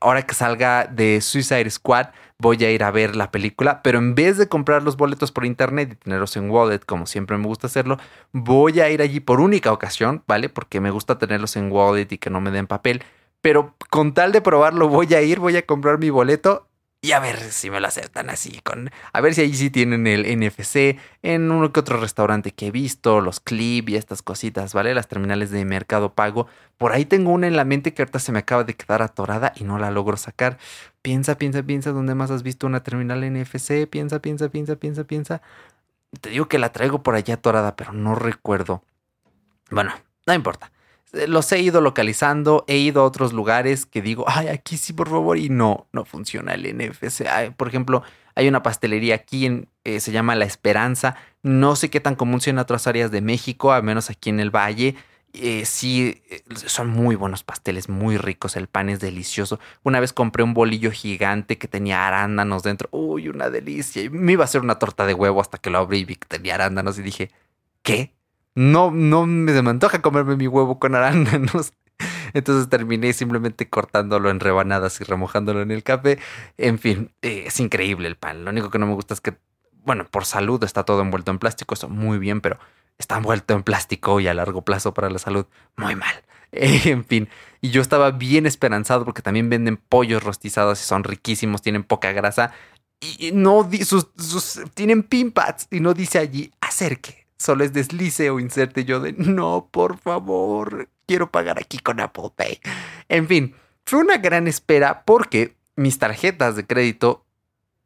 ahora 0.00 0.22
que 0.22 0.34
salga 0.34 0.86
de 0.86 1.20
Suicide 1.20 1.68
Squad, 1.70 2.08
voy 2.38 2.62
a 2.64 2.70
ir 2.70 2.84
a 2.84 2.92
ver 2.92 3.16
la 3.16 3.32
película, 3.32 3.82
pero 3.82 3.98
en 3.98 4.14
vez 4.14 4.38
de 4.38 4.48
comprar 4.48 4.84
los 4.84 4.96
boletos 4.96 5.32
por 5.32 5.44
internet 5.44 5.90
y 5.92 5.96
tenerlos 5.96 6.36
en 6.36 6.48
wallet, 6.48 6.80
como 6.86 7.06
siempre 7.06 7.36
me 7.36 7.46
gusta 7.46 7.66
hacerlo, 7.66 7.98
voy 8.32 8.80
a 8.80 8.88
ir 8.88 9.02
allí 9.02 9.18
por 9.18 9.40
única 9.40 9.72
ocasión, 9.72 10.22
¿vale? 10.28 10.48
Porque 10.48 10.80
me 10.80 10.92
gusta 10.92 11.18
tenerlos 11.18 11.56
en 11.56 11.72
wallet 11.72 12.06
y 12.10 12.18
que 12.18 12.30
no 12.30 12.40
me 12.40 12.52
den 12.52 12.68
papel. 12.68 13.02
Pero 13.40 13.74
con 13.90 14.14
tal 14.14 14.30
de 14.32 14.42
probarlo, 14.42 14.88
voy 14.88 15.12
a 15.14 15.22
ir, 15.22 15.40
voy 15.40 15.56
a 15.56 15.66
comprar 15.66 15.98
mi 15.98 16.10
boleto 16.10 16.68
y 17.02 17.12
a 17.12 17.20
ver 17.20 17.38
si 17.50 17.70
me 17.70 17.80
lo 17.80 17.88
aceptan 17.88 18.28
así, 18.28 18.60
con, 18.62 18.90
a 19.12 19.20
ver 19.22 19.34
si 19.34 19.40
ahí 19.40 19.54
sí 19.54 19.70
tienen 19.70 20.06
el 20.06 20.26
NFC 20.26 20.98
en 21.22 21.50
uno 21.50 21.72
que 21.72 21.80
otro 21.80 21.98
restaurante 21.98 22.52
que 22.52 22.66
he 22.66 22.70
visto, 22.70 23.22
los 23.22 23.40
clip 23.40 23.88
y 23.88 23.96
estas 23.96 24.20
cositas, 24.20 24.74
¿vale? 24.74 24.94
Las 24.94 25.08
terminales 25.08 25.50
de 25.50 25.64
mercado 25.64 26.12
pago. 26.12 26.46
Por 26.76 26.92
ahí 26.92 27.06
tengo 27.06 27.30
una 27.30 27.46
en 27.46 27.56
la 27.56 27.64
mente 27.64 27.94
que 27.94 28.02
ahorita 28.02 28.18
se 28.18 28.32
me 28.32 28.40
acaba 28.40 28.64
de 28.64 28.74
quedar 28.74 29.00
atorada 29.00 29.52
y 29.56 29.64
no 29.64 29.78
la 29.78 29.90
logro 29.90 30.18
sacar. 30.18 30.58
Piensa, 31.00 31.36
piensa, 31.38 31.62
piensa, 31.62 31.92
¿dónde 31.92 32.14
más 32.14 32.30
has 32.30 32.42
visto 32.42 32.66
una 32.66 32.82
terminal 32.82 33.24
NFC? 33.24 33.88
Piensa, 33.88 34.20
piensa, 34.20 34.50
piensa, 34.50 34.76
piensa, 34.76 35.04
piensa. 35.04 35.42
Te 36.20 36.30
digo 36.30 36.48
que 36.48 36.58
la 36.58 36.72
traigo 36.72 37.02
por 37.02 37.14
allá 37.14 37.34
atorada, 37.34 37.76
pero 37.76 37.92
no 37.94 38.14
recuerdo. 38.14 38.84
Bueno, 39.70 39.94
no 40.26 40.34
importa. 40.34 40.70
Eh, 41.12 41.26
los 41.26 41.50
he 41.52 41.60
ido 41.60 41.80
localizando, 41.80 42.64
he 42.68 42.78
ido 42.78 43.02
a 43.02 43.04
otros 43.04 43.32
lugares 43.32 43.86
que 43.86 44.02
digo, 44.02 44.24
ay, 44.28 44.48
aquí 44.48 44.76
sí, 44.76 44.92
por 44.92 45.08
favor, 45.08 45.38
y 45.38 45.48
no, 45.48 45.86
no 45.92 46.04
funciona 46.04 46.54
el 46.54 46.76
NFC. 46.76 47.24
por 47.56 47.68
ejemplo, 47.68 48.02
hay 48.34 48.48
una 48.48 48.62
pastelería 48.62 49.16
aquí, 49.16 49.46
en, 49.46 49.68
eh, 49.84 50.00
se 50.00 50.12
llama 50.12 50.34
La 50.34 50.44
Esperanza. 50.44 51.16
No 51.42 51.76
sé 51.76 51.90
qué 51.90 52.00
tan 52.00 52.14
común 52.16 52.40
sea 52.40 52.52
en 52.52 52.58
otras 52.58 52.86
áreas 52.86 53.10
de 53.10 53.20
México, 53.20 53.72
al 53.72 53.82
menos 53.82 54.10
aquí 54.10 54.30
en 54.30 54.40
el 54.40 54.50
Valle. 54.54 54.96
Eh, 55.32 55.64
sí, 55.64 56.22
son 56.66 56.88
muy 56.88 57.14
buenos 57.14 57.44
pasteles, 57.44 57.88
muy 57.88 58.16
ricos, 58.16 58.56
el 58.56 58.66
pan 58.66 58.88
es 58.88 58.98
delicioso. 59.00 59.60
Una 59.84 60.00
vez 60.00 60.12
compré 60.12 60.42
un 60.42 60.54
bolillo 60.54 60.90
gigante 60.90 61.56
que 61.58 61.68
tenía 61.68 62.06
arándanos 62.06 62.62
dentro. 62.62 62.88
Uy, 62.92 63.28
una 63.28 63.48
delicia. 63.50 64.02
Y 64.02 64.10
me 64.10 64.32
iba 64.32 64.44
a 64.44 64.46
hacer 64.46 64.60
una 64.60 64.78
torta 64.78 65.06
de 65.06 65.14
huevo 65.14 65.40
hasta 65.40 65.58
que 65.58 65.70
lo 65.70 65.78
abrí 65.78 65.98
y 66.00 66.04
vi 66.04 66.16
que 66.16 66.26
tenía 66.26 66.54
arándanos 66.56 66.98
y 66.98 67.02
dije, 67.02 67.30
¿qué? 67.82 68.14
No, 68.54 68.90
no 68.90 69.26
me, 69.26 69.52
se 69.52 69.62
me 69.62 69.70
antoja 69.70 70.02
comerme 70.02 70.36
mi 70.36 70.46
huevo 70.46 70.78
con 70.78 70.94
arándanos. 70.94 71.72
Entonces 72.32 72.68
terminé 72.68 73.12
simplemente 73.12 73.68
cortándolo 73.68 74.30
en 74.30 74.40
rebanadas 74.40 75.00
y 75.00 75.04
remojándolo 75.04 75.62
en 75.62 75.70
el 75.70 75.82
café. 75.82 76.18
En 76.56 76.78
fin, 76.78 77.12
eh, 77.22 77.44
es 77.46 77.60
increíble 77.60 78.08
el 78.08 78.16
pan. 78.16 78.44
Lo 78.44 78.50
único 78.50 78.70
que 78.70 78.78
no 78.78 78.86
me 78.86 78.94
gusta 78.94 79.14
es 79.14 79.20
que, 79.20 79.36
bueno, 79.84 80.06
por 80.06 80.24
salud 80.24 80.62
está 80.64 80.84
todo 80.84 81.02
envuelto 81.02 81.30
en 81.30 81.38
plástico, 81.38 81.74
eso 81.74 81.88
muy 81.88 82.18
bien, 82.18 82.40
pero 82.40 82.58
está 82.98 83.16
envuelto 83.16 83.54
en 83.54 83.62
plástico 83.62 84.20
y 84.20 84.28
a 84.28 84.34
largo 84.34 84.62
plazo 84.62 84.94
para 84.94 85.10
la 85.10 85.18
salud, 85.18 85.46
muy 85.76 85.96
mal. 85.96 86.14
en 86.52 87.04
fin, 87.04 87.28
y 87.60 87.70
yo 87.70 87.80
estaba 87.80 88.10
bien 88.10 88.46
esperanzado 88.46 89.04
porque 89.04 89.22
también 89.22 89.48
venden 89.48 89.76
pollos 89.76 90.22
rostizados 90.22 90.80
y 90.80 90.84
son 90.84 91.04
riquísimos, 91.04 91.62
tienen 91.62 91.84
poca 91.84 92.12
grasa 92.12 92.52
y 93.00 93.30
no 93.32 93.68
sus, 93.84 94.08
sus, 94.18 94.60
tienen 94.74 95.02
pin 95.02 95.30
pads 95.30 95.68
y 95.70 95.80
no 95.80 95.94
dice 95.94 96.18
allí 96.18 96.52
acerque 96.60 97.26
solo 97.40 97.64
es 97.64 97.72
deslice 97.72 98.28
o 98.30 98.38
inserte 98.38 98.84
yo 98.84 99.00
de 99.00 99.14
no, 99.14 99.68
por 99.70 99.98
favor, 99.98 100.88
quiero 101.06 101.30
pagar 101.30 101.58
aquí 101.58 101.78
con 101.78 101.98
Apple 101.98 102.30
Pay. 102.36 102.60
En 103.08 103.26
fin, 103.26 103.54
fue 103.86 104.00
una 104.00 104.18
gran 104.18 104.46
espera 104.46 105.04
porque 105.04 105.56
mis 105.74 105.98
tarjetas 105.98 106.54
de 106.54 106.66
crédito, 106.66 107.24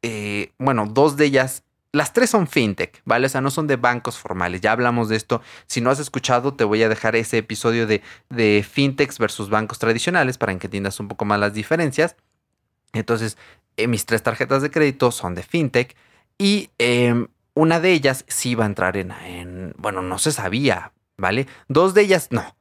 eh, 0.01 0.51
bueno, 0.57 0.85
dos 0.87 1.15
de 1.15 1.25
ellas, 1.25 1.63
las 1.93 2.11
tres 2.11 2.29
son 2.29 2.47
fintech, 2.47 3.01
¿vale? 3.05 3.27
O 3.27 3.29
sea, 3.29 3.39
no 3.39 3.49
son 3.49 3.67
de 3.67 3.77
bancos 3.77 4.17
formales, 4.17 4.59
ya 4.59 4.73
hablamos 4.73 5.07
de 5.07 5.15
esto. 5.15 5.41
Si 5.67 5.79
no 5.79 5.89
has 5.89 5.99
escuchado, 5.99 6.53
te 6.53 6.65
voy 6.65 6.83
a 6.83 6.89
dejar 6.89 7.15
ese 7.15 7.37
episodio 7.37 7.87
de, 7.87 8.01
de 8.29 8.65
fintechs 8.69 9.17
versus 9.17 9.49
bancos 9.49 9.79
tradicionales 9.79 10.37
para 10.37 10.53
que 10.59 10.67
entiendas 10.67 10.99
un 10.99 11.07
poco 11.07 11.23
más 11.23 11.39
las 11.39 11.53
diferencias. 11.53 12.17
Entonces, 12.91 13.37
eh, 13.77 13.87
mis 13.87 14.05
tres 14.05 14.21
tarjetas 14.21 14.61
de 14.61 14.69
crédito 14.69 15.11
son 15.11 15.33
de 15.33 15.43
fintech 15.43 15.95
y 16.37 16.69
em, 16.77 17.27
una 17.55 17.79
de 17.79 17.91
ellas 17.91 18.25
sí 18.27 18.51
iba 18.51 18.65
a 18.65 18.67
entrar 18.67 18.97
en, 18.97 19.73
bueno, 19.77 20.01
no 20.01 20.19
se 20.19 20.31
sabía, 20.31 20.91
¿vale? 21.17 21.47
Dos 21.67 21.93
de 21.93 22.01
ellas 22.03 22.29
no. 22.29 22.55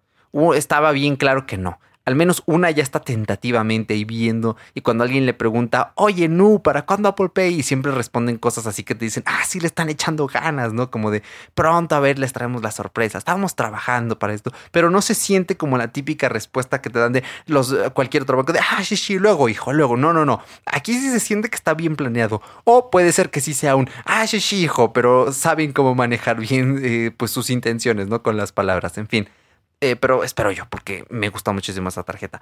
estaba 0.55 0.93
bien 0.93 1.17
claro 1.17 1.47
que 1.47 1.59
no 1.59 1.79
al 2.05 2.15
menos 2.15 2.43
una 2.47 2.71
ya 2.71 2.83
está 2.83 3.01
tentativamente 3.01 3.95
ahí 3.95 4.05
viendo 4.05 4.57
y 4.75 4.83
cuando 4.83 5.05
alguien 5.05 5.27
le 5.27 5.35
pregunta, 5.35 5.93
oye, 5.95 6.29
Nu, 6.29 6.63
¿para 6.63 6.85
cuándo 6.87 7.09
Apple 7.09 7.31
Pay? 7.31 7.61
Y 7.61 7.63
siempre 7.63 7.93
responden 7.93 8.39
cosas 8.39 8.67
así 8.67 8.85
que 8.85 8.95
te 8.95 9.05
dicen, 9.05 9.23
ah, 9.27 9.43
sí 9.47 9.61
le 9.61 9.67
están 9.67 9.89
echando 9.89 10.27
ganas, 10.27 10.73
¿no? 10.73 10.91
Como 10.91 11.11
de, 11.11 11.23
pronto 11.55 11.95
a 11.95 12.01
ver, 12.01 12.19
les 12.19 12.33
traemos 12.33 12.63
la 12.63 12.71
sorpresa, 12.71 13.19
estamos 13.19 13.55
trabajando 13.55 14.19
para 14.19 14.35
esto, 14.35 14.53
pero 14.71 14.91
no 14.91 15.03
se 15.03 15.15
siente 15.15 15.57
como 15.57 15.79
la 15.79 15.89
típica 15.89 16.29
respuesta 16.29 16.81
que 16.83 16.91
te 16.91 16.99
dan 16.99 17.13
de 17.13 17.25
los, 17.47 17.73
eh, 17.73 17.91
cualquier 17.95 18.25
otro 18.25 18.37
banco 18.37 18.53
de, 18.53 18.61
ah, 18.61 18.83
sí, 18.85 18.97
sí, 18.97 19.19
luego, 19.19 19.49
hijo, 19.49 19.73
luego, 19.73 19.97
no, 19.97 20.13
no, 20.13 20.25
no, 20.25 20.41
aquí 20.67 20.93
sí 20.95 21.11
se 21.11 21.21
siente 21.21 21.49
que 21.49 21.57
está 21.57 21.75
bien 21.75 21.97
planeado, 21.97 22.43
o 22.65 22.91
puede 22.91 23.13
ser 23.13 23.31
que 23.31 23.41
sí 23.41 23.55
sea 23.55 23.77
un, 23.77 23.89
ah, 24.05 24.27
sí, 24.27 24.41
sí, 24.41 24.63
hijo, 24.63 24.93
pero 24.93 25.33
saben 25.33 25.73
cómo 25.73 25.95
manejar 25.95 26.39
bien, 26.39 26.81
eh, 26.83 27.11
pues 27.17 27.31
sus 27.31 27.51
intenciones, 27.51 28.09
¿no? 28.09 28.23
Con 28.23 28.37
las 28.37 28.53
palabras, 28.53 28.99
en 28.99 29.09
fin. 29.09 29.29
Eh, 29.85 29.97
pero 29.97 30.25
espero 30.25 30.51
yo, 30.51 30.65
porque 30.71 31.05
me 31.11 31.29
gusta 31.29 31.53
muchísimo 31.53 31.91
esa 31.91 32.05
tarjeta. 32.05 32.41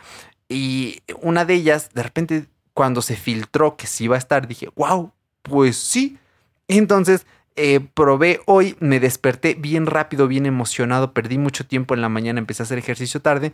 Y 0.48 1.00
una 1.22 1.44
de 1.44 1.54
ellas, 1.54 1.90
de 1.92 2.04
repente, 2.04 2.46
cuando 2.72 3.02
se 3.02 3.16
filtró 3.16 3.76
que 3.76 3.88
sí 3.88 4.04
iba 4.04 4.14
a 4.14 4.18
estar, 4.18 4.46
dije, 4.46 4.68
wow, 4.76 5.10
pues 5.42 5.76
sí. 5.76 6.18
Entonces, 6.68 7.26
eh, 7.56 7.80
probé 7.94 8.40
hoy, 8.46 8.76
me 8.78 9.00
desperté 9.00 9.54
bien 9.54 9.86
rápido, 9.86 10.28
bien 10.28 10.46
emocionado, 10.46 11.12
perdí 11.12 11.36
mucho 11.36 11.66
tiempo 11.66 11.94
en 11.94 12.00
la 12.00 12.08
mañana, 12.08 12.38
empecé 12.38 12.62
a 12.62 12.64
hacer 12.64 12.78
ejercicio 12.78 13.20
tarde 13.20 13.52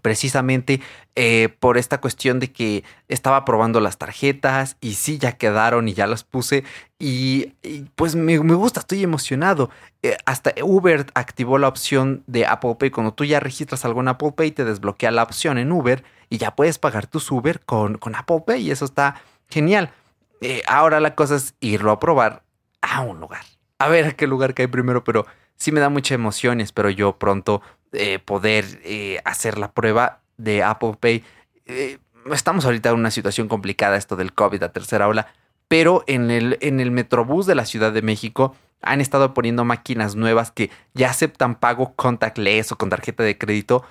precisamente 0.00 0.80
eh, 1.14 1.48
por 1.60 1.78
esta 1.78 2.00
cuestión 2.00 2.40
de 2.40 2.52
que 2.52 2.84
estaba 3.08 3.44
probando 3.44 3.80
las 3.80 3.98
tarjetas 3.98 4.76
y 4.80 4.94
sí, 4.94 5.18
ya 5.18 5.32
quedaron 5.32 5.88
y 5.88 5.94
ya 5.94 6.06
las 6.06 6.24
puse 6.24 6.64
y, 6.98 7.54
pues 7.96 8.14
me, 8.14 8.38
gusta, 8.38 8.80
estoy 8.80 9.02
emocionado. 9.02 9.70
Eh, 10.02 10.16
hasta 10.24 10.52
Uber 10.62 11.06
activó 11.14 11.58
la 11.58 11.68
opción 11.68 12.22
de 12.26 12.46
Apple 12.46 12.76
Pay. 12.78 12.90
Cuando 12.90 13.12
tú 13.12 13.24
ya 13.24 13.40
registras 13.40 13.84
algo 13.84 14.00
en 14.00 14.08
Apple 14.08 14.32
Pay, 14.36 14.52
te 14.52 14.64
desbloquea 14.64 15.10
la 15.10 15.24
opción 15.24 15.58
en 15.58 15.72
Uber 15.72 16.04
y 16.30 16.38
ya 16.38 16.54
puedes 16.54 16.78
pagar 16.78 17.06
tus 17.06 17.30
Uber 17.30 17.60
con, 17.60 17.98
con 17.98 18.14
Apple 18.14 18.42
Pay 18.46 18.68
y 18.68 18.70
eso 18.70 18.84
está 18.84 19.20
genial. 19.48 19.92
Eh, 20.40 20.62
ahora 20.66 21.00
la 21.00 21.14
cosa 21.14 21.36
es 21.36 21.54
irlo 21.60 21.92
a 21.92 22.00
probar 22.00 22.42
a 22.80 23.00
un 23.00 23.20
lugar. 23.20 23.42
A 23.78 23.88
ver 23.88 24.06
a 24.06 24.12
qué 24.12 24.26
lugar 24.26 24.54
cae 24.54 24.68
primero, 24.68 25.04
pero 25.04 25.26
sí 25.56 25.72
me 25.72 25.80
da 25.80 25.88
mucha 25.88 26.14
emoción 26.14 26.60
y 26.60 26.62
espero 26.62 26.90
yo 26.90 27.18
pronto 27.18 27.62
eh, 27.92 28.18
poder 28.18 28.64
eh, 28.84 29.20
hacer 29.24 29.58
la 29.58 29.72
prueba 29.72 30.20
de 30.36 30.62
Apple 30.62 30.96
Pay. 30.98 31.24
Eh, 31.66 31.98
estamos 32.32 32.64
ahorita 32.64 32.90
en 32.90 32.96
una 32.96 33.10
situación 33.10 33.48
complicada 33.48 33.96
esto 33.96 34.16
del 34.16 34.32
COVID 34.32 34.62
a 34.62 34.72
tercera 34.72 35.08
ola, 35.08 35.28
pero 35.68 36.04
en 36.06 36.30
el, 36.30 36.58
en 36.60 36.80
el 36.80 36.90
Metrobús 36.90 37.46
de 37.46 37.54
la 37.54 37.66
Ciudad 37.66 37.92
de 37.92 38.02
México 38.02 38.56
han 38.82 39.00
estado 39.00 39.34
poniendo 39.34 39.64
máquinas 39.64 40.16
nuevas 40.16 40.50
que 40.50 40.70
ya 40.94 41.10
aceptan 41.10 41.54
pago 41.54 41.94
contactless 41.94 42.72
o 42.72 42.78
con 42.78 42.90
tarjeta 42.90 43.22
de 43.22 43.38
crédito. 43.38 43.84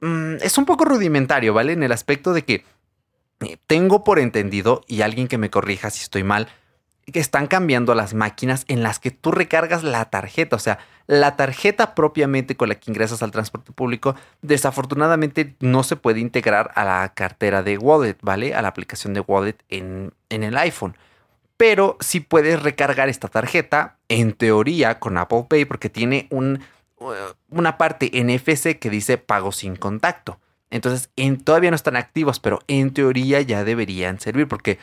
Mm, 0.00 0.36
es 0.40 0.56
un 0.56 0.64
poco 0.64 0.84
rudimentario, 0.84 1.52
¿vale? 1.52 1.72
En 1.72 1.82
el 1.82 1.92
aspecto 1.92 2.32
de 2.32 2.44
que 2.44 2.64
tengo 3.66 4.04
por 4.04 4.18
entendido, 4.18 4.82
y 4.86 5.02
alguien 5.02 5.28
que 5.28 5.38
me 5.38 5.50
corrija 5.50 5.90
si 5.90 6.02
estoy 6.02 6.22
mal, 6.22 6.48
que 7.12 7.20
están 7.20 7.46
cambiando 7.46 7.94
las 7.94 8.14
máquinas 8.14 8.64
en 8.68 8.82
las 8.82 8.98
que 8.98 9.10
tú 9.10 9.30
recargas 9.30 9.84
la 9.84 10.04
tarjeta. 10.10 10.56
O 10.56 10.58
sea, 10.58 10.78
La 11.06 11.36
tarjeta 11.36 11.94
propiamente 11.94 12.56
con 12.56 12.68
la 12.68 12.74
que 12.74 12.90
ingresas 12.90 13.22
al 13.22 13.30
transporte 13.30 13.72
público, 13.72 14.16
desafortunadamente 14.42 15.54
no 15.60 15.82
se 15.82 15.96
puede 15.96 16.20
integrar 16.20 16.72
a 16.74 16.84
la 16.84 17.12
cartera 17.14 17.62
de 17.62 17.78
Wallet, 17.78 18.16
¿vale? 18.22 18.54
A 18.54 18.62
la 18.62 18.68
aplicación 18.68 19.14
de 19.14 19.20
Wallet 19.20 19.56
en, 19.68 20.12
en 20.30 20.42
el 20.42 20.56
iPhone. 20.56 20.96
Pero 21.56 21.96
sí 22.00 22.20
puedes 22.20 22.62
recargar 22.62 23.08
esta 23.08 23.28
tarjeta, 23.28 23.96
en 24.08 24.32
teoría, 24.32 24.98
con 24.98 25.16
Apple 25.16 25.46
Pay, 25.48 25.64
porque 25.64 25.88
tiene 25.88 26.26
un, 26.30 26.60
uh, 26.98 27.12
una 27.50 27.78
parte 27.78 28.10
NFC 28.12 28.78
que 28.78 28.90
dice 28.90 29.16
pago 29.16 29.52
sin 29.52 29.76
contacto. 29.76 30.38
Entonces, 30.70 31.10
en, 31.16 31.38
todavía 31.38 31.70
no 31.70 31.76
están 31.76 31.96
activos, 31.96 32.40
pero 32.40 32.58
en 32.66 32.92
teoría 32.92 33.40
ya 33.40 33.64
deberían 33.64 34.20
servir, 34.20 34.48
porque 34.48 34.78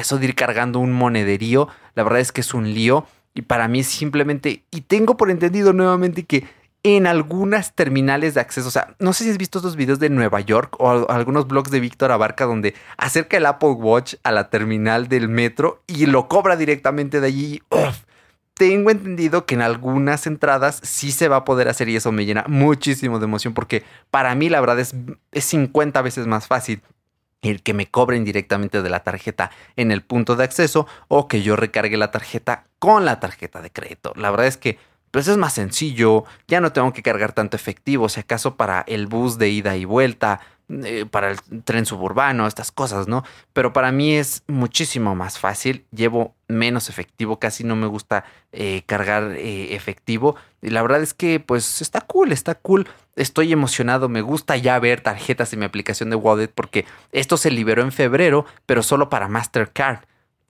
eso 0.00 0.18
de 0.18 0.26
ir 0.26 0.34
cargando 0.34 0.78
un 0.78 0.92
monederío, 0.92 1.68
la 1.94 2.04
verdad 2.04 2.20
es 2.20 2.32
que 2.32 2.40
es 2.40 2.54
un 2.54 2.72
lío. 2.72 3.06
Y 3.34 3.42
para 3.42 3.68
mí 3.68 3.80
es 3.80 3.86
simplemente, 3.86 4.64
y 4.70 4.80
tengo 4.82 5.16
por 5.16 5.30
entendido 5.30 5.72
nuevamente 5.72 6.24
que 6.24 6.44
en 6.82 7.06
algunas 7.06 7.74
terminales 7.74 8.34
de 8.34 8.40
acceso, 8.40 8.68
o 8.68 8.70
sea, 8.70 8.94
no 8.98 9.12
sé 9.12 9.24
si 9.24 9.30
has 9.30 9.38
visto 9.38 9.58
estos 9.58 9.76
videos 9.76 9.98
de 9.98 10.10
Nueva 10.10 10.40
York 10.40 10.76
o 10.78 11.10
algunos 11.10 11.48
blogs 11.48 11.70
de 11.70 11.80
Víctor 11.80 12.12
Abarca 12.12 12.44
donde 12.44 12.74
acerca 12.96 13.36
el 13.36 13.46
Apple 13.46 13.70
Watch 13.70 14.14
a 14.22 14.32
la 14.32 14.48
terminal 14.48 15.08
del 15.08 15.28
metro 15.28 15.82
y 15.86 16.06
lo 16.06 16.28
cobra 16.28 16.56
directamente 16.56 17.20
de 17.20 17.26
allí. 17.26 17.62
Tengo 18.54 18.90
entendido 18.90 19.46
que 19.46 19.54
en 19.54 19.62
algunas 19.62 20.26
entradas 20.26 20.80
sí 20.82 21.12
se 21.12 21.28
va 21.28 21.36
a 21.36 21.44
poder 21.44 21.68
hacer 21.68 21.88
y 21.88 21.96
eso 21.96 22.10
me 22.10 22.24
llena 22.24 22.44
muchísimo 22.48 23.18
de 23.20 23.24
emoción 23.24 23.54
porque 23.54 23.84
para 24.10 24.34
mí 24.34 24.48
la 24.48 24.60
verdad 24.60 24.80
es, 24.80 24.94
es 25.30 25.44
50 25.44 26.02
veces 26.02 26.26
más 26.26 26.48
fácil 26.48 26.82
el 27.42 27.62
que 27.62 27.74
me 27.74 27.86
cobren 27.86 28.24
directamente 28.24 28.82
de 28.82 28.90
la 28.90 29.04
tarjeta 29.04 29.50
en 29.76 29.90
el 29.90 30.02
punto 30.02 30.36
de 30.36 30.44
acceso 30.44 30.86
o 31.08 31.28
que 31.28 31.42
yo 31.42 31.56
recargue 31.56 31.96
la 31.96 32.10
tarjeta 32.10 32.64
con 32.78 33.04
la 33.04 33.20
tarjeta 33.20 33.60
de 33.60 33.70
crédito. 33.70 34.12
La 34.16 34.30
verdad 34.30 34.46
es 34.46 34.56
que 34.56 34.78
pues 35.10 35.26
es 35.28 35.36
más 35.36 35.54
sencillo, 35.54 36.24
ya 36.48 36.60
no 36.60 36.72
tengo 36.72 36.92
que 36.92 37.02
cargar 37.02 37.32
tanto 37.32 37.56
efectivo, 37.56 38.08
si 38.08 38.20
acaso 38.20 38.56
para 38.56 38.84
el 38.86 39.06
bus 39.06 39.38
de 39.38 39.48
ida 39.48 39.74
y 39.76 39.86
vuelta, 39.86 40.40
eh, 40.70 41.06
para 41.10 41.30
el 41.30 41.38
tren 41.64 41.86
suburbano, 41.86 42.46
estas 42.46 42.70
cosas, 42.70 43.08
¿no? 43.08 43.24
Pero 43.54 43.72
para 43.72 43.90
mí 43.90 44.14
es 44.16 44.42
muchísimo 44.48 45.14
más 45.14 45.38
fácil, 45.38 45.86
llevo 45.92 46.34
menos 46.46 46.90
efectivo, 46.90 47.38
casi 47.38 47.64
no 47.64 47.74
me 47.74 47.86
gusta 47.86 48.24
eh, 48.52 48.82
cargar 48.84 49.32
eh, 49.32 49.74
efectivo. 49.74 50.36
Y 50.60 50.68
la 50.68 50.82
verdad 50.82 51.00
es 51.00 51.14
que 51.14 51.40
pues 51.40 51.80
está 51.80 52.02
cool, 52.02 52.32
está 52.32 52.54
cool. 52.54 52.86
Estoy 53.18 53.52
emocionado, 53.52 54.08
me 54.08 54.20
gusta 54.20 54.56
ya 54.56 54.78
ver 54.78 55.00
tarjetas 55.00 55.52
en 55.52 55.58
mi 55.58 55.64
aplicación 55.64 56.10
de 56.10 56.16
Wallet 56.16 56.48
porque 56.48 56.84
esto 57.12 57.36
se 57.36 57.50
liberó 57.50 57.82
en 57.82 57.92
febrero, 57.92 58.46
pero 58.66 58.82
solo 58.82 59.08
para 59.08 59.28
Mastercard. 59.28 60.00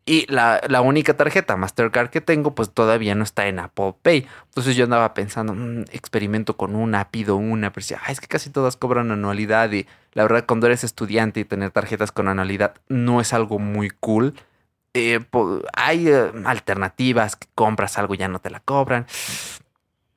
Y 0.09 0.25
la, 0.33 0.81
única 0.83 1.19
tarjeta 1.19 1.57
Mastercard 1.59 2.09
que 2.09 2.23
tengo, 2.23 2.55
pues 2.55 2.71
todavía 2.71 3.15
no 3.15 3.25
está 3.25 3.47
en 3.47 3.59
Apple 3.59 3.95
Pay. 4.01 4.27
Entonces 4.47 4.75
yo 4.75 4.85
andaba 4.85 5.13
pensando, 5.13 5.53
mm, 5.55 5.83
experimento 5.93 6.57
con 6.57 6.77
una, 6.77 7.11
pido 7.11 7.37
una, 7.37 7.73
pero 7.75 7.85
decía, 7.85 8.01
es 8.09 8.19
que 8.19 8.27
casi 8.27 8.49
todas 8.49 8.79
cobran 8.79 9.11
anualidad. 9.11 9.71
Y 9.71 9.87
la 10.15 10.23
verdad, 10.23 10.47
cuando 10.47 10.67
eres 10.67 10.83
estudiante 10.83 11.41
y 11.41 11.45
tener 11.45 11.73
tarjetas 11.73 12.11
con 12.11 12.29
anualidad 12.29 12.75
no 12.89 13.21
es 13.21 13.35
algo 13.35 13.59
muy 13.59 13.91
cool. 13.91 14.35
Eh, 14.95 15.21
hay 15.75 16.09
eh, 16.09 16.33
alternativas 16.47 17.37
que 17.37 17.49
compras 17.55 17.99
algo 17.99 18.15
y 18.15 18.19
ya 18.19 18.29
no 18.29 18.39
te 18.39 18.49
la 18.49 18.61
cobran. 18.61 19.07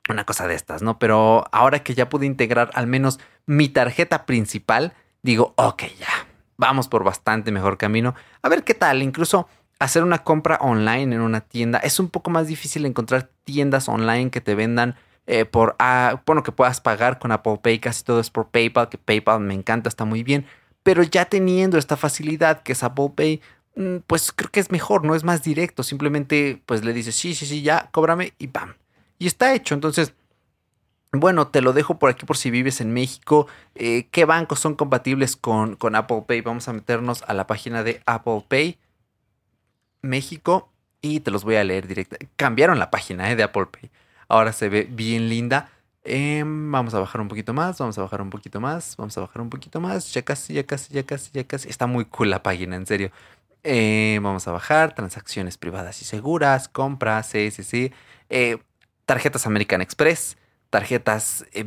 Una 0.08 0.24
cosa 0.24 0.48
de 0.48 0.54
estas, 0.54 0.82
¿no? 0.82 0.98
Pero 0.98 1.44
ahora 1.52 1.84
que 1.84 1.94
ya 1.94 2.08
pude 2.08 2.26
integrar 2.26 2.70
al 2.74 2.86
menos 2.86 3.20
mi 3.46 3.68
tarjeta 3.68 4.26
principal, 4.26 4.94
digo, 5.22 5.54
ok, 5.56 5.84
ya, 5.98 6.26
vamos 6.56 6.88
por 6.88 7.04
bastante 7.04 7.52
mejor 7.52 7.78
camino. 7.78 8.14
A 8.42 8.48
ver 8.48 8.64
qué 8.64 8.74
tal, 8.74 9.02
incluso 9.02 9.48
hacer 9.78 10.02
una 10.02 10.18
compra 10.18 10.58
online 10.60 11.14
en 11.14 11.20
una 11.20 11.40
tienda. 11.40 11.78
Es 11.78 12.00
un 12.00 12.08
poco 12.08 12.30
más 12.30 12.46
difícil 12.46 12.86
encontrar 12.86 13.30
tiendas 13.44 13.88
online 13.88 14.30
que 14.30 14.40
te 14.40 14.54
vendan 14.54 14.96
eh, 15.26 15.44
por, 15.44 15.76
ah, 15.78 16.22
bueno, 16.26 16.42
que 16.42 16.52
puedas 16.52 16.80
pagar 16.80 17.18
con 17.18 17.32
Apple 17.32 17.58
Pay, 17.62 17.78
casi 17.78 18.02
todo 18.02 18.20
es 18.20 18.30
por 18.30 18.48
PayPal, 18.48 18.88
que 18.88 18.98
PayPal 18.98 19.40
me 19.40 19.54
encanta, 19.54 19.88
está 19.88 20.04
muy 20.04 20.22
bien. 20.22 20.46
Pero 20.82 21.02
ya 21.02 21.26
teniendo 21.26 21.78
esta 21.78 21.96
facilidad 21.96 22.62
que 22.62 22.72
es 22.72 22.82
Apple 22.82 23.12
Pay, 23.14 23.40
mm, 23.76 23.96
pues 24.06 24.32
creo 24.32 24.50
que 24.50 24.60
es 24.60 24.70
mejor, 24.70 25.04
no 25.04 25.14
es 25.14 25.24
más 25.24 25.42
directo. 25.42 25.82
Simplemente 25.82 26.60
pues 26.66 26.84
le 26.84 26.92
dices, 26.92 27.14
sí, 27.14 27.34
sí, 27.34 27.46
sí, 27.46 27.62
ya, 27.62 27.88
cóbrame 27.92 28.34
y 28.38 28.48
¡pam! 28.48 28.74
Y 29.22 29.28
está 29.28 29.54
hecho. 29.54 29.76
Entonces, 29.76 30.14
bueno, 31.12 31.46
te 31.46 31.62
lo 31.62 31.72
dejo 31.72 31.96
por 31.96 32.10
aquí 32.10 32.26
por 32.26 32.36
si 32.36 32.50
vives 32.50 32.80
en 32.80 32.92
México. 32.92 33.46
Eh, 33.76 34.08
¿Qué 34.10 34.24
bancos 34.24 34.58
son 34.58 34.74
compatibles 34.74 35.36
con, 35.36 35.76
con 35.76 35.94
Apple 35.94 36.24
Pay? 36.26 36.40
Vamos 36.40 36.66
a 36.66 36.72
meternos 36.72 37.22
a 37.28 37.32
la 37.32 37.46
página 37.46 37.84
de 37.84 38.02
Apple 38.04 38.44
Pay. 38.48 38.80
México 40.00 40.72
y 41.00 41.20
te 41.20 41.30
los 41.30 41.44
voy 41.44 41.54
a 41.54 41.62
leer 41.62 41.86
directo. 41.86 42.16
Cambiaron 42.34 42.80
la 42.80 42.90
página 42.90 43.30
eh, 43.30 43.36
de 43.36 43.44
Apple 43.44 43.66
Pay. 43.66 43.92
Ahora 44.26 44.52
se 44.52 44.68
ve 44.68 44.88
bien 44.90 45.28
linda. 45.28 45.70
Em, 46.02 46.72
vamos 46.72 46.92
a 46.94 46.98
bajar 46.98 47.20
un 47.20 47.28
poquito 47.28 47.54
más, 47.54 47.78
vamos 47.78 47.96
a 47.98 48.02
bajar 48.02 48.22
un 48.22 48.30
poquito 48.30 48.60
más, 48.60 48.96
vamos 48.96 49.16
a 49.18 49.20
bajar 49.20 49.40
un 49.40 49.50
poquito 49.50 49.80
más. 49.80 50.12
Ya 50.12 50.22
casi, 50.22 50.54
ya 50.54 50.64
casi, 50.64 50.92
ya 50.92 51.04
casi, 51.04 51.30
ya 51.32 51.44
casi. 51.44 51.68
Está 51.68 51.86
muy 51.86 52.06
cool 52.06 52.28
la 52.28 52.42
página, 52.42 52.74
en 52.74 52.86
serio. 52.86 53.12
Em, 53.62 54.20
vamos 54.20 54.48
a 54.48 54.50
bajar 54.50 54.96
transacciones 54.96 55.58
privadas 55.58 56.02
y 56.02 56.04
seguras, 56.06 56.68
compras, 56.68 57.28
sí, 57.28 57.52
sí, 57.52 57.62
sí. 57.62 57.92
Eh, 58.28 58.58
tarjetas 59.06 59.46
American 59.46 59.80
Express, 59.80 60.36
tarjetas 60.70 61.44
eh, 61.52 61.64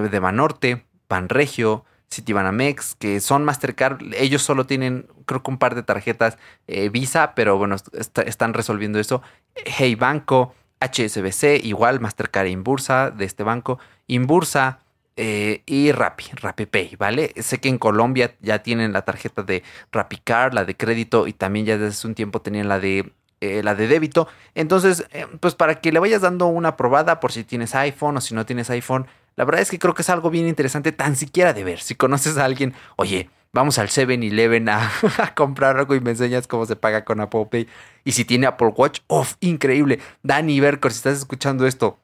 de 0.00 0.18
Banorte, 0.18 0.84
Panregio, 1.08 1.84
Citibanamex, 2.12 2.94
que 2.94 3.20
son 3.20 3.44
Mastercard. 3.44 4.00
Ellos 4.14 4.42
solo 4.42 4.66
tienen, 4.66 5.06
creo 5.26 5.42
que 5.42 5.50
un 5.50 5.58
par 5.58 5.74
de 5.74 5.82
tarjetas 5.82 6.38
eh, 6.66 6.88
Visa, 6.88 7.34
pero 7.34 7.58
bueno, 7.58 7.76
están 8.24 8.54
resolviendo 8.54 8.98
eso. 8.98 9.22
Hey 9.54 9.94
Banco, 9.94 10.54
HSBC, 10.80 11.64
igual 11.64 12.00
Mastercard 12.00 12.46
Inbursa 12.46 13.10
de 13.10 13.24
este 13.24 13.42
banco, 13.42 13.78
Inbursa 14.06 14.80
eh, 15.16 15.62
y 15.66 15.92
Rappi, 15.92 16.24
RappiPay, 16.34 16.96
¿vale? 16.96 17.32
Sé 17.36 17.58
que 17.58 17.68
en 17.68 17.78
Colombia 17.78 18.34
ya 18.40 18.62
tienen 18.62 18.92
la 18.92 19.02
tarjeta 19.02 19.42
de 19.42 19.62
RappiCard, 19.90 20.52
la 20.52 20.64
de 20.64 20.76
crédito 20.76 21.26
y 21.26 21.32
también 21.32 21.66
ya 21.66 21.78
desde 21.78 22.06
un 22.06 22.14
tiempo 22.14 22.40
tenían 22.40 22.68
la 22.68 22.78
de 22.78 23.12
eh, 23.40 23.62
la 23.62 23.74
de 23.74 23.86
débito. 23.86 24.28
Entonces, 24.54 25.06
pues 25.40 25.54
para 25.54 25.80
que 25.80 25.92
le 25.92 25.98
vayas 25.98 26.22
dando 26.22 26.46
una 26.46 26.76
probada 26.76 27.20
por 27.20 27.32
si 27.32 27.44
tienes 27.44 27.74
iPhone 27.74 28.16
o 28.16 28.20
si 28.20 28.34
no 28.34 28.46
tienes 28.46 28.70
iPhone, 28.70 29.06
la 29.36 29.44
verdad 29.44 29.60
es 29.60 29.70
que 29.70 29.78
creo 29.78 29.94
que 29.94 30.02
es 30.02 30.10
algo 30.10 30.30
bien 30.30 30.48
interesante 30.48 30.92
tan 30.92 31.14
siquiera 31.14 31.52
de 31.52 31.62
ver. 31.62 31.80
Si 31.80 31.94
conoces 31.94 32.38
a 32.38 32.44
alguien, 32.44 32.74
oye, 32.96 33.28
vamos 33.52 33.78
al 33.78 33.88
7-Eleven 33.88 34.68
a, 34.70 35.34
comprar 35.34 35.76
algo 35.76 35.94
y 35.94 36.00
me 36.00 36.10
enseñas 36.10 36.46
cómo 36.46 36.66
se 36.66 36.76
paga 36.76 37.04
con 37.04 37.20
Apple 37.20 37.46
Pay. 37.50 37.68
Y 38.04 38.12
si 38.12 38.24
tiene 38.24 38.46
Apple 38.46 38.72
Watch, 38.74 39.00
¡oh, 39.08 39.26
increíble! 39.40 40.00
Dani 40.22 40.58
Bercor, 40.60 40.92
si 40.92 40.96
estás 40.96 41.18
escuchando 41.18 41.66
esto, 41.66 41.98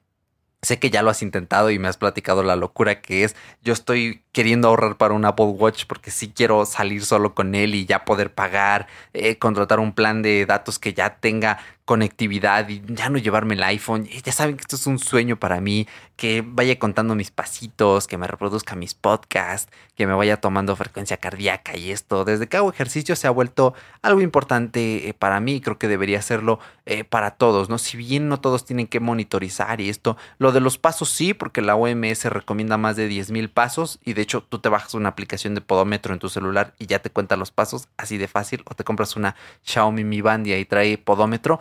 Sé 0.65 0.79
que 0.79 0.91
ya 0.91 1.03
lo 1.03 1.11
has 1.11 1.23
intentado 1.23 1.71
y 1.71 1.81
me 1.81 1.89
has 1.89 1.97
platicado 1.97 2.45
la 2.45 2.55
locura 2.55 3.01
que 3.01 3.25
es. 3.25 3.35
Yo 3.65 3.73
estoy 3.73 4.23
queriendo 4.31 4.69
ahorrar 4.69 4.97
para 4.97 5.13
un 5.13 5.25
Apple 5.25 5.47
Watch 5.47 5.87
porque 5.89 6.13
sí 6.13 6.33
quiero 6.33 6.67
salir 6.67 7.05
solo 7.05 7.35
con 7.35 7.57
él 7.57 7.75
y 7.75 7.85
ya 7.85 8.05
poder 8.05 8.33
pagar, 8.33 8.87
eh, 9.13 9.39
contratar 9.39 9.81
un 9.81 9.93
plan 9.93 10.23
de 10.23 10.47
datos 10.47 10.79
que 10.79 10.95
ya 10.95 11.17
tenga 11.17 11.59
conectividad 11.93 12.71
y 12.71 12.83
ya 12.87 13.11
no 13.11 13.19
llevarme 13.19 13.53
el 13.53 13.63
iPhone. 13.65 14.09
Ya 14.25 14.33
saben 14.33 14.57
que 14.57 14.63
esto 14.63 14.77
es 14.77 14.87
un 14.87 14.99
sueño 14.99 15.37
para 15.37 15.61
mí, 15.61 15.87
que 16.17 16.43
vaya 16.43 16.79
contando 16.79 17.15
mis 17.15 17.31
pasitos, 17.31 18.07
que 18.07 18.17
me 18.17 18.27
reproduzca 18.27 18.75
mis 18.75 18.95
podcasts, 18.95 19.71
que 19.95 20.07
me 20.07 20.15
vaya 20.15 20.39
tomando 20.39 20.75
frecuencia 20.75 21.19
cardíaca 21.19 21.77
y 21.77 21.91
esto. 21.91 22.25
Desde 22.25 22.47
que 22.47 22.57
hago 22.57 22.71
ejercicio 22.71 23.15
se 23.15 23.27
ha 23.27 23.31
vuelto 23.31 23.75
algo 24.01 24.23
importante 24.23 25.07
eh, 25.07 25.13
para 25.13 25.39
mí, 25.41 25.61
creo 25.61 25.79
que 25.79 25.87
debería 25.87 26.23
serlo 26.23 26.61
eh, 26.87 27.05
para 27.05 27.33
todos, 27.33 27.69
¿no? 27.69 27.77
Si 27.77 27.99
bien 27.99 28.31
no 28.31 28.41
todos 28.41 28.65
tienen 28.65 28.87
que 28.87 28.99
monitorizar 28.99 29.83
y 29.83 29.91
esto, 29.91 30.17
lo 30.39 30.53
de 30.53 30.61
los 30.61 30.79
pasos 30.79 31.11
sí, 31.11 31.35
porque 31.35 31.61
la 31.61 31.77
OMS 31.77 32.25
recomienda 32.25 32.79
más 32.79 32.97
de 32.97 33.11
10.000 33.11 33.53
pasos 33.53 34.01
y 34.03 34.15
de 34.15 34.23
hecho 34.23 34.43
tú 34.43 34.61
te 34.61 34.71
bajas 34.71 34.95
una 34.95 35.11
aplicación 35.11 35.55
de 35.55 35.61
podómetro 35.61 36.15
en 36.15 36.21
tu 36.21 36.31
celular 36.31 36.73
y 36.79 36.87
ya 36.87 37.01
te 37.01 37.11
cuenta 37.11 37.37
los 37.37 37.51
pasos 37.51 37.89
así 37.99 38.17
de 38.17 38.29
fácil 38.29 38.63
o 38.65 38.75
te 38.75 38.83
compras 38.83 39.15
una 39.15 39.37
Xiaomi 39.65 40.05
Mi 40.05 40.23
Band 40.23 40.47
y 40.47 40.55
ahí 40.55 40.65
trae 40.65 40.97
podómetro 40.97 41.61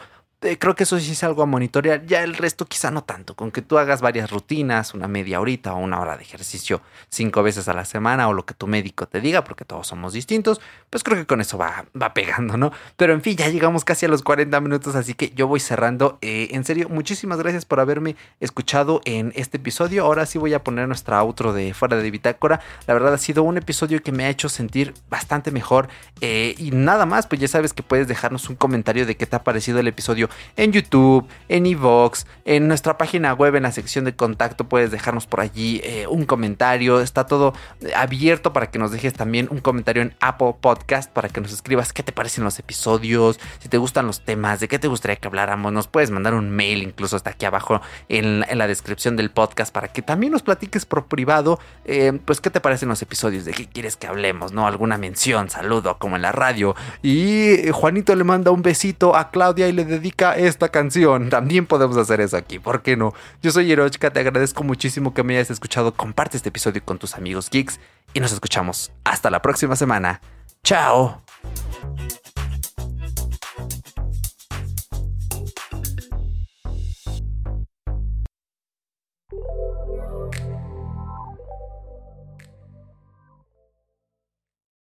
creo 0.60 0.76
que 0.76 0.84
eso 0.84 1.00
sí 1.00 1.12
es 1.12 1.24
algo 1.24 1.44
a 1.44 1.46
monitorear. 1.46 2.06
Ya 2.06 2.24
el 2.24 2.34
resto 2.34 2.66
quizá 2.66 2.90
no 2.90 3.04
tanto. 3.04 3.36
Con 3.36 3.52
que 3.52 3.62
tú 3.62 3.78
hagas 3.78 4.02
varias 4.02 4.32
rutinas, 4.32 4.94
una 4.94 5.08
media 5.08 5.40
horita 5.40 5.74
o 5.74 5.78
una 5.78 6.00
hora 6.00 6.18
de 6.18 6.24
ejercicio 6.24 6.82
cinco 7.10 7.44
veces 7.44 7.68
a 7.68 7.74
la 7.74 7.86
semana 7.86 8.28
o 8.28 8.34
lo 8.34 8.46
que 8.46 8.54
tu 8.54 8.68
médico 8.68 9.08
te 9.08 9.22
diga, 9.22 9.44
porque 9.44 9.66
todos 9.66 9.88
somos 9.88 10.14
distintos, 10.14 10.60
pues 10.90 11.04
creo 11.04 11.18
que 11.18 11.26
con 11.28 11.42
eso 11.42 11.58
va, 11.58 11.86
va 12.00 12.14
pegando, 12.14 12.58
¿no? 12.58 12.72
Pero 12.98 13.14
en 13.14 13.22
fin, 13.22 13.38
ya 13.38 13.50
llegamos 13.50 13.86
casi 13.86 14.08
a 14.08 14.10
los 14.10 14.24
40 14.24 14.60
minutos, 14.62 14.96
así 14.96 15.14
que 15.14 15.30
yo 15.36 15.48
voy 15.48 15.60
cerrando. 15.60 16.18
Eh, 16.22 16.50
en 16.52 16.64
serio, 16.66 16.90
muchísimas 16.90 17.38
gracias 17.38 17.66
por 17.66 17.80
haberme 17.80 18.16
escuchado 18.40 19.02
en 19.06 19.32
este 19.36 19.58
episodio. 19.58 20.06
Ahora 20.06 20.26
sí 20.26 20.40
voy 20.40 20.54
a 20.56 20.64
poner 20.64 20.88
nuestra 20.88 21.22
outro 21.22 21.54
de 21.54 21.74
fuera 21.76 21.98
de 21.98 22.10
bitácora. 22.10 22.62
La 22.88 22.96
verdad 22.96 23.14
ha 23.14 23.20
sido 23.20 23.44
un 23.44 23.58
episodio 23.58 24.02
que 24.02 24.12
me 24.12 24.26
ha 24.26 24.30
hecho 24.30 24.50
sentir 24.50 24.96
bastante 25.10 25.52
mejor. 25.52 25.88
Eh, 26.22 26.56
y 26.58 26.72
nada 26.72 27.06
más, 27.06 27.28
pues 27.28 27.40
ya 27.40 27.48
sabes 27.48 27.74
que 27.74 27.84
puedes 27.84 28.08
dejarnos 28.08 28.50
un 28.50 28.56
comentario 28.56 29.06
de 29.06 29.16
qué 29.16 29.28
te 29.28 29.36
ha 29.36 29.44
parecido 29.44 29.80
el 29.80 29.88
episodio 29.88 30.31
en 30.58 30.72
YouTube, 30.72 31.28
en 31.50 31.66
Evox, 31.66 32.26
en 32.46 32.68
nuestra 32.68 32.98
página 32.98 33.34
web, 33.34 33.56
en 33.56 33.64
la 33.64 33.72
sección 33.72 34.06
de 34.06 34.16
contacto, 34.16 34.66
puedes 34.66 34.92
dejarnos 34.92 35.28
por 35.28 35.42
allí 35.42 35.82
eh, 35.84 36.08
un 36.08 36.26
comentario. 36.26 37.02
Está 37.02 37.26
todo 37.26 37.54
abierto 37.96 38.54
para 38.54 38.70
que 38.72 38.80
nos 38.80 38.92
dejes 38.92 39.14
también 39.14 39.48
un 39.52 39.60
comentario 39.60 40.02
en 40.02 40.16
Apple 40.20 40.56
Podcast, 40.60 41.12
para 41.12 41.30
que 41.30 41.42
nos 41.42 41.52
escribas 41.52 41.94
qué 41.94 42.04
te 42.04 42.12
parecen 42.12 42.44
los 42.44 42.60
episodios, 42.60 43.40
si 43.60 43.70
te 43.70 43.78
gustan 43.78 44.08
los 44.08 44.22
temas, 44.22 44.60
de 44.60 44.68
qué 44.68 44.80
te 44.80 44.88
gustaría 44.88 45.16
que 45.16 45.28
habláramos. 45.28 45.72
Nos 45.72 45.88
puedes 45.88 46.12
mandar 46.12 46.34
un 46.34 46.50
mail 46.50 46.84
incluso 46.84 47.16
hasta 47.16 47.32
aquí 47.32 47.46
abajo 47.46 47.82
en, 48.10 48.42
la 48.52 48.68
descripción 48.68 49.16
del 49.16 49.32
podcast 49.32 49.74
para 49.74 49.88
que 49.88 50.02
también 50.02 50.32
nos 50.32 50.44
platiques 50.44 50.86
por 50.86 51.06
privado, 51.06 51.60
eh, 51.86 52.20
pues 52.26 52.42
qué 52.42 52.50
te 52.50 52.60
parecen 52.60 52.90
los 52.90 53.02
episodios, 53.02 53.46
de 53.46 53.54
qué 53.54 53.68
quieres 53.68 53.98
que 53.98 54.08
hablemos, 54.08 54.52
¿no? 54.52 54.68
Alguna 54.68 54.98
mención, 54.98 55.50
saludo, 55.50 55.98
como 55.98 56.16
en 56.16 56.22
la 56.22 56.32
radio. 56.32 56.76
Y 57.02 57.70
Juanito 57.72 58.16
le 58.16 58.24
manda 58.24 58.52
un 58.52 58.62
besito 58.62 59.16
a 59.16 59.32
Claudia 59.32 59.68
y 59.68 59.74
le 59.74 59.86
esta 60.30 60.70
canción. 60.70 61.30
También 61.30 61.66
podemos 61.66 61.98
hacer 61.98 62.22
eso 62.22 62.38
aquí, 62.38 62.60
¿por 62.60 62.82
qué 62.82 62.96
no? 62.96 63.14
Yo 63.42 63.52
soy 63.52 63.72
Hirochka, 63.72 64.12
te 64.12 64.20
agradezco 64.20 64.64
muchísimo 64.64 65.14
que 65.14 65.24
me 65.24 65.36
hayas 65.36 65.52
escuchado. 65.52 65.94
Comparte 65.94 66.38
este 66.38 66.50
episodio 66.50 66.84
con 66.86 67.00
tus 67.00 67.16
amigos 67.16 67.50
geeks 67.50 67.80
y 68.14 68.20
nos 68.20 68.32
escuchamos 68.32 68.92
hasta 69.04 69.30
la 69.30 69.42
próxima 69.42 69.76
semana. 69.76 70.22
Chao. 70.64 71.31